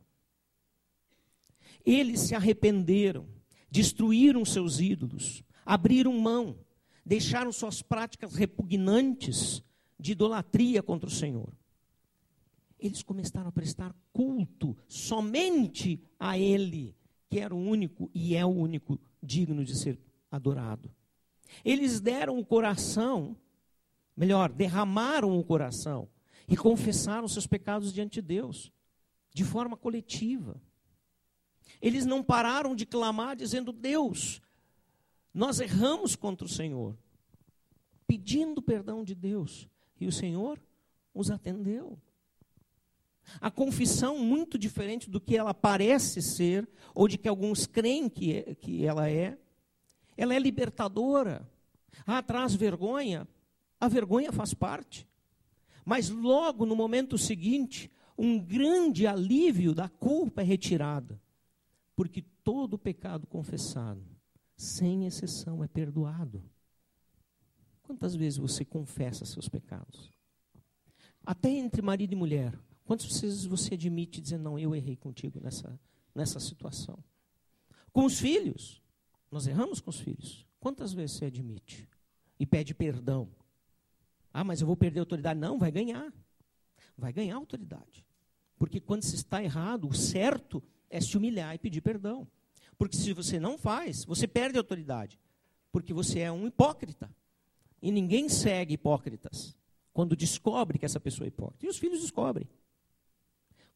Eles 1.86 2.20
se 2.20 2.34
arrependeram, 2.34 3.26
destruíram 3.70 4.44
seus 4.44 4.80
ídolos, 4.80 5.42
abriram 5.64 6.12
mão 6.18 6.58
deixaram 7.06 7.52
suas 7.52 7.80
práticas 7.80 8.34
repugnantes 8.34 9.62
de 9.98 10.10
idolatria 10.10 10.82
contra 10.82 11.08
o 11.08 11.12
Senhor. 11.12 11.52
Eles 12.76 13.00
começaram 13.00 13.48
a 13.48 13.52
prestar 13.52 13.94
culto 14.12 14.76
somente 14.88 16.02
a 16.18 16.36
Ele, 16.36 16.96
que 17.30 17.38
era 17.38 17.54
o 17.54 17.58
único 17.58 18.10
e 18.12 18.34
é 18.34 18.44
o 18.44 18.48
único 18.48 19.00
digno 19.22 19.64
de 19.64 19.78
ser 19.78 20.00
adorado. 20.28 20.90
Eles 21.64 22.00
deram 22.00 22.38
o 22.40 22.44
coração, 22.44 23.36
melhor, 24.16 24.52
derramaram 24.52 25.38
o 25.38 25.44
coração 25.44 26.08
e 26.48 26.56
confessaram 26.56 27.28
seus 27.28 27.46
pecados 27.46 27.92
diante 27.92 28.14
de 28.14 28.22
Deus, 28.22 28.72
de 29.32 29.44
forma 29.44 29.76
coletiva. 29.76 30.60
Eles 31.80 32.06
não 32.06 32.22
pararam 32.22 32.74
de 32.74 32.86
clamar 32.86 33.36
dizendo: 33.36 33.72
Deus, 33.72 34.40
nós 35.32 35.60
erramos 35.60 36.16
contra 36.16 36.46
o 36.46 36.50
Senhor, 36.50 36.96
pedindo 38.06 38.62
perdão 38.62 39.04
de 39.04 39.14
Deus, 39.14 39.68
e 40.00 40.06
o 40.06 40.12
Senhor 40.12 40.60
os 41.14 41.30
atendeu. 41.30 41.98
A 43.40 43.50
confissão, 43.50 44.18
muito 44.18 44.56
diferente 44.56 45.10
do 45.10 45.20
que 45.20 45.36
ela 45.36 45.52
parece 45.52 46.22
ser, 46.22 46.68
ou 46.94 47.08
de 47.08 47.18
que 47.18 47.28
alguns 47.28 47.66
creem 47.66 48.08
que, 48.08 48.32
é, 48.32 48.54
que 48.54 48.86
ela 48.86 49.10
é, 49.10 49.36
ela 50.16 50.34
é 50.34 50.38
libertadora. 50.38 51.48
Ah, 52.06 52.22
traz 52.22 52.54
vergonha, 52.54 53.26
a 53.80 53.88
vergonha 53.88 54.32
faz 54.32 54.54
parte. 54.54 55.06
Mas 55.84 56.08
logo 56.08 56.64
no 56.64 56.74
momento 56.74 57.18
seguinte, 57.18 57.90
um 58.16 58.38
grande 58.38 59.06
alívio 59.06 59.74
da 59.74 59.88
culpa 59.88 60.42
é 60.42 60.44
retirada. 60.44 61.20
Porque 61.96 62.20
todo 62.44 62.78
pecado 62.78 63.26
confessado, 63.26 64.04
sem 64.54 65.06
exceção, 65.06 65.64
é 65.64 65.66
perdoado. 65.66 66.44
Quantas 67.82 68.14
vezes 68.14 68.38
você 68.38 68.64
confessa 68.64 69.24
seus 69.24 69.48
pecados? 69.48 70.12
Até 71.24 71.48
entre 71.48 71.80
marido 71.80 72.12
e 72.12 72.16
mulher. 72.16 72.56
Quantas 72.84 73.20
vezes 73.20 73.46
você 73.46 73.74
admite 73.74 74.20
dizer, 74.20 74.38
não, 74.38 74.58
eu 74.58 74.74
errei 74.74 74.94
contigo 74.94 75.40
nessa, 75.40 75.80
nessa 76.14 76.38
situação? 76.38 77.02
Com 77.92 78.04
os 78.04 78.20
filhos. 78.20 78.82
Nós 79.30 79.46
erramos 79.46 79.80
com 79.80 79.90
os 79.90 79.98
filhos. 79.98 80.46
Quantas 80.60 80.92
vezes 80.92 81.16
você 81.16 81.24
admite? 81.24 81.88
E 82.38 82.44
pede 82.44 82.74
perdão. 82.74 83.28
Ah, 84.32 84.44
mas 84.44 84.60
eu 84.60 84.66
vou 84.66 84.76
perder 84.76 85.00
a 85.00 85.02
autoridade. 85.02 85.40
Não, 85.40 85.58
vai 85.58 85.72
ganhar. 85.72 86.12
Vai 86.96 87.12
ganhar 87.12 87.36
autoridade. 87.36 88.04
Porque 88.58 88.80
quando 88.80 89.02
se 89.02 89.14
está 89.14 89.42
errado, 89.42 89.88
o 89.88 89.94
certo 89.94 90.62
é 90.90 91.00
se 91.00 91.16
humilhar 91.16 91.54
e 91.54 91.58
pedir 91.58 91.80
perdão. 91.80 92.26
Porque 92.78 92.96
se 92.96 93.12
você 93.12 93.40
não 93.40 93.56
faz, 93.56 94.04
você 94.04 94.26
perde 94.26 94.58
a 94.58 94.60
autoridade. 94.60 95.18
Porque 95.72 95.92
você 95.92 96.20
é 96.20 96.32
um 96.32 96.46
hipócrita. 96.46 97.10
E 97.80 97.90
ninguém 97.90 98.28
segue 98.28 98.74
hipócritas 98.74 99.56
quando 99.92 100.16
descobre 100.16 100.78
que 100.78 100.84
essa 100.84 101.00
pessoa 101.00 101.26
é 101.26 101.28
hipócrita. 101.28 101.66
E 101.66 101.68
os 101.68 101.78
filhos 101.78 102.00
descobrem. 102.00 102.48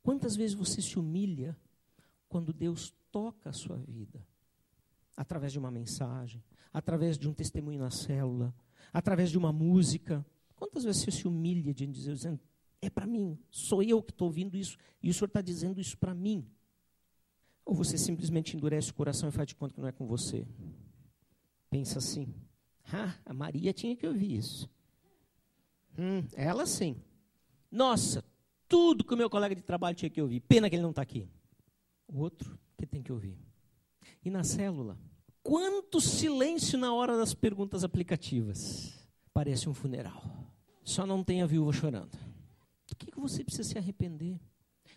Quantas 0.02 0.36
vezes 0.36 0.54
você 0.54 0.80
se 0.80 0.98
humilha 0.98 1.56
quando 2.28 2.52
Deus 2.52 2.94
toca 3.10 3.50
a 3.50 3.52
sua 3.52 3.76
vida? 3.76 4.22
Através 5.16 5.52
de 5.52 5.58
uma 5.58 5.70
mensagem, 5.70 6.42
através 6.72 7.18
de 7.18 7.28
um 7.28 7.34
testemunho 7.34 7.78
na 7.78 7.90
célula, 7.90 8.54
através 8.92 9.30
de 9.30 9.38
uma 9.38 9.52
música. 9.52 10.24
Quantas 10.56 10.84
vezes 10.84 11.02
você 11.02 11.10
se 11.10 11.28
humilha 11.28 11.72
diante 11.74 11.98
de 11.98 12.06
Deus, 12.06 12.18
dizendo: 12.18 12.40
É 12.80 12.88
para 12.88 13.06
mim, 13.06 13.38
sou 13.50 13.82
eu 13.82 14.02
que 14.02 14.12
estou 14.12 14.28
ouvindo 14.28 14.56
isso, 14.56 14.76
e 15.02 15.10
o 15.10 15.14
Senhor 15.14 15.26
está 15.26 15.40
dizendo 15.40 15.80
isso 15.80 15.96
para 15.98 16.14
mim? 16.14 16.46
Ou 17.64 17.74
você 17.74 17.96
simplesmente 17.96 18.56
endurece 18.56 18.90
o 18.90 18.94
coração 18.94 19.28
e 19.28 19.32
faz 19.32 19.48
de 19.48 19.54
conta 19.54 19.74
que 19.74 19.80
não 19.80 19.88
é 19.88 19.92
com 19.92 20.06
você? 20.06 20.46
Pensa 21.68 21.98
assim: 21.98 22.34
Ah, 22.92 23.14
a 23.24 23.32
Maria 23.32 23.72
tinha 23.72 23.94
que 23.94 24.06
ouvir 24.06 24.36
isso. 24.36 24.68
Hum, 25.98 26.24
ela 26.34 26.66
sim. 26.66 26.96
Nossa, 27.70 28.24
tudo 28.68 29.04
que 29.04 29.14
o 29.14 29.16
meu 29.16 29.30
colega 29.30 29.54
de 29.54 29.62
trabalho 29.62 29.96
tinha 29.96 30.10
que 30.10 30.20
ouvir. 30.20 30.40
Pena 30.40 30.68
que 30.68 30.76
ele 30.76 30.82
não 30.82 30.90
está 30.90 31.02
aqui. 31.02 31.28
O 32.08 32.18
outro 32.18 32.58
que 32.76 32.86
tem 32.86 33.02
que 33.02 33.12
ouvir. 33.12 33.38
E 34.24 34.30
na 34.30 34.42
célula, 34.42 34.98
quanto 35.42 36.00
silêncio 36.00 36.78
na 36.78 36.92
hora 36.92 37.16
das 37.16 37.34
perguntas 37.34 37.84
aplicativas. 37.84 38.98
Parece 39.32 39.68
um 39.68 39.74
funeral. 39.74 40.22
Só 40.82 41.06
não 41.06 41.22
tem 41.22 41.42
a 41.42 41.46
viúva 41.46 41.72
chorando. 41.72 42.18
Do 42.88 42.96
que, 42.96 43.12
que 43.12 43.20
você 43.20 43.44
precisa 43.44 43.68
se 43.68 43.78
arrepender? 43.78 44.40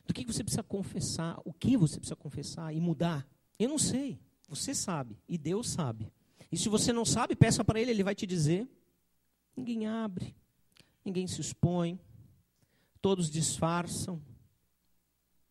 Do 0.06 0.14
que, 0.14 0.26
você 0.26 0.44
precisa 0.44 0.64
confessar? 0.64 1.40
O 1.46 1.54
que 1.54 1.78
você 1.78 1.98
precisa 2.00 2.16
confessar 2.16 2.74
e 2.74 2.80
mudar? 2.80 3.26
Eu 3.58 3.70
não 3.70 3.78
sei. 3.78 4.20
Você 4.50 4.76
sabe. 4.76 5.18
E 5.28 5.38
Deus 5.38 5.70
sabe. 5.70 6.12
E 6.52 6.58
se 6.58 6.70
você 6.70 6.92
não 6.92 7.06
sabe, 7.06 7.36
peça 7.36 7.64
para 7.64 7.80
Ele, 7.80 7.92
Ele 7.92 8.04
vai 8.04 8.14
te 8.14 8.28
dizer. 8.28 8.68
Ninguém 9.56 9.88
abre. 9.88 10.36
Ninguém 11.06 11.28
se 11.28 11.40
expõe 11.42 12.00
todos 13.04 13.30
disfarçam, 13.30 14.24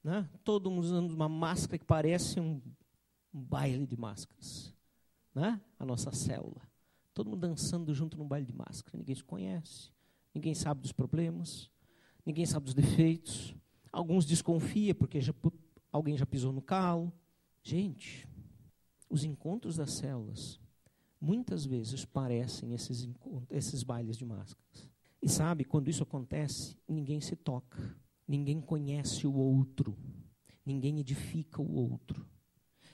né? 0.02 0.26
todo 0.42 0.70
mundo 0.70 0.84
usando 0.84 1.12
uma 1.12 1.28
máscara 1.28 1.76
que 1.76 1.84
parece 1.84 2.40
um, 2.40 2.62
um 3.32 3.44
baile 3.44 3.86
de 3.86 3.94
máscaras. 3.94 4.74
Né? 5.34 5.60
A 5.78 5.84
nossa 5.84 6.10
célula. 6.12 6.62
Todo 7.12 7.28
mundo 7.28 7.40
dançando 7.40 7.92
junto 7.92 8.16
num 8.16 8.26
baile 8.26 8.46
de 8.46 8.54
máscara. 8.54 8.96
Ninguém 8.96 9.14
se 9.14 9.22
conhece, 9.22 9.92
ninguém 10.34 10.54
sabe 10.54 10.80
dos 10.80 10.92
problemas, 10.92 11.70
ninguém 12.24 12.46
sabe 12.46 12.64
dos 12.64 12.72
defeitos. 12.74 13.54
Alguns 13.92 14.24
desconfiam 14.24 14.94
porque 14.94 15.20
já, 15.20 15.34
alguém 15.92 16.16
já 16.16 16.24
pisou 16.24 16.52
no 16.52 16.62
calo. 16.62 17.12
Gente, 17.62 18.26
os 19.08 19.22
encontros 19.22 19.76
das 19.76 19.92
células 19.92 20.58
muitas 21.20 21.64
vezes 21.64 22.04
parecem 22.04 22.72
esses, 22.72 23.08
esses 23.50 23.82
bailes 23.82 24.16
de 24.16 24.24
máscaras. 24.24 24.90
E 25.20 25.28
sabe, 25.28 25.64
quando 25.64 25.88
isso 25.88 26.02
acontece, 26.02 26.76
ninguém 26.88 27.20
se 27.20 27.36
toca, 27.36 27.96
ninguém 28.26 28.60
conhece 28.60 29.24
o 29.26 29.34
outro, 29.34 29.96
ninguém 30.66 30.98
edifica 30.98 31.62
o 31.62 31.74
outro. 31.74 32.26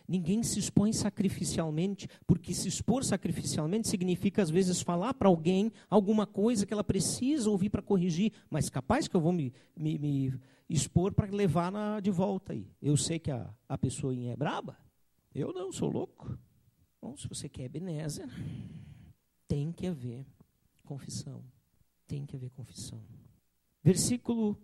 Ninguém 0.09 0.43
se 0.43 0.59
expõe 0.59 0.93
sacrificialmente, 0.93 2.09
porque 2.27 2.55
se 2.55 2.67
expor 2.67 3.05
sacrificialmente 3.05 3.89
significa, 3.89 4.43
às 4.43 4.49
vezes, 4.49 4.81
falar 4.81 5.13
para 5.15 5.29
alguém 5.29 5.71
alguma 5.91 6.27
coisa 6.27 6.65
que 6.65 6.73
ela 6.73 6.83
precisa 6.83 7.51
ouvir 7.51 7.69
para 7.69 7.83
corrigir, 7.83 8.33
mas 8.49 8.71
capaz 8.71 9.07
que 9.07 9.15
eu 9.15 9.21
vou 9.21 9.33
me, 9.33 9.53
me, 9.77 9.99
me 9.99 10.41
expor 10.69 11.13
para 11.13 11.31
levar 11.31 11.71
na, 11.71 12.01
de 12.01 12.11
volta 12.11 12.55
aí. 12.55 12.67
Eu 12.81 12.97
sei 12.97 13.19
que 13.19 13.31
a, 13.31 13.55
a 13.69 13.77
pessoa 13.77 14.15
é 14.17 14.35
braba, 14.35 14.79
eu 15.35 15.53
não, 15.53 15.71
sou 15.71 15.91
louco. 15.91 16.39
Bom, 17.01 17.17
se 17.17 17.29
você 17.29 17.49
quer 17.49 17.65
Ebenezer, 17.65 18.29
tem 19.47 19.71
que 19.71 19.87
haver 19.87 20.27
confissão 20.85 21.45
tem 22.09 22.25
que 22.25 22.35
haver 22.35 22.51
confissão. 22.51 23.05
Versículo 23.85 24.59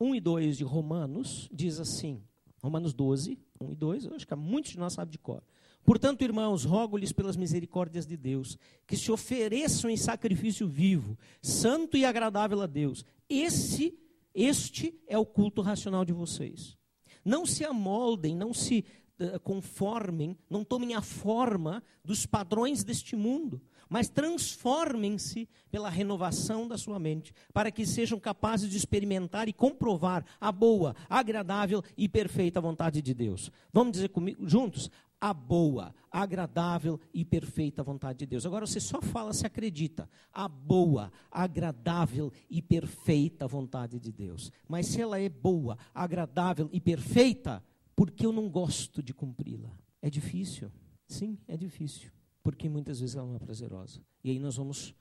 1 0.00 0.14
e 0.14 0.20
2 0.20 0.56
de 0.56 0.64
Romanos 0.64 1.48
diz 1.52 1.78
assim: 1.78 2.24
Romanos 2.64 2.94
12, 2.94 3.38
1 3.60 3.72
e 3.72 3.74
2, 3.74 4.04
eu 4.06 4.14
acho 4.14 4.26
que 4.26 4.34
muitos 4.34 4.72
de 4.72 4.78
nós 4.78 4.94
sabem 4.94 5.12
de 5.12 5.18
cor. 5.18 5.42
Portanto, 5.84 6.22
irmãos, 6.22 6.64
rogo-lhes 6.64 7.12
pelas 7.12 7.36
misericórdias 7.36 8.06
de 8.06 8.16
Deus, 8.16 8.56
que 8.86 8.96
se 8.96 9.12
ofereçam 9.12 9.90
em 9.90 9.98
sacrifício 9.98 10.66
vivo, 10.66 11.18
santo 11.42 11.94
e 11.94 12.06
agradável 12.06 12.62
a 12.62 12.66
Deus. 12.66 13.04
Esse, 13.28 13.94
este 14.34 14.98
é 15.06 15.18
o 15.18 15.26
culto 15.26 15.60
racional 15.60 16.06
de 16.06 16.14
vocês. 16.14 16.74
Não 17.22 17.44
se 17.44 17.66
amoldem, 17.66 18.34
não 18.34 18.54
se 18.54 18.82
uh, 19.20 19.38
conformem, 19.40 20.34
não 20.48 20.64
tomem 20.64 20.94
a 20.94 21.02
forma 21.02 21.82
dos 22.02 22.24
padrões 22.24 22.82
deste 22.82 23.14
mundo, 23.14 23.60
mas 23.94 24.08
transformem-se 24.08 25.48
pela 25.70 25.88
renovação 25.88 26.66
da 26.66 26.76
sua 26.76 26.98
mente, 26.98 27.32
para 27.52 27.70
que 27.70 27.86
sejam 27.86 28.18
capazes 28.18 28.68
de 28.68 28.76
experimentar 28.76 29.48
e 29.48 29.52
comprovar 29.52 30.26
a 30.40 30.50
boa, 30.50 30.96
agradável 31.08 31.80
e 31.96 32.08
perfeita 32.08 32.60
vontade 32.60 33.00
de 33.00 33.14
Deus. 33.14 33.52
Vamos 33.72 33.92
dizer 33.92 34.08
comigo 34.08 34.48
juntos? 34.48 34.90
A 35.20 35.32
boa, 35.32 35.94
agradável 36.10 36.98
e 37.14 37.24
perfeita 37.24 37.84
vontade 37.84 38.18
de 38.18 38.26
Deus. 38.26 38.44
Agora 38.44 38.66
você 38.66 38.80
só 38.80 39.00
fala 39.00 39.32
se 39.32 39.46
acredita. 39.46 40.10
A 40.32 40.48
boa, 40.48 41.12
agradável 41.30 42.32
e 42.50 42.60
perfeita 42.60 43.46
vontade 43.46 44.00
de 44.00 44.10
Deus. 44.10 44.50
Mas 44.66 44.88
se 44.88 45.00
ela 45.00 45.20
é 45.20 45.28
boa, 45.28 45.78
agradável 45.94 46.68
e 46.72 46.80
perfeita, 46.80 47.62
por 47.94 48.10
que 48.10 48.26
eu 48.26 48.32
não 48.32 48.50
gosto 48.50 49.00
de 49.00 49.14
cumpri-la? 49.14 49.70
É 50.02 50.10
difícil. 50.10 50.72
Sim, 51.06 51.38
é 51.46 51.56
difícil 51.56 52.10
porque 52.44 52.68
muitas 52.68 53.00
vezes 53.00 53.16
ela 53.16 53.26
não 53.26 53.36
é 53.36 53.38
prazerosa. 53.38 54.00
E 54.22 54.30
aí 54.30 54.38
nós 54.38 54.56
vamos 54.56 54.94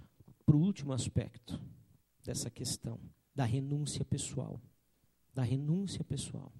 para 0.45 0.55
o 0.55 0.59
último 0.59 0.93
aspecto 0.93 1.61
dessa 2.23 2.49
questão, 2.49 2.97
da 3.35 3.43
renúncia 3.43 4.05
pessoal. 4.05 4.59
Da 5.35 5.43
renúncia 5.43 6.03
pessoal, 6.03 6.53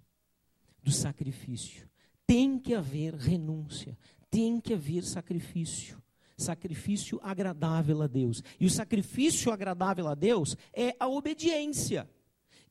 do 0.82 0.92
sacrifício. 0.92 1.88
Tem 2.26 2.60
que 2.60 2.74
haver 2.74 3.14
renúncia, 3.14 3.98
tem 4.30 4.60
que 4.60 4.74
haver 4.74 5.04
sacrifício. 5.04 6.02
Sacrifício 6.36 7.20
agradável 7.22 8.02
a 8.02 8.08
Deus. 8.08 8.44
E 8.60 8.66
o 8.66 8.70
sacrifício 8.70 9.52
agradável 9.52 10.08
a 10.08 10.16
Deus 10.16 10.58
é 10.74 10.96
a 11.00 11.08
obediência. 11.08 12.10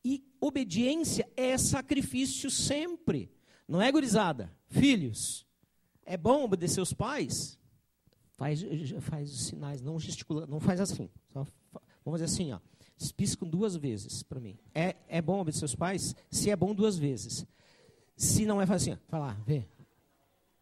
E 0.04 0.22
obediência 0.40 1.30
é 1.36 1.56
sacrifício 1.56 2.50
sempre. 2.50 3.30
Não 3.68 3.80
é, 3.80 3.90
gurizada? 3.90 4.52
Filhos, 4.66 5.46
é 6.04 6.16
bom 6.16 6.42
obedecer 6.42 6.80
os 6.80 6.92
pais? 6.92 7.56
Faz, 8.36 8.62
faz 9.00 9.30
sinais, 9.30 9.80
não 9.80 9.98
gesticula, 9.98 10.46
não 10.46 10.58
faz 10.58 10.80
assim. 10.80 11.08
Só, 11.32 11.46
vamos 12.04 12.20
fazer 12.20 12.24
assim, 12.24 12.52
ó. 12.52 12.60
Piscam 13.16 13.48
duas 13.48 13.76
vezes 13.76 14.22
para 14.22 14.40
mim. 14.40 14.58
É, 14.74 14.96
é 15.08 15.20
bom 15.20 15.40
obedecer 15.40 15.60
seus 15.60 15.74
pais? 15.74 16.14
Se 16.30 16.50
é 16.50 16.56
bom, 16.56 16.74
duas 16.74 16.96
vezes. 16.96 17.46
Se 18.16 18.46
não 18.46 18.60
é, 18.60 18.66
faz 18.66 18.82
assim, 18.82 18.92
ó. 18.92 18.96
Vai 19.08 19.20
lá, 19.20 19.36
vê. 19.46 19.66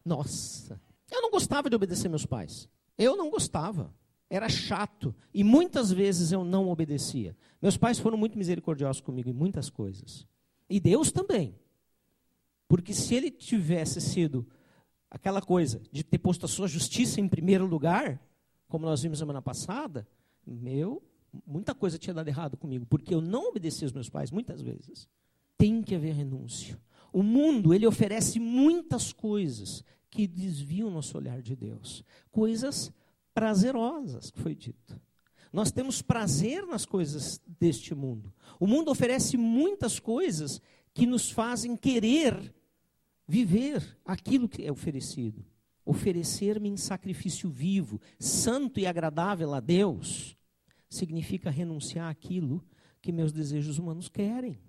Nossa. 0.03 0.81
Eu 1.11 1.21
não 1.21 1.29
gostava 1.29 1.69
de 1.69 1.75
obedecer 1.75 2.09
meus 2.09 2.25
pais. 2.25 2.67
Eu 2.97 3.15
não 3.15 3.29
gostava. 3.29 3.93
Era 4.29 4.47
chato. 4.47 5.13
E 5.33 5.43
muitas 5.43 5.91
vezes 5.91 6.31
eu 6.31 6.43
não 6.43 6.69
obedecia. 6.69 7.35
Meus 7.61 7.77
pais 7.77 7.99
foram 7.99 8.17
muito 8.17 8.37
misericordiosos 8.37 9.01
comigo 9.01 9.29
em 9.29 9.33
muitas 9.33 9.69
coisas. 9.69 10.25
E 10.69 10.79
Deus 10.79 11.11
também. 11.11 11.55
Porque 12.67 12.93
se 12.93 13.13
ele 13.13 13.29
tivesse 13.29 13.99
sido 13.99 14.47
aquela 15.11 15.41
coisa 15.41 15.81
de 15.91 16.03
ter 16.03 16.17
posto 16.17 16.45
a 16.45 16.49
sua 16.49 16.69
justiça 16.69 17.19
em 17.19 17.27
primeiro 17.27 17.65
lugar, 17.67 18.19
como 18.69 18.85
nós 18.85 19.01
vimos 19.01 19.19
semana 19.19 19.41
passada, 19.41 20.07
meu, 20.47 21.03
muita 21.45 21.75
coisa 21.75 21.97
tinha 21.97 22.13
dado 22.13 22.29
errado 22.29 22.55
comigo, 22.55 22.85
porque 22.89 23.13
eu 23.13 23.19
não 23.19 23.49
obedeci 23.49 23.83
aos 23.83 23.91
meus 23.91 24.09
pais 24.09 24.31
muitas 24.31 24.61
vezes. 24.61 25.07
Tem 25.57 25.83
que 25.83 25.93
haver 25.93 26.15
renúncia. 26.15 26.79
O 27.11 27.21
mundo, 27.21 27.73
ele 27.73 27.85
oferece 27.85 28.39
muitas 28.39 29.11
coisas 29.11 29.83
que 30.09 30.25
desviam 30.25 30.87
o 30.87 30.91
nosso 30.91 31.17
olhar 31.17 31.41
de 31.41 31.55
Deus. 31.55 32.03
Coisas 32.31 32.91
prazerosas, 33.33 34.31
que 34.31 34.39
foi 34.39 34.55
dito. 34.55 34.99
Nós 35.51 35.71
temos 35.71 36.01
prazer 36.01 36.65
nas 36.65 36.85
coisas 36.85 37.41
deste 37.59 37.93
mundo. 37.93 38.33
O 38.57 38.65
mundo 38.65 38.89
oferece 38.89 39.35
muitas 39.35 39.99
coisas 39.99 40.61
que 40.93 41.05
nos 41.05 41.29
fazem 41.29 41.75
querer 41.75 42.53
viver 43.31 43.97
aquilo 44.03 44.49
que 44.49 44.65
é 44.65 44.69
oferecido. 44.69 45.45
Oferecer-me 45.85 46.67
em 46.67 46.75
sacrifício 46.75 47.49
vivo, 47.49 47.99
santo 48.19 48.77
e 48.77 48.85
agradável 48.85 49.53
a 49.53 49.61
Deus, 49.61 50.35
significa 50.89 51.49
renunciar 51.49 52.09
àquilo 52.09 52.61
que 53.01 53.09
meus 53.09 53.31
desejos 53.31 53.79
humanos 53.79 54.09
querem. 54.09 54.59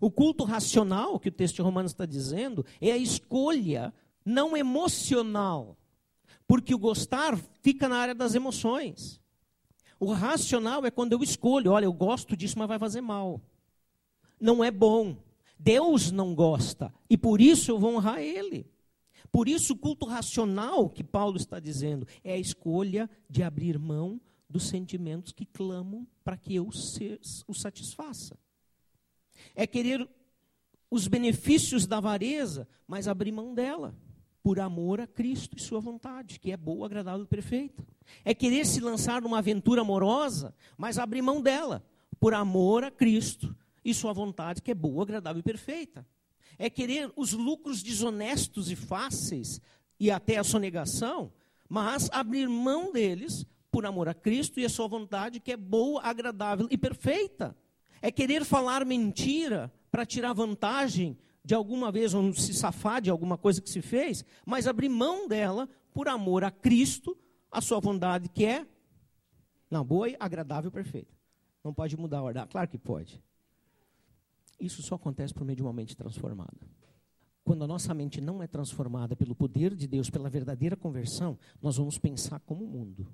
O 0.00 0.10
culto 0.10 0.42
racional, 0.42 1.20
que 1.20 1.28
o 1.28 1.32
texto 1.32 1.56
de 1.56 1.62
Romanos 1.62 1.92
está 1.92 2.04
dizendo, 2.04 2.66
é 2.80 2.90
a 2.90 2.96
escolha 2.96 3.94
não 4.24 4.56
emocional, 4.56 5.78
porque 6.44 6.74
o 6.74 6.78
gostar 6.78 7.38
fica 7.62 7.88
na 7.88 7.98
área 7.98 8.14
das 8.16 8.34
emoções. 8.34 9.22
O 10.00 10.12
racional 10.12 10.84
é 10.84 10.90
quando 10.90 11.12
eu 11.12 11.22
escolho, 11.22 11.70
olha, 11.70 11.84
eu 11.84 11.92
gosto 11.92 12.36
disso, 12.36 12.58
mas 12.58 12.66
vai 12.66 12.80
fazer 12.80 13.00
mal. 13.00 13.40
Não 14.40 14.62
é 14.62 14.72
bom. 14.72 15.16
Deus 15.58 16.10
não 16.10 16.34
gosta 16.34 16.92
e 17.10 17.16
por 17.16 17.40
isso 17.40 17.70
eu 17.70 17.78
vou 17.78 17.96
honrar 17.96 18.20
Ele. 18.20 18.66
Por 19.30 19.48
isso, 19.48 19.74
o 19.74 19.76
culto 19.76 20.06
racional 20.06 20.88
que 20.88 21.04
Paulo 21.04 21.36
está 21.36 21.60
dizendo 21.60 22.06
é 22.24 22.32
a 22.32 22.38
escolha 22.38 23.10
de 23.28 23.42
abrir 23.42 23.78
mão 23.78 24.20
dos 24.48 24.68
sentimentos 24.68 25.32
que 25.32 25.44
clamam 25.44 26.06
para 26.24 26.36
que 26.36 26.54
eu 26.54 26.68
o 27.46 27.54
satisfaça. 27.54 28.38
É 29.54 29.66
querer 29.66 30.08
os 30.90 31.06
benefícios 31.06 31.86
da 31.86 31.98
avareza, 31.98 32.66
mas 32.86 33.06
abrir 33.06 33.32
mão 33.32 33.54
dela, 33.54 33.94
por 34.42 34.58
amor 34.58 35.00
a 35.00 35.06
Cristo 35.06 35.56
e 35.56 35.60
Sua 35.60 35.80
vontade, 35.80 36.40
que 36.40 36.50
é 36.50 36.56
boa, 36.56 36.86
agradável 36.86 37.24
e 37.24 37.28
perfeita. 37.28 37.86
É 38.24 38.32
querer 38.32 38.64
se 38.64 38.80
lançar 38.80 39.20
numa 39.20 39.38
aventura 39.38 39.82
amorosa, 39.82 40.54
mas 40.78 40.98
abrir 40.98 41.20
mão 41.20 41.42
dela, 41.42 41.84
por 42.18 42.32
amor 42.32 42.84
a 42.84 42.90
Cristo 42.90 43.54
e 43.84 43.94
Sua 43.94 44.12
vontade, 44.12 44.62
que 44.62 44.70
é 44.70 44.74
boa, 44.74 45.02
agradável 45.02 45.40
e 45.40 45.42
perfeita. 45.42 46.06
É 46.58 46.68
querer 46.68 47.12
os 47.16 47.32
lucros 47.32 47.82
desonestos 47.82 48.70
e 48.70 48.76
fáceis, 48.76 49.60
e 50.00 50.10
até 50.10 50.36
a 50.36 50.44
sonegação, 50.44 51.32
mas 51.68 52.08
abrir 52.12 52.48
mão 52.48 52.92
deles 52.92 53.44
por 53.70 53.84
amor 53.84 54.08
a 54.08 54.14
Cristo 54.14 54.60
e 54.60 54.64
a 54.64 54.68
Sua 54.68 54.88
vontade, 54.88 55.40
que 55.40 55.52
é 55.52 55.56
boa, 55.56 56.02
agradável 56.02 56.66
e 56.70 56.78
perfeita. 56.78 57.56
É 58.00 58.10
querer 58.10 58.44
falar 58.44 58.84
mentira 58.84 59.72
para 59.90 60.06
tirar 60.06 60.32
vantagem 60.32 61.18
de 61.44 61.54
alguma 61.54 61.90
vez 61.90 62.14
ou 62.14 62.32
se 62.34 62.54
safar 62.54 63.00
de 63.00 63.10
alguma 63.10 63.36
coisa 63.38 63.60
que 63.60 63.70
se 63.70 63.82
fez, 63.82 64.24
mas 64.44 64.66
abrir 64.66 64.88
mão 64.88 65.26
dela 65.26 65.68
por 65.92 66.08
amor 66.08 66.44
a 66.44 66.50
Cristo, 66.50 67.16
a 67.50 67.60
sua 67.60 67.80
vontade 67.80 68.28
que 68.28 68.44
é 68.44 68.66
não 69.70 69.84
boa, 69.84 70.08
agradável, 70.18 70.70
perfeita. 70.70 71.14
Não 71.62 71.74
pode 71.74 71.96
mudar 71.96 72.18
a 72.18 72.22
ordem. 72.22 72.46
Claro 72.46 72.68
que 72.68 72.78
pode. 72.78 73.22
Isso 74.58 74.82
só 74.82 74.96
acontece 74.96 75.32
por 75.32 75.44
meio 75.44 75.56
de 75.56 75.62
uma 75.62 75.72
mente 75.72 75.96
transformada. 75.96 76.68
Quando 77.44 77.64
a 77.64 77.66
nossa 77.66 77.94
mente 77.94 78.20
não 78.20 78.42
é 78.42 78.46
transformada 78.46 79.16
pelo 79.16 79.34
poder 79.34 79.74
de 79.74 79.86
Deus, 79.86 80.10
pela 80.10 80.28
verdadeira 80.28 80.76
conversão, 80.76 81.38
nós 81.62 81.76
vamos 81.76 81.98
pensar 81.98 82.40
como 82.40 82.64
o 82.64 82.68
mundo. 82.68 83.06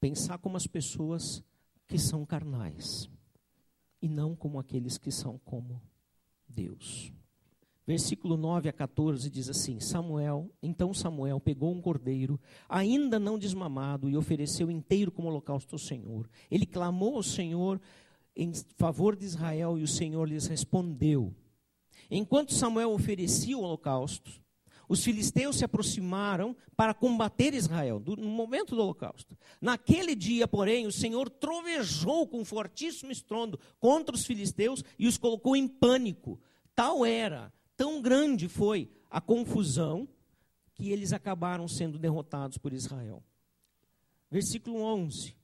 Pensar 0.00 0.38
como 0.38 0.56
as 0.56 0.66
pessoas 0.66 1.42
que 1.86 1.98
são 1.98 2.24
carnais 2.24 3.08
e 4.02 4.08
não 4.08 4.34
como 4.34 4.58
aqueles 4.58 4.98
que 4.98 5.10
são 5.10 5.38
como 5.44 5.80
Deus. 6.48 7.12
Versículo 7.86 8.36
9 8.36 8.68
a 8.68 8.72
14 8.72 9.28
diz 9.28 9.50
assim: 9.50 9.78
Samuel, 9.78 10.50
então 10.62 10.94
Samuel 10.94 11.38
pegou 11.38 11.70
um 11.70 11.82
cordeiro, 11.82 12.40
ainda 12.68 13.18
não 13.18 13.38
desmamado, 13.38 14.08
e 14.08 14.16
ofereceu 14.16 14.70
inteiro 14.70 15.12
como 15.12 15.28
holocausto 15.28 15.74
ao 15.74 15.78
Senhor. 15.78 16.28
Ele 16.50 16.64
clamou 16.64 17.16
ao 17.16 17.22
Senhor 17.22 17.80
em 18.36 18.52
favor 18.76 19.16
de 19.16 19.24
Israel, 19.24 19.78
e 19.78 19.82
o 19.82 19.88
Senhor 19.88 20.28
lhes 20.28 20.46
respondeu. 20.46 21.34
Enquanto 22.10 22.52
Samuel 22.52 22.90
oferecia 22.90 23.56
o 23.56 23.62
holocausto, 23.62 24.30
os 24.88 25.02
filisteus 25.02 25.56
se 25.56 25.64
aproximaram 25.64 26.54
para 26.76 26.92
combater 26.92 27.54
Israel, 27.54 28.00
no 28.00 28.28
momento 28.28 28.74
do 28.74 28.82
holocausto. 28.82 29.36
Naquele 29.60 30.14
dia, 30.14 30.46
porém, 30.46 30.86
o 30.86 30.92
Senhor 30.92 31.30
trovejou 31.30 32.26
com 32.26 32.44
fortíssimo 32.44 33.10
estrondo 33.10 33.58
contra 33.80 34.14
os 34.14 34.26
filisteus 34.26 34.84
e 34.98 35.06
os 35.06 35.16
colocou 35.16 35.56
em 35.56 35.66
pânico. 35.66 36.38
Tal 36.74 37.04
era, 37.04 37.52
tão 37.76 38.02
grande 38.02 38.48
foi 38.48 38.90
a 39.10 39.20
confusão, 39.20 40.08
que 40.74 40.90
eles 40.90 41.12
acabaram 41.12 41.68
sendo 41.68 41.98
derrotados 41.98 42.58
por 42.58 42.72
Israel. 42.72 43.22
Versículo 44.30 44.80
11. 44.80 45.34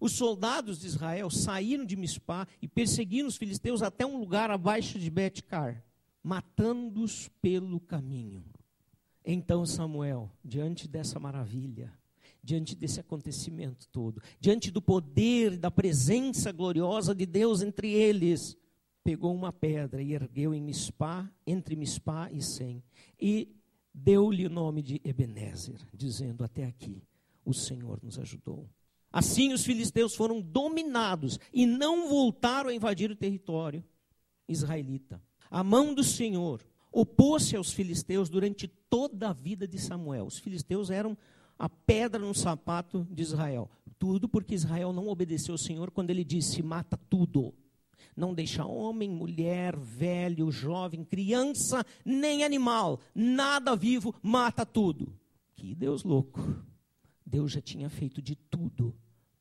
Os 0.00 0.12
soldados 0.12 0.80
de 0.80 0.86
Israel 0.86 1.28
saíram 1.28 1.84
de 1.84 1.94
Mispá 1.94 2.48
e 2.62 2.66
perseguiram 2.66 3.28
os 3.28 3.36
filisteus 3.36 3.82
até 3.82 4.06
um 4.06 4.18
lugar 4.18 4.50
abaixo 4.50 4.98
de 4.98 5.10
Betcar, 5.10 5.84
matando-os 6.22 7.28
pelo 7.42 7.78
caminho. 7.78 8.42
Então 9.22 9.66
Samuel, 9.66 10.32
diante 10.42 10.88
dessa 10.88 11.20
maravilha, 11.20 11.92
diante 12.42 12.74
desse 12.74 12.98
acontecimento 12.98 13.86
todo, 13.88 14.22
diante 14.40 14.70
do 14.70 14.80
poder, 14.80 15.58
da 15.58 15.70
presença 15.70 16.50
gloriosa 16.50 17.14
de 17.14 17.26
Deus 17.26 17.60
entre 17.60 17.92
eles, 17.92 18.56
pegou 19.04 19.34
uma 19.34 19.52
pedra 19.52 20.02
e 20.02 20.14
ergueu 20.14 20.54
em 20.54 20.62
Mispá, 20.62 21.30
entre 21.46 21.76
Mispá 21.76 22.30
e 22.32 22.40
Sem, 22.42 22.82
e 23.20 23.54
deu-lhe 23.92 24.46
o 24.46 24.50
nome 24.50 24.82
de 24.82 24.98
Ebenezer, 25.04 25.80
dizendo: 25.92 26.42
Até 26.42 26.64
aqui 26.64 27.02
o 27.44 27.52
Senhor 27.52 28.00
nos 28.02 28.18
ajudou. 28.18 28.66
Assim 29.12 29.52
os 29.52 29.64
filisteus 29.64 30.14
foram 30.14 30.40
dominados 30.40 31.38
e 31.52 31.66
não 31.66 32.08
voltaram 32.08 32.70
a 32.70 32.74
invadir 32.74 33.10
o 33.10 33.16
território 33.16 33.84
israelita. 34.48 35.20
A 35.50 35.64
mão 35.64 35.92
do 35.94 36.04
Senhor 36.04 36.60
opôs-se 36.92 37.56
aos 37.56 37.72
filisteus 37.72 38.28
durante 38.28 38.68
toda 38.68 39.30
a 39.30 39.32
vida 39.32 39.66
de 39.66 39.78
Samuel. 39.78 40.26
Os 40.26 40.38
filisteus 40.38 40.90
eram 40.90 41.16
a 41.58 41.68
pedra 41.68 42.20
no 42.20 42.34
sapato 42.34 43.06
de 43.10 43.22
Israel. 43.22 43.70
Tudo 43.98 44.28
porque 44.28 44.54
Israel 44.54 44.92
não 44.92 45.08
obedeceu 45.08 45.54
ao 45.54 45.58
Senhor 45.58 45.90
quando 45.90 46.10
ele 46.10 46.24
disse: 46.24 46.62
mata 46.62 46.96
tudo. 46.96 47.52
Não 48.16 48.34
deixa 48.34 48.64
homem, 48.64 49.10
mulher, 49.10 49.76
velho, 49.76 50.50
jovem, 50.50 51.04
criança, 51.04 51.84
nem 52.04 52.44
animal, 52.44 52.98
nada 53.14 53.76
vivo, 53.76 54.14
mata 54.22 54.64
tudo. 54.64 55.12
Que 55.54 55.74
Deus 55.74 56.02
louco. 56.02 56.40
Deus 57.30 57.52
já 57.52 57.60
tinha 57.60 57.88
feito 57.88 58.20
de 58.20 58.34
tudo 58.34 58.92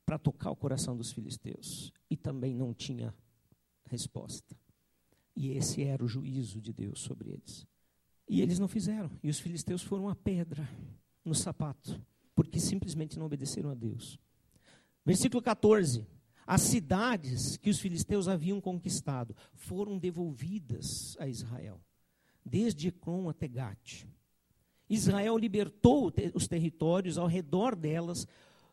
para 0.05 0.19
tocar 0.19 0.51
o 0.51 0.55
coração 0.55 0.95
dos 0.95 1.11
filisteus 1.11 1.91
e 2.07 2.15
também 2.15 2.53
não 2.53 2.71
tinha 2.71 3.13
resposta. 3.85 4.55
E 5.35 5.49
esse 5.51 5.83
era 5.83 6.03
o 6.03 6.07
juízo 6.07 6.61
de 6.61 6.71
Deus 6.71 6.99
sobre 6.99 7.31
eles. 7.31 7.65
E 8.27 8.41
eles 8.41 8.59
não 8.59 8.67
fizeram. 8.67 9.09
E 9.23 9.29
os 9.29 9.39
filisteus 9.39 9.81
foram 9.81 10.07
a 10.07 10.15
pedra 10.15 10.69
no 11.25 11.33
sapato, 11.33 11.99
porque 12.35 12.59
simplesmente 12.59 13.17
não 13.17 13.25
obedeceram 13.25 13.71
a 13.71 13.73
Deus. 13.73 14.19
Versículo 15.03 15.41
14. 15.41 16.05
As 16.45 16.61
cidades 16.61 17.57
que 17.57 17.69
os 17.71 17.79
filisteus 17.79 18.27
haviam 18.27 18.61
conquistado 18.61 19.35
foram 19.53 19.97
devolvidas 19.97 21.15
a 21.19 21.27
Israel, 21.27 21.81
desde 22.45 22.89
Ecrom 22.89 23.29
até 23.29 23.47
Gate. 23.47 24.05
Israel 24.89 25.37
libertou 25.37 26.11
os 26.33 26.47
territórios 26.47 27.17
ao 27.17 27.27
redor 27.27 27.75
delas 27.75 28.27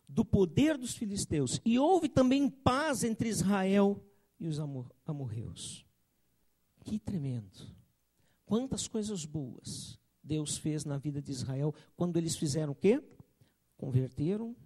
do 0.09 0.25
poder 0.25 0.79
dos 0.79 0.95
filisteus. 0.95 1.61
E 1.65 1.79
houve 1.79 2.09
também 2.09 2.49
paz 2.49 3.05
entre 3.05 3.29
Israel 3.29 4.03
e 4.41 4.47
os 4.47 4.59
amorreus. 5.05 5.85
Que 6.85 6.99
tremendo. 6.99 7.75
Quantas 8.45 8.89
coisas 8.89 9.25
boas 9.25 9.99
Deus 10.23 10.57
fez 10.57 10.85
na 10.85 10.97
vida 10.97 11.21
de 11.21 11.33
Israel 11.33 11.75
quando 11.97 12.17
eles 12.17 12.37
fizeram 12.37 12.73
o 12.73 12.77
quê? 12.77 13.03
converteram 13.77 14.57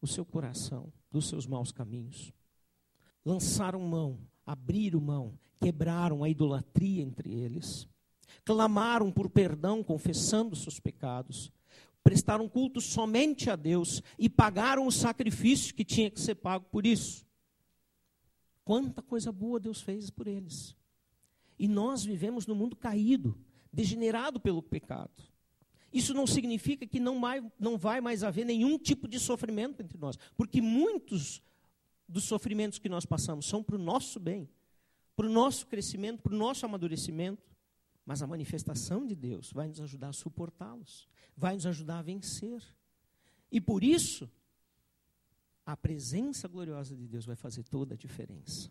o 0.00 0.06
seu 0.06 0.24
coração 0.24 0.92
dos 1.10 1.28
seus 1.28 1.46
maus 1.46 1.72
caminhos. 1.72 2.32
Lançaram 3.24 3.80
mão, 3.80 4.20
abriram 4.44 5.00
mão, 5.00 5.38
quebraram 5.60 6.22
a 6.22 6.28
idolatria 6.28 7.02
entre 7.02 7.32
eles. 7.32 7.88
Clamaram 8.44 9.10
por 9.10 9.28
perdão, 9.28 9.82
confessando 9.82 10.56
seus 10.56 10.80
pecados. 10.80 11.52
Prestaram 12.02 12.48
culto 12.48 12.80
somente 12.80 13.50
a 13.50 13.56
Deus 13.56 14.02
e 14.18 14.28
pagaram 14.28 14.86
o 14.86 14.92
sacrifício 14.92 15.74
que 15.74 15.84
tinha 15.84 16.10
que 16.10 16.20
ser 16.20 16.36
pago 16.36 16.66
por 16.70 16.86
isso. 16.86 17.26
Quanta 18.64 19.02
coisa 19.02 19.30
boa 19.32 19.60
Deus 19.60 19.80
fez 19.80 20.10
por 20.10 20.26
eles. 20.26 20.76
E 21.58 21.66
nós 21.66 22.04
vivemos 22.04 22.46
no 22.46 22.54
mundo 22.54 22.76
caído, 22.76 23.38
degenerado 23.72 24.38
pelo 24.38 24.62
pecado. 24.62 25.22
Isso 25.92 26.12
não 26.12 26.26
significa 26.26 26.86
que 26.86 27.00
não, 27.00 27.18
mais, 27.18 27.42
não 27.58 27.78
vai 27.78 28.00
mais 28.00 28.22
haver 28.22 28.44
nenhum 28.44 28.78
tipo 28.78 29.08
de 29.08 29.18
sofrimento 29.18 29.82
entre 29.82 29.96
nós, 29.96 30.18
porque 30.36 30.60
muitos 30.60 31.42
dos 32.08 32.24
sofrimentos 32.24 32.78
que 32.78 32.88
nós 32.88 33.06
passamos 33.06 33.46
são 33.46 33.62
para 33.62 33.76
o 33.76 33.78
nosso 33.78 34.20
bem, 34.20 34.48
para 35.16 35.26
o 35.26 35.30
nosso 35.30 35.66
crescimento, 35.66 36.22
para 36.22 36.34
o 36.34 36.36
nosso 36.36 36.66
amadurecimento. 36.66 37.55
Mas 38.06 38.22
a 38.22 38.26
manifestação 38.26 39.04
de 39.04 39.16
Deus 39.16 39.52
vai 39.52 39.66
nos 39.66 39.80
ajudar 39.80 40.10
a 40.10 40.12
suportá-los, 40.12 41.08
vai 41.36 41.56
nos 41.56 41.66
ajudar 41.66 41.98
a 41.98 42.02
vencer. 42.02 42.62
E 43.50 43.60
por 43.60 43.82
isso, 43.82 44.30
a 45.66 45.76
presença 45.76 46.46
gloriosa 46.46 46.96
de 46.96 47.08
Deus 47.08 47.26
vai 47.26 47.34
fazer 47.34 47.64
toda 47.64 47.94
a 47.94 47.98
diferença. 47.98 48.70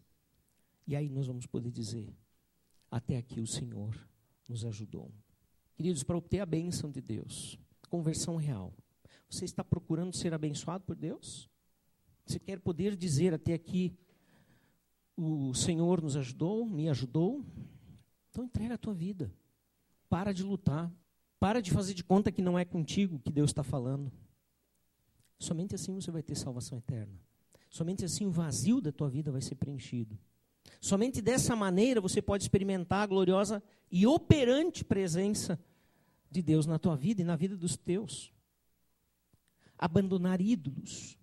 E 0.88 0.96
aí 0.96 1.10
nós 1.10 1.28
vamos 1.28 1.46
poder 1.46 1.70
dizer: 1.70 2.16
até 2.90 3.18
aqui 3.18 3.42
o 3.42 3.48
Senhor 3.48 3.94
nos 4.48 4.64
ajudou. 4.64 5.12
Queridos, 5.76 6.04
para 6.04 6.18
obter 6.18 6.40
a 6.40 6.46
bênção 6.46 6.90
de 6.90 7.02
Deus, 7.02 7.60
conversão 7.90 8.38
real, 8.38 8.74
você 9.30 9.44
está 9.44 9.66
procurando 9.66 10.16
ser 10.16 10.34
abençoado 10.34 10.86
por 10.86 10.96
Deus? 10.96 11.50
Você 12.26 12.40
quer 12.40 12.60
poder 12.60 12.96
dizer 12.96 13.34
até 13.34 13.54
aqui, 13.54 13.94
o 15.18 15.54
Senhor 15.54 16.02
nos 16.02 16.16
ajudou, 16.16 16.66
me 16.66 16.90
ajudou? 16.90 17.46
Então 18.36 18.44
entrega 18.44 18.74
a 18.74 18.78
tua 18.78 18.94
vida. 18.94 19.34
Para 20.10 20.34
de 20.34 20.44
lutar. 20.44 20.92
Para 21.40 21.62
de 21.62 21.72
fazer 21.72 21.94
de 21.94 22.04
conta 22.04 22.34
que 22.34 22.42
não 22.42 22.60
é 22.60 22.66
contigo 22.66 23.18
que 23.18 23.32
Deus 23.32 23.52
está 23.52 23.64
falando. 23.64 24.12
Somente 25.40 25.74
assim 25.74 25.94
você 25.94 26.12
vai 26.12 26.22
ter 26.22 26.36
salvação 26.36 26.78
eterna. 26.78 27.18
Somente 27.70 28.04
assim 28.04 28.26
o 28.26 28.32
vazio 28.32 28.82
da 28.82 28.92
tua 28.92 29.10
vida 29.10 29.32
vai 29.32 29.42
ser 29.42 29.56
preenchido. 29.56 30.20
Somente 30.82 31.22
dessa 31.22 31.56
maneira 31.56 32.02
você 32.02 32.22
pode 32.22 32.44
experimentar 32.44 33.04
a 33.04 33.06
gloriosa 33.06 33.64
e 33.90 34.06
operante 34.06 34.84
presença 34.84 35.58
de 36.30 36.42
Deus 36.42 36.66
na 36.66 36.78
tua 36.78 36.98
vida 36.98 37.22
e 37.22 37.26
na 37.26 37.38
vida 37.38 37.56
dos 37.56 37.78
teus. 37.78 38.34
Abandonar 39.78 40.42
ídolos. 40.42 41.18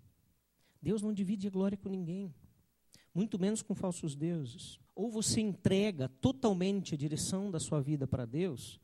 Deus 0.81 1.03
não 1.03 1.13
divide 1.13 1.47
a 1.47 1.51
glória 1.51 1.77
com 1.77 1.91
ninguém, 1.91 2.35
muito 3.15 3.39
menos 3.39 3.61
com 3.61 3.75
falsos 3.75 4.17
deuses. 4.17 4.81
Ou 4.95 5.11
você 5.11 5.41
entrega 5.41 6.09
totalmente 6.21 6.95
a 6.95 6.99
direção 6.99 7.51
da 7.51 7.59
sua 7.59 7.81
vida 7.81 8.07
para 8.07 8.27
Deus, 8.27 8.81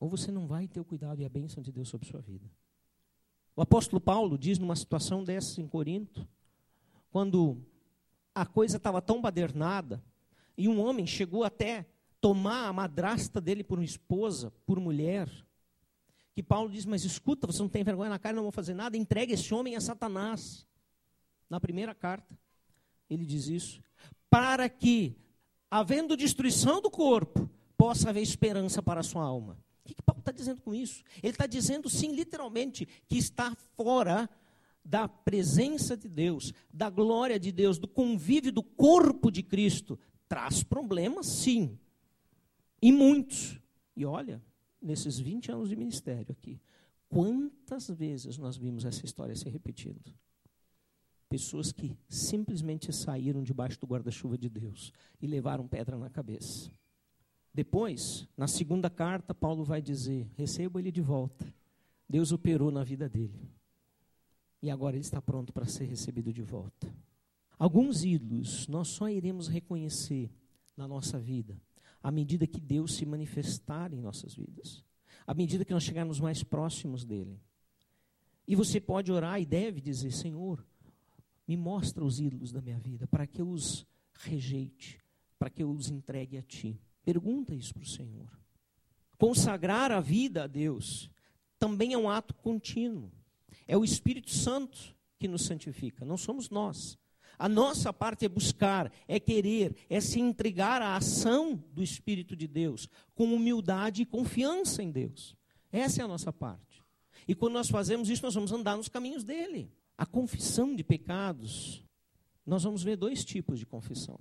ou 0.00 0.08
você 0.08 0.30
não 0.32 0.46
vai 0.46 0.66
ter 0.66 0.80
o 0.80 0.84
cuidado 0.84 1.20
e 1.20 1.24
a 1.24 1.28
bênção 1.28 1.62
de 1.62 1.70
Deus 1.70 1.88
sobre 1.88 2.08
a 2.08 2.10
sua 2.10 2.20
vida. 2.20 2.50
O 3.54 3.60
apóstolo 3.60 4.00
Paulo 4.00 4.38
diz 4.38 4.58
numa 4.58 4.74
situação 4.74 5.22
dessa 5.22 5.60
em 5.60 5.68
Corinto, 5.68 6.26
quando 7.10 7.58
a 8.34 8.46
coisa 8.46 8.78
estava 8.78 9.02
tão 9.02 9.20
badernada, 9.20 10.02
e 10.56 10.68
um 10.68 10.80
homem 10.80 11.06
chegou 11.06 11.44
até 11.44 11.86
tomar 12.20 12.68
a 12.68 12.72
madrasta 12.72 13.40
dele 13.40 13.62
por 13.62 13.82
esposa, 13.82 14.50
por 14.64 14.80
mulher, 14.80 15.28
que 16.34 16.42
Paulo 16.42 16.70
diz: 16.70 16.84
Mas 16.84 17.04
escuta, 17.04 17.46
você 17.46 17.60
não 17.60 17.68
tem 17.68 17.84
vergonha 17.84 18.10
na 18.10 18.18
cara, 18.18 18.36
não 18.36 18.42
vou 18.42 18.52
fazer 18.52 18.74
nada, 18.74 18.96
entregue 18.96 19.34
esse 19.34 19.52
homem 19.52 19.76
a 19.76 19.80
Satanás. 19.80 20.66
Na 21.48 21.60
primeira 21.60 21.94
carta, 21.94 22.38
ele 23.10 23.26
diz 23.26 23.46
isso, 23.48 23.82
para 24.30 24.68
que, 24.68 25.14
havendo 25.72 26.18
destruição 26.18 26.82
do 26.82 26.90
corpo, 26.90 27.48
possa 27.78 28.10
haver 28.10 28.20
esperança 28.20 28.82
para 28.82 29.00
a 29.00 29.02
sua 29.02 29.24
alma. 29.24 29.56
O 29.82 29.88
que, 29.88 29.94
que 29.94 30.02
Paulo 30.02 30.20
está 30.20 30.30
dizendo 30.30 30.60
com 30.60 30.74
isso? 30.74 31.02
Ele 31.22 31.32
está 31.32 31.46
dizendo, 31.46 31.88
sim, 31.88 32.14
literalmente, 32.14 32.86
que 33.08 33.16
está 33.16 33.56
fora 33.74 34.28
da 34.84 35.08
presença 35.08 35.96
de 35.96 36.10
Deus, 36.10 36.52
da 36.70 36.90
glória 36.90 37.40
de 37.40 37.50
Deus, 37.50 37.78
do 37.78 37.88
convívio 37.88 38.52
do 38.52 38.62
corpo 38.62 39.30
de 39.30 39.42
Cristo, 39.42 39.98
traz 40.28 40.62
problemas, 40.62 41.26
sim. 41.26 41.78
E 42.82 42.92
muitos. 42.92 43.58
E 43.96 44.04
olha, 44.04 44.42
nesses 44.80 45.18
20 45.18 45.52
anos 45.52 45.70
de 45.70 45.76
ministério 45.76 46.32
aqui, 46.32 46.60
quantas 47.08 47.88
vezes 47.88 48.36
nós 48.36 48.58
vimos 48.58 48.84
essa 48.84 49.06
história 49.06 49.34
se 49.34 49.48
repetindo? 49.48 50.12
Pessoas 51.32 51.72
que 51.72 51.96
simplesmente 52.10 52.92
saíram 52.92 53.42
debaixo 53.42 53.80
do 53.80 53.86
guarda-chuva 53.86 54.36
de 54.36 54.50
Deus 54.50 54.92
e 55.18 55.26
levaram 55.26 55.66
pedra 55.66 55.96
na 55.96 56.10
cabeça. 56.10 56.70
Depois, 57.54 58.28
na 58.36 58.46
segunda 58.46 58.90
carta, 58.90 59.32
Paulo 59.32 59.64
vai 59.64 59.80
dizer: 59.80 60.30
recebo 60.36 60.78
ele 60.78 60.92
de 60.92 61.00
volta. 61.00 61.50
Deus 62.06 62.32
operou 62.32 62.70
na 62.70 62.84
vida 62.84 63.08
dele. 63.08 63.50
E 64.60 64.70
agora 64.70 64.94
ele 64.94 65.04
está 65.06 65.22
pronto 65.22 65.54
para 65.54 65.64
ser 65.64 65.86
recebido 65.86 66.34
de 66.34 66.42
volta. 66.42 66.94
Alguns 67.58 68.04
ídolos 68.04 68.68
nós 68.68 68.88
só 68.88 69.08
iremos 69.08 69.48
reconhecer 69.48 70.30
na 70.76 70.86
nossa 70.86 71.18
vida 71.18 71.58
à 72.02 72.10
medida 72.10 72.46
que 72.46 72.60
Deus 72.60 72.94
se 72.94 73.06
manifestar 73.06 73.94
em 73.94 74.02
nossas 74.02 74.34
vidas, 74.34 74.84
à 75.26 75.32
medida 75.32 75.64
que 75.64 75.72
nós 75.72 75.82
chegarmos 75.82 76.20
mais 76.20 76.42
próximos 76.42 77.06
dele. 77.06 77.40
E 78.46 78.54
você 78.54 78.78
pode 78.78 79.10
orar 79.10 79.40
e 79.40 79.46
deve 79.46 79.80
dizer: 79.80 80.12
Senhor, 80.12 80.62
me 81.52 81.56
mostra 81.56 82.02
os 82.02 82.18
ídolos 82.18 82.50
da 82.50 82.62
minha 82.62 82.78
vida, 82.78 83.06
para 83.06 83.26
que 83.26 83.42
eu 83.42 83.50
os 83.50 83.86
rejeite, 84.14 84.98
para 85.38 85.50
que 85.50 85.62
eu 85.62 85.70
os 85.70 85.90
entregue 85.90 86.38
a 86.38 86.42
Ti. 86.42 86.80
Pergunta 87.04 87.54
isso 87.54 87.74
para 87.74 87.82
o 87.82 87.86
Senhor. 87.86 88.30
Consagrar 89.18 89.92
a 89.92 90.00
vida 90.00 90.44
a 90.44 90.46
Deus 90.46 91.10
também 91.58 91.92
é 91.92 91.98
um 91.98 92.08
ato 92.08 92.34
contínuo. 92.34 93.12
É 93.68 93.76
o 93.76 93.84
Espírito 93.84 94.30
Santo 94.30 94.96
que 95.18 95.28
nos 95.28 95.44
santifica, 95.44 96.06
não 96.06 96.16
somos 96.16 96.48
nós. 96.48 96.98
A 97.38 97.50
nossa 97.50 97.92
parte 97.92 98.24
é 98.24 98.28
buscar, 98.28 98.90
é 99.06 99.20
querer, 99.20 99.76
é 99.90 100.00
se 100.00 100.20
entregar 100.20 100.80
à 100.80 100.96
ação 100.96 101.62
do 101.72 101.82
Espírito 101.82 102.34
de 102.34 102.46
Deus, 102.46 102.88
com 103.14 103.34
humildade 103.34 104.02
e 104.02 104.06
confiança 104.06 104.82
em 104.82 104.90
Deus. 104.90 105.36
Essa 105.70 106.00
é 106.00 106.04
a 106.04 106.08
nossa 106.08 106.32
parte. 106.32 106.82
E 107.28 107.34
quando 107.34 107.52
nós 107.54 107.68
fazemos 107.68 108.08
isso, 108.08 108.22
nós 108.22 108.34
vamos 108.34 108.52
andar 108.52 108.76
nos 108.76 108.88
caminhos 108.88 109.22
dele. 109.22 109.70
A 109.96 110.06
confissão 110.06 110.74
de 110.74 110.82
pecados, 110.82 111.84
nós 112.44 112.64
vamos 112.64 112.82
ver 112.82 112.96
dois 112.96 113.24
tipos 113.24 113.58
de 113.58 113.66
confissão. 113.66 114.18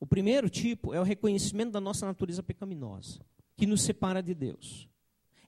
O 0.00 0.06
primeiro 0.06 0.50
tipo 0.50 0.92
é 0.92 1.00
o 1.00 1.04
reconhecimento 1.04 1.72
da 1.72 1.80
nossa 1.80 2.06
natureza 2.06 2.42
pecaminosa, 2.42 3.24
que 3.56 3.66
nos 3.66 3.82
separa 3.82 4.22
de 4.22 4.34
Deus. 4.34 4.88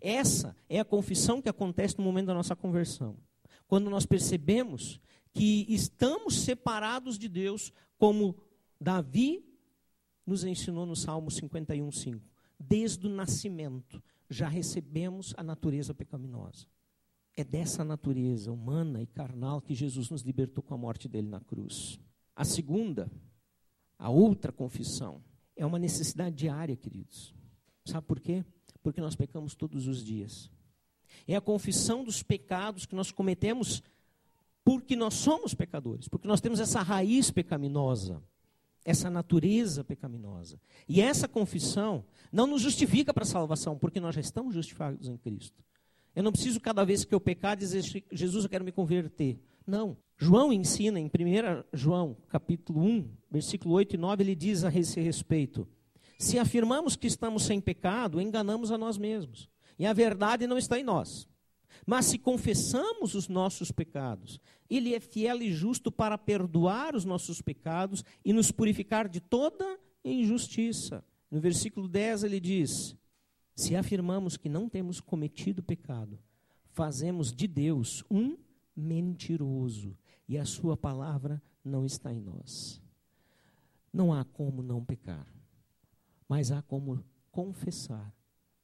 Essa 0.01 0.55
é 0.69 0.79
a 0.79 0.85
confissão 0.85 1.41
que 1.41 1.49
acontece 1.49 1.99
no 1.99 2.05
momento 2.05 2.27
da 2.27 2.35
nossa 2.35 2.55
conversão. 2.55 3.17
Quando 3.67 3.91
nós 3.91 4.07
percebemos 4.07 5.01
que 5.33 5.67
estamos 5.69 6.37
separados 6.43 7.19
de 7.19 7.29
Deus, 7.29 7.73
como 7.99 8.37
Davi 8.81 9.45
nos 10.27 10.45
ensinou 10.45 10.87
no 10.87 10.95
Salmo 10.95 11.31
51, 11.31 11.91
5. 11.91 12.21
Desde 12.59 13.07
o 13.07 13.11
nascimento 13.11 14.03
já 14.29 14.49
recebemos 14.49 15.35
a 15.37 15.43
natureza 15.43 15.93
pecaminosa. 15.93 16.67
É 17.37 17.43
dessa 17.43 17.85
natureza 17.85 18.53
humana 18.53 19.03
e 19.03 19.07
carnal 19.07 19.61
que 19.61 19.75
Jesus 19.75 20.09
nos 20.11 20.23
libertou 20.23 20.63
com 20.63 20.75
a 20.75 20.79
morte 20.79 21.09
dele 21.09 21.29
na 21.29 21.41
cruz. 21.41 21.99
A 22.37 22.45
segunda, 22.45 23.11
a 23.99 24.09
outra 24.09 24.53
confissão, 24.53 25.23
é 25.57 25.65
uma 25.67 25.79
necessidade 25.79 26.37
diária, 26.37 26.77
queridos. 26.77 27.35
Sabe 27.85 28.07
por 28.07 28.21
quê? 28.21 28.45
Porque 28.83 29.01
nós 29.01 29.17
pecamos 29.17 29.55
todos 29.55 29.87
os 29.87 30.05
dias. 30.05 30.51
É 31.27 31.37
a 31.37 31.41
confissão 31.41 32.05
dos 32.05 32.23
pecados 32.23 32.87
que 32.87 32.95
nós 32.95 33.11
cometemos 33.11 33.83
porque 34.65 34.97
nós 34.97 35.15
somos 35.15 35.53
pecadores, 35.55 36.09
porque 36.09 36.27
nós 36.27 36.41
temos 36.41 36.59
essa 36.59 36.81
raiz 36.81 37.31
pecaminosa, 37.31 38.23
essa 38.85 39.11
natureza 39.11 39.85
pecaminosa. 39.85 40.59
E 40.89 41.03
essa 41.03 41.29
confissão 41.29 42.05
não 42.33 42.47
nos 42.47 42.63
justifica 42.63 43.13
para 43.13 43.25
a 43.25 43.27
salvação, 43.27 43.79
porque 43.79 44.01
nós 44.01 44.15
já 44.15 44.23
estamos 44.23 44.55
justificados 44.55 45.07
em 45.07 45.19
Cristo. 45.19 45.63
Eu 46.15 46.23
não 46.23 46.33
preciso 46.33 46.61
cada 46.61 46.85
vez 46.85 47.05
que 47.05 47.15
eu 47.15 47.21
pecar 47.21 47.57
dizer, 47.57 47.83
Jesus, 48.13 48.45
eu 48.45 48.51
quero 48.51 48.65
me 48.65 48.73
converter. 48.73 49.39
Não. 49.67 49.97
João 50.17 50.53
ensina 50.53 51.01
em 51.01 51.07
1 51.07 51.11
João, 51.73 52.17
capítulo 52.29 52.81
1, 52.81 53.11
versículo 53.31 53.75
8 53.75 53.95
e 53.95 53.99
9, 53.99 54.23
ele 54.23 54.35
diz 54.35 54.65
a 54.65 54.73
esse 54.73 55.01
respeito: 55.01 55.67
Se 56.19 56.39
afirmamos 56.39 56.95
que 56.95 57.07
estamos 57.07 57.45
sem 57.45 57.61
pecado, 57.61 58.21
enganamos 58.21 58.71
a 58.71 58.79
nós 58.79 58.97
mesmos. 58.97 59.49
E 59.79 59.87
a 59.87 59.93
verdade 59.93 60.47
não 60.47 60.57
está 60.57 60.79
em 60.79 60.85
nós. 60.85 61.27
Mas 61.85 62.07
se 62.07 62.19
confessamos 62.19 63.15
os 63.15 63.29
nossos 63.29 63.73
pecados, 63.73 64.41
Ele 64.71 64.95
é 64.95 65.01
fiel 65.01 65.43
e 65.43 65.53
justo 65.53 65.91
para 65.91 66.17
perdoar 66.17 66.95
os 66.95 67.05
nossos 67.05 67.43
pecados 67.43 68.05
e 68.25 68.33
nos 68.33 68.53
purificar 68.53 69.09
de 69.09 69.21
toda 69.21 69.79
injustiça. 70.05 71.05
No 71.31 71.41
versículo 71.41 71.89
10 71.89 72.25
ele 72.25 72.39
diz: 72.39 72.97
Se 73.55 73.77
afirmamos 73.77 74.37
que 74.37 74.49
não 74.49 74.69
temos 74.69 75.01
cometido 75.01 75.63
pecado, 75.63 76.19
fazemos 76.71 77.33
de 77.33 77.47
Deus 77.47 78.05
um 78.11 78.37
mentiroso 78.77 79.97
e 80.29 80.37
a 80.37 80.45
sua 80.45 80.77
palavra 80.77 81.41
não 81.65 81.85
está 81.85 82.13
em 82.13 82.21
nós. 82.21 82.83
Não 83.93 84.13
há 84.13 84.25
como 84.25 84.63
não 84.63 84.85
pecar, 84.85 85.27
mas 86.29 86.51
há 86.51 86.61
como 86.63 87.05
confessar 87.31 88.13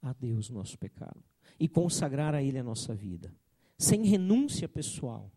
a 0.01 0.11
Deus 0.13 0.49
nosso 0.49 0.77
pecado 0.77 1.23
e 1.59 1.67
consagrar 1.67 2.35
a 2.35 2.43
Ele 2.43 2.57
a 2.57 2.63
nossa 2.63 2.93
vida. 2.93 3.33
Sem 3.77 4.03
renúncia 4.03 4.67
pessoal, 4.67 5.31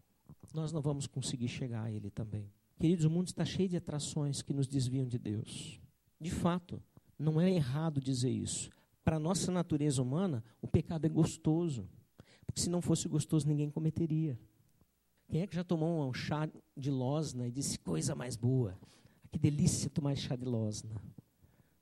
nós 0.52 0.72
não 0.72 0.80
vamos 0.80 1.06
conseguir 1.06 1.48
chegar 1.48 1.84
a 1.84 1.92
Ele 1.92 2.10
também. 2.10 2.50
Queridos, 2.78 3.04
o 3.04 3.10
mundo 3.10 3.28
está 3.28 3.44
cheio 3.44 3.68
de 3.68 3.76
atrações 3.76 4.42
que 4.42 4.52
nos 4.52 4.66
desviam 4.66 5.06
de 5.06 5.18
Deus. 5.18 5.80
De 6.20 6.30
fato, 6.30 6.82
não 7.18 7.40
é 7.40 7.50
errado 7.50 8.00
dizer 8.00 8.30
isso. 8.30 8.70
Para 9.04 9.16
a 9.16 9.20
nossa 9.20 9.52
natureza 9.52 10.00
humana, 10.00 10.42
o 10.62 10.66
pecado 10.66 11.04
é 11.04 11.08
gostoso. 11.08 11.86
Porque 12.46 12.60
se 12.60 12.70
não 12.70 12.80
fosse 12.80 13.06
gostoso, 13.08 13.46
ninguém 13.46 13.70
cometeria. 13.70 14.38
Quem 15.28 15.42
é 15.42 15.46
que 15.46 15.54
já 15.54 15.64
tomou 15.64 16.08
um 16.08 16.12
chá 16.12 16.48
de 16.76 16.90
losna 16.90 17.46
e 17.46 17.52
disse 17.52 17.78
coisa 17.78 18.14
mais 18.14 18.36
boa? 18.36 18.78
Que 19.30 19.38
delícia 19.38 19.90
tomar 19.90 20.16
chá 20.16 20.36
de 20.36 20.44
losna. 20.44 20.94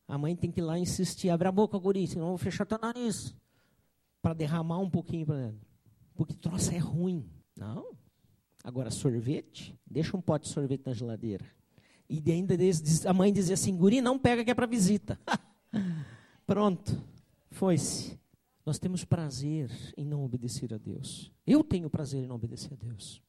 A 0.09 0.19
mãe 0.19 0.35
tem 0.35 0.51
que 0.51 0.61
ir 0.61 0.65
lá 0.65 0.79
insistir, 0.79 1.31
abre 1.31 1.49
a 1.49 1.53
boca, 1.53 1.79
guri, 1.79 2.07
senão 2.07 2.27
eu 2.27 2.31
vou 2.31 2.39
fechar 2.39 2.67
teu 2.67 2.79
nariz. 2.79 3.35
Para 4.21 4.35
derramar 4.35 4.79
um 4.79 4.91
pouquinho 4.91 5.27
para 5.27 5.47
dentro. 5.47 5.67
Porque 6.15 6.35
troça 6.35 6.75
é 6.75 6.79
ruim. 6.79 7.29
Não. 7.57 7.93
Agora, 8.65 8.91
sorvete, 8.91 9.79
deixa 9.87 10.17
um 10.17 10.21
pote 10.21 10.47
de 10.47 10.53
sorvete 10.53 10.87
na 10.87 10.93
geladeira. 10.93 11.45
E 12.09 12.23
ainda 12.31 12.55
a 13.07 13.13
mãe 13.13 13.33
dizia 13.33 13.55
assim, 13.55 13.77
guri, 13.77 14.01
não 14.01 14.19
pega 14.19 14.45
que 14.45 14.51
é 14.51 14.55
para 14.55 14.67
visita. 14.67 15.19
Pronto, 16.47 17.03
foi-se. 17.53 18.19
Nós 18.65 18.79
temos 18.79 19.05
prazer 19.05 19.71
em 19.97 20.05
não 20.05 20.25
obedecer 20.25 20.73
a 20.73 20.79
Deus. 20.79 21.33
Eu 21.47 21.63
tenho 21.65 21.91
prazer 21.91 22.23
em 22.23 22.27
não 22.27 22.37
obedecer 22.37 22.73
a 22.73 22.77
Deus. 22.77 23.23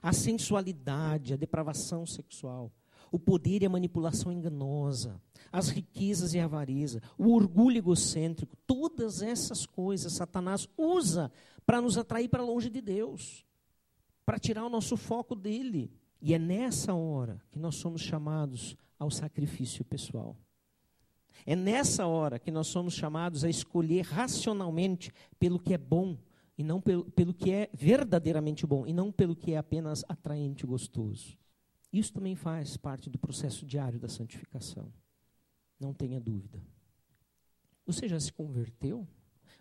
A 0.00 0.12
sensualidade, 0.12 1.32
a 1.32 1.36
depravação 1.36 2.06
sexual, 2.06 2.72
o 3.10 3.18
poder 3.18 3.62
e 3.62 3.66
a 3.66 3.70
manipulação 3.70 4.32
enganosa, 4.32 5.20
as 5.52 5.68
riquezas 5.68 6.32
e 6.32 6.40
a 6.40 6.44
avareza, 6.44 7.02
o 7.18 7.34
orgulho 7.34 7.76
egocêntrico, 7.76 8.56
todas 8.66 9.20
essas 9.20 9.66
coisas 9.66 10.14
Satanás 10.14 10.66
usa 10.78 11.30
para 11.66 11.80
nos 11.80 11.98
atrair 11.98 12.28
para 12.28 12.42
longe 12.42 12.70
de 12.70 12.80
Deus, 12.80 13.44
para 14.24 14.38
tirar 14.38 14.64
o 14.64 14.70
nosso 14.70 14.96
foco 14.96 15.34
dele. 15.34 15.92
E 16.20 16.32
é 16.32 16.38
nessa 16.38 16.94
hora 16.94 17.42
que 17.50 17.58
nós 17.58 17.74
somos 17.74 18.00
chamados 18.00 18.76
ao 18.98 19.10
sacrifício 19.10 19.84
pessoal. 19.84 20.36
É 21.44 21.56
nessa 21.56 22.06
hora 22.06 22.38
que 22.38 22.50
nós 22.50 22.68
somos 22.68 22.94
chamados 22.94 23.44
a 23.44 23.50
escolher 23.50 24.02
racionalmente 24.02 25.12
pelo 25.38 25.58
que 25.58 25.74
é 25.74 25.78
bom 25.78 26.16
e 26.56 26.62
não 26.62 26.80
pelo, 26.80 27.04
pelo 27.10 27.34
que 27.34 27.50
é 27.50 27.68
verdadeiramente 27.72 28.66
bom 28.66 28.86
e 28.86 28.92
não 28.92 29.10
pelo 29.10 29.34
que 29.34 29.52
é 29.52 29.56
apenas 29.56 30.04
atraente 30.08 30.64
e 30.64 30.68
gostoso. 30.68 31.36
Isso 31.92 32.12
também 32.12 32.34
faz 32.34 32.76
parte 32.76 33.10
do 33.10 33.18
processo 33.18 33.66
diário 33.66 33.98
da 33.98 34.08
santificação. 34.08 34.92
Não 35.78 35.92
tenha 35.92 36.20
dúvida. 36.20 36.62
Você 37.84 38.08
já 38.08 38.18
se 38.18 38.32
converteu? 38.32 39.06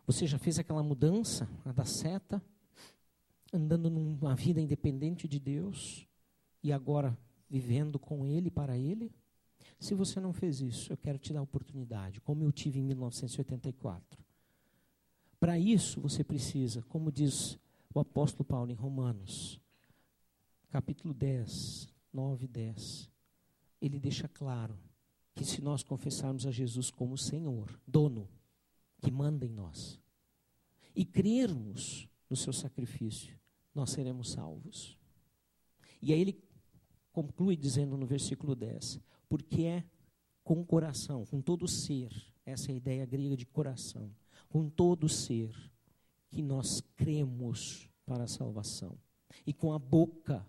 Você 0.06 0.28
já 0.28 0.38
fez 0.38 0.60
aquela 0.60 0.84
mudança, 0.84 1.50
a 1.66 1.72
da 1.72 1.86
seta, 1.86 2.42
andando 3.52 3.90
numa 3.90 4.36
vida 4.36 4.62
independente 4.62 5.28
de 5.28 5.40
Deus 5.40 6.08
e 6.64 6.72
agora 6.72 7.18
vivendo 7.50 8.00
com 8.00 8.26
Ele, 8.26 8.50
para 8.50 8.78
Ele? 8.78 9.12
Se 9.82 9.96
você 9.96 10.20
não 10.20 10.32
fez 10.32 10.62
isso, 10.62 10.94
eu 10.94 10.98
quero 10.98 11.18
te 11.18 11.34
dar 11.34 11.40
a 11.40 11.42
oportunidade, 11.44 12.22
como 12.22 12.44
eu 12.44 12.52
tive 12.52 12.80
em 12.80 12.84
1984. 12.84 14.24
Para 15.40 15.58
isso, 15.58 16.00
você 16.00 16.24
precisa, 16.24 16.84
como 16.84 17.12
diz 17.12 17.58
o 17.92 18.00
apóstolo 18.00 18.46
Paulo 18.46 18.70
em 18.70 18.76
Romanos, 18.76 19.60
capítulo 20.70 21.16
10, 21.16 21.92
9 22.14 22.46
e 22.46 22.48
10, 22.48 23.10
ele 23.82 24.00
deixa 24.00 24.28
claro 24.28 24.78
que 25.34 25.44
se 25.44 25.64
nós 25.64 25.82
confessarmos 25.82 26.46
a 26.46 26.52
Jesus 26.52 26.92
como 26.92 27.18
Senhor, 27.18 27.68
dono, 27.88 28.30
que 29.02 29.10
manda 29.10 29.48
em 29.48 29.52
nós, 29.52 30.00
e 30.96 31.04
crermos 31.04 32.08
no 32.30 32.36
seu 32.36 32.54
sacrifício, 32.54 33.36
nós 33.74 33.90
seremos 33.90 34.30
salvos. 34.30 34.96
E 36.04 36.14
aí 36.14 36.22
ele 36.22 36.40
conclui 37.12 37.58
dizendo 37.58 37.98
no 37.98 38.06
versículo 38.06 38.56
10: 38.56 39.02
porque 39.32 39.62
é 39.62 39.86
com 40.44 40.60
o 40.60 40.66
coração, 40.66 41.26
com 41.26 41.40
todo 41.40 41.64
o 41.64 41.68
ser, 41.68 42.12
essa 42.46 42.70
é 42.70 42.74
a 42.74 42.76
ideia 42.76 43.06
grega 43.06 43.38
de 43.38 43.46
coração, 43.46 44.14
com 44.50 44.70
todo 44.70 45.06
o 45.06 45.10
ser, 45.10 45.56
que 46.30 46.42
nós 46.42 46.82
cremos 46.98 47.90
para 48.06 48.26
a 48.26 48.28
salvação. 48.28 48.98
E 49.48 49.54
com 49.54 49.72
a 49.72 49.80
boca 49.80 50.46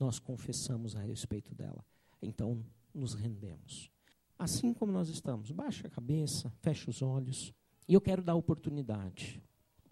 nós 0.00 0.18
confessamos 0.18 0.96
a 0.96 1.00
respeito 1.00 1.54
dela. 1.54 1.84
Então 2.22 2.64
nos 2.94 3.12
rendemos. 3.12 3.90
Assim 4.38 4.72
como 4.72 4.90
nós 4.90 5.10
estamos, 5.10 5.50
baixa 5.50 5.86
a 5.86 5.90
cabeça, 5.90 6.50
fecha 6.62 6.88
os 6.88 7.02
olhos. 7.02 7.52
E 7.86 7.92
eu 7.92 8.00
quero 8.00 8.22
dar 8.22 8.34
oportunidade. 8.34 9.42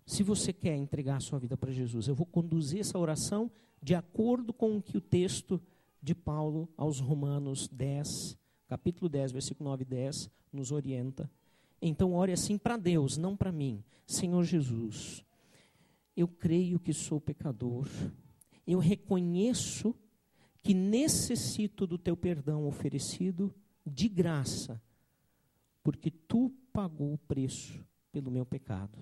Se 0.06 0.22
você 0.22 0.50
quer 0.50 0.76
entregar 0.76 1.16
a 1.16 1.20
sua 1.20 1.38
vida 1.38 1.58
para 1.58 1.72
Jesus, 1.72 2.08
eu 2.08 2.14
vou 2.14 2.24
conduzir 2.24 2.80
essa 2.80 2.98
oração 2.98 3.50
de 3.82 3.94
acordo 3.94 4.50
com 4.50 4.78
o 4.78 4.82
que 4.82 4.96
o 4.96 5.00
texto 5.00 5.60
de 6.02 6.14
Paulo 6.14 6.68
aos 6.76 7.00
Romanos 7.00 7.68
10, 7.68 8.38
capítulo 8.66 9.08
10, 9.08 9.32
versículo 9.32 9.70
9 9.70 9.82
e 9.82 9.86
10, 9.86 10.30
nos 10.52 10.72
orienta. 10.72 11.30
Então, 11.80 12.14
ore 12.14 12.32
assim 12.32 12.58
para 12.58 12.76
Deus, 12.76 13.16
não 13.16 13.36
para 13.36 13.52
mim. 13.52 13.82
Senhor 14.06 14.42
Jesus, 14.44 15.24
eu 16.16 16.28
creio 16.28 16.78
que 16.78 16.92
sou 16.92 17.20
pecador, 17.20 17.88
eu 18.66 18.78
reconheço 18.78 19.94
que 20.62 20.74
necessito 20.74 21.86
do 21.86 21.96
teu 21.96 22.16
perdão 22.16 22.66
oferecido 22.66 23.54
de 23.86 24.08
graça, 24.08 24.80
porque 25.82 26.10
tu 26.10 26.52
pagou 26.72 27.14
o 27.14 27.18
preço 27.18 27.84
pelo 28.12 28.30
meu 28.30 28.44
pecado, 28.44 28.98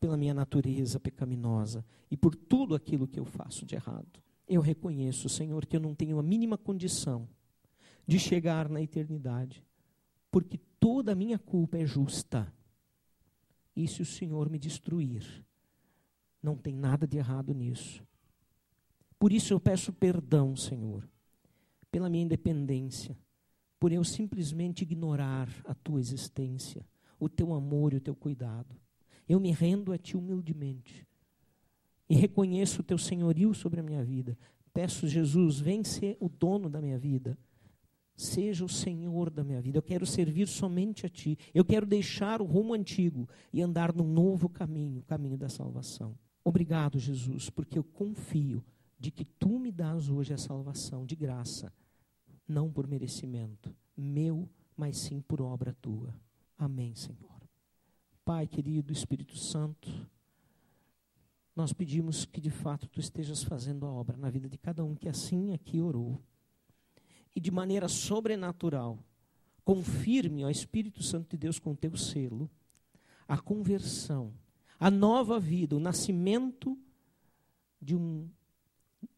pela 0.00 0.16
minha 0.16 0.34
natureza 0.34 0.98
pecaminosa 0.98 1.84
e 2.10 2.16
por 2.16 2.34
tudo 2.34 2.74
aquilo 2.74 3.06
que 3.06 3.20
eu 3.20 3.24
faço 3.24 3.66
de 3.66 3.74
errado. 3.74 4.22
Eu 4.52 4.60
reconheço, 4.60 5.30
Senhor, 5.30 5.64
que 5.64 5.74
eu 5.74 5.80
não 5.80 5.94
tenho 5.94 6.18
a 6.18 6.22
mínima 6.22 6.58
condição 6.58 7.26
de 8.06 8.18
chegar 8.18 8.68
na 8.68 8.82
eternidade, 8.82 9.64
porque 10.30 10.58
toda 10.78 11.12
a 11.12 11.14
minha 11.14 11.38
culpa 11.38 11.78
é 11.78 11.86
justa. 11.86 12.52
E 13.74 13.88
se 13.88 14.02
o 14.02 14.04
Senhor 14.04 14.50
me 14.50 14.58
destruir, 14.58 15.42
não 16.42 16.54
tem 16.54 16.74
nada 16.74 17.06
de 17.06 17.16
errado 17.16 17.54
nisso. 17.54 18.04
Por 19.18 19.32
isso 19.32 19.54
eu 19.54 19.58
peço 19.58 19.90
perdão, 19.90 20.54
Senhor, 20.54 21.08
pela 21.90 22.10
minha 22.10 22.24
independência, 22.24 23.18
por 23.80 23.90
eu 23.90 24.04
simplesmente 24.04 24.82
ignorar 24.82 25.48
a 25.64 25.74
tua 25.74 25.98
existência, 25.98 26.86
o 27.18 27.26
teu 27.26 27.54
amor 27.54 27.94
e 27.94 27.96
o 27.96 28.02
teu 28.02 28.14
cuidado. 28.14 28.76
Eu 29.26 29.40
me 29.40 29.50
rendo 29.50 29.94
a 29.94 29.96
ti 29.96 30.14
humildemente 30.14 31.06
e 32.12 32.14
reconheço 32.14 32.82
o 32.82 32.84
teu 32.84 32.98
senhorio 32.98 33.54
sobre 33.54 33.80
a 33.80 33.82
minha 33.82 34.04
vida. 34.04 34.36
Peço, 34.74 35.08
Jesus, 35.08 35.58
vem 35.58 35.82
ser 35.82 36.14
o 36.20 36.28
dono 36.28 36.68
da 36.68 36.78
minha 36.78 36.98
vida. 36.98 37.38
Seja 38.14 38.66
o 38.66 38.68
Senhor 38.68 39.30
da 39.30 39.42
minha 39.42 39.62
vida. 39.62 39.78
Eu 39.78 39.82
quero 39.82 40.04
servir 40.04 40.46
somente 40.46 41.06
a 41.06 41.08
Ti. 41.08 41.38
Eu 41.54 41.64
quero 41.64 41.86
deixar 41.86 42.42
o 42.42 42.44
rumo 42.44 42.74
antigo 42.74 43.26
e 43.50 43.62
andar 43.62 43.94
num 43.94 44.06
novo 44.06 44.46
caminho, 44.46 45.00
o 45.00 45.04
caminho 45.04 45.38
da 45.38 45.48
salvação. 45.48 46.14
Obrigado, 46.44 46.98
Jesus, 46.98 47.48
porque 47.48 47.78
eu 47.78 47.82
confio 47.82 48.62
de 48.98 49.10
que 49.10 49.24
Tu 49.24 49.58
me 49.58 49.72
dás 49.72 50.10
hoje 50.10 50.34
a 50.34 50.38
salvação 50.38 51.06
de 51.06 51.16
graça, 51.16 51.72
não 52.46 52.70
por 52.70 52.86
merecimento 52.86 53.74
meu, 53.96 54.46
mas 54.76 54.98
sim 54.98 55.18
por 55.22 55.40
obra 55.40 55.74
Tua. 55.80 56.14
Amém, 56.58 56.94
Senhor. 56.94 57.40
Pai 58.22 58.46
querido, 58.46 58.92
Espírito 58.92 59.38
Santo, 59.38 59.88
nós 61.54 61.72
pedimos 61.72 62.24
que 62.24 62.40
de 62.40 62.50
fato 62.50 62.88
tu 62.88 62.98
estejas 62.98 63.42
fazendo 63.42 63.86
a 63.86 63.90
obra 63.90 64.16
na 64.16 64.30
vida 64.30 64.48
de 64.48 64.56
cada 64.56 64.84
um 64.84 64.94
que 64.94 65.08
assim 65.08 65.52
aqui 65.52 65.80
orou. 65.80 66.20
E 67.34 67.40
de 67.40 67.50
maneira 67.50 67.88
sobrenatural, 67.88 68.98
confirme 69.64 70.42
ao 70.42 70.50
Espírito 70.50 71.02
Santo 71.02 71.30
de 71.30 71.36
Deus 71.36 71.58
com 71.58 71.74
teu 71.74 71.96
selo 71.96 72.50
a 73.28 73.38
conversão, 73.38 74.32
a 74.78 74.90
nova 74.90 75.38
vida, 75.38 75.76
o 75.76 75.80
nascimento 75.80 76.78
de 77.80 77.94
um 77.94 78.28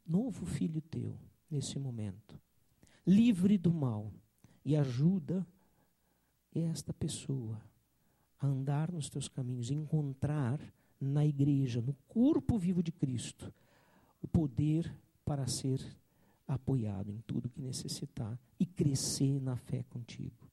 novo 0.06 0.44
filho 0.44 0.80
teu 0.80 1.18
nesse 1.50 1.78
momento, 1.78 2.38
livre 3.06 3.56
do 3.56 3.72
mal, 3.72 4.12
e 4.64 4.76
ajuda 4.76 5.46
esta 6.54 6.92
pessoa 6.92 7.60
a 8.38 8.46
andar 8.46 8.90
nos 8.90 9.08
teus 9.10 9.28
caminhos, 9.28 9.70
encontrar 9.70 10.60
na 11.04 11.24
igreja, 11.24 11.80
no 11.80 11.94
corpo 12.08 12.58
vivo 12.58 12.82
de 12.82 12.90
Cristo, 12.90 13.52
o 14.22 14.28
poder 14.28 14.92
para 15.24 15.46
ser 15.46 15.80
apoiado 16.46 17.10
em 17.10 17.18
tudo 17.26 17.48
que 17.48 17.60
necessitar 17.60 18.38
e 18.58 18.66
crescer 18.66 19.40
na 19.40 19.56
fé 19.56 19.84
contigo. 19.90 20.48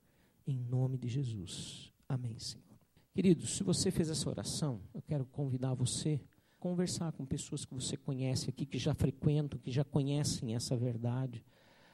Em 0.47 0.57
nome 0.57 0.97
de 0.97 1.07
Jesus. 1.07 1.91
Amém, 2.07 2.37
Senhor. 2.39 2.65
Queridos, 3.13 3.57
se 3.57 3.63
você 3.63 3.91
fez 3.91 4.09
essa 4.09 4.29
oração, 4.29 4.81
eu 4.93 5.01
quero 5.01 5.25
convidar 5.25 5.73
você 5.73 6.19
a 6.57 6.61
conversar 6.61 7.11
com 7.11 7.25
pessoas 7.25 7.65
que 7.65 7.73
você 7.73 7.97
conhece 7.97 8.49
aqui, 8.49 8.65
que 8.65 8.77
já 8.77 8.93
frequentam, 8.93 9.59
que 9.59 9.69
já 9.69 9.83
conhecem 9.83 10.55
essa 10.55 10.77
verdade, 10.77 11.43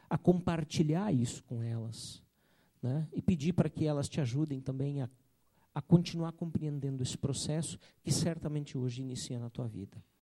a 0.09 0.17
compartilhar 0.17 1.11
isso 1.11 1.43
com 1.43 1.63
elas. 1.63 2.21
Né? 2.81 3.07
E 3.11 3.21
pedir 3.21 3.53
para 3.53 3.69
que 3.69 3.85
elas 3.85 4.07
te 4.07 4.21
ajudem 4.21 4.61
também 4.61 5.01
a 5.01 5.09
a 5.77 5.81
continuar 5.83 6.31
compreendendo 6.31 7.03
esse 7.03 7.15
processo 7.15 7.77
que 8.03 8.11
certamente 8.11 8.75
hoje 8.75 9.03
inicia 9.03 9.37
na 9.37 9.47
tua 9.47 9.67
vida. 9.67 10.03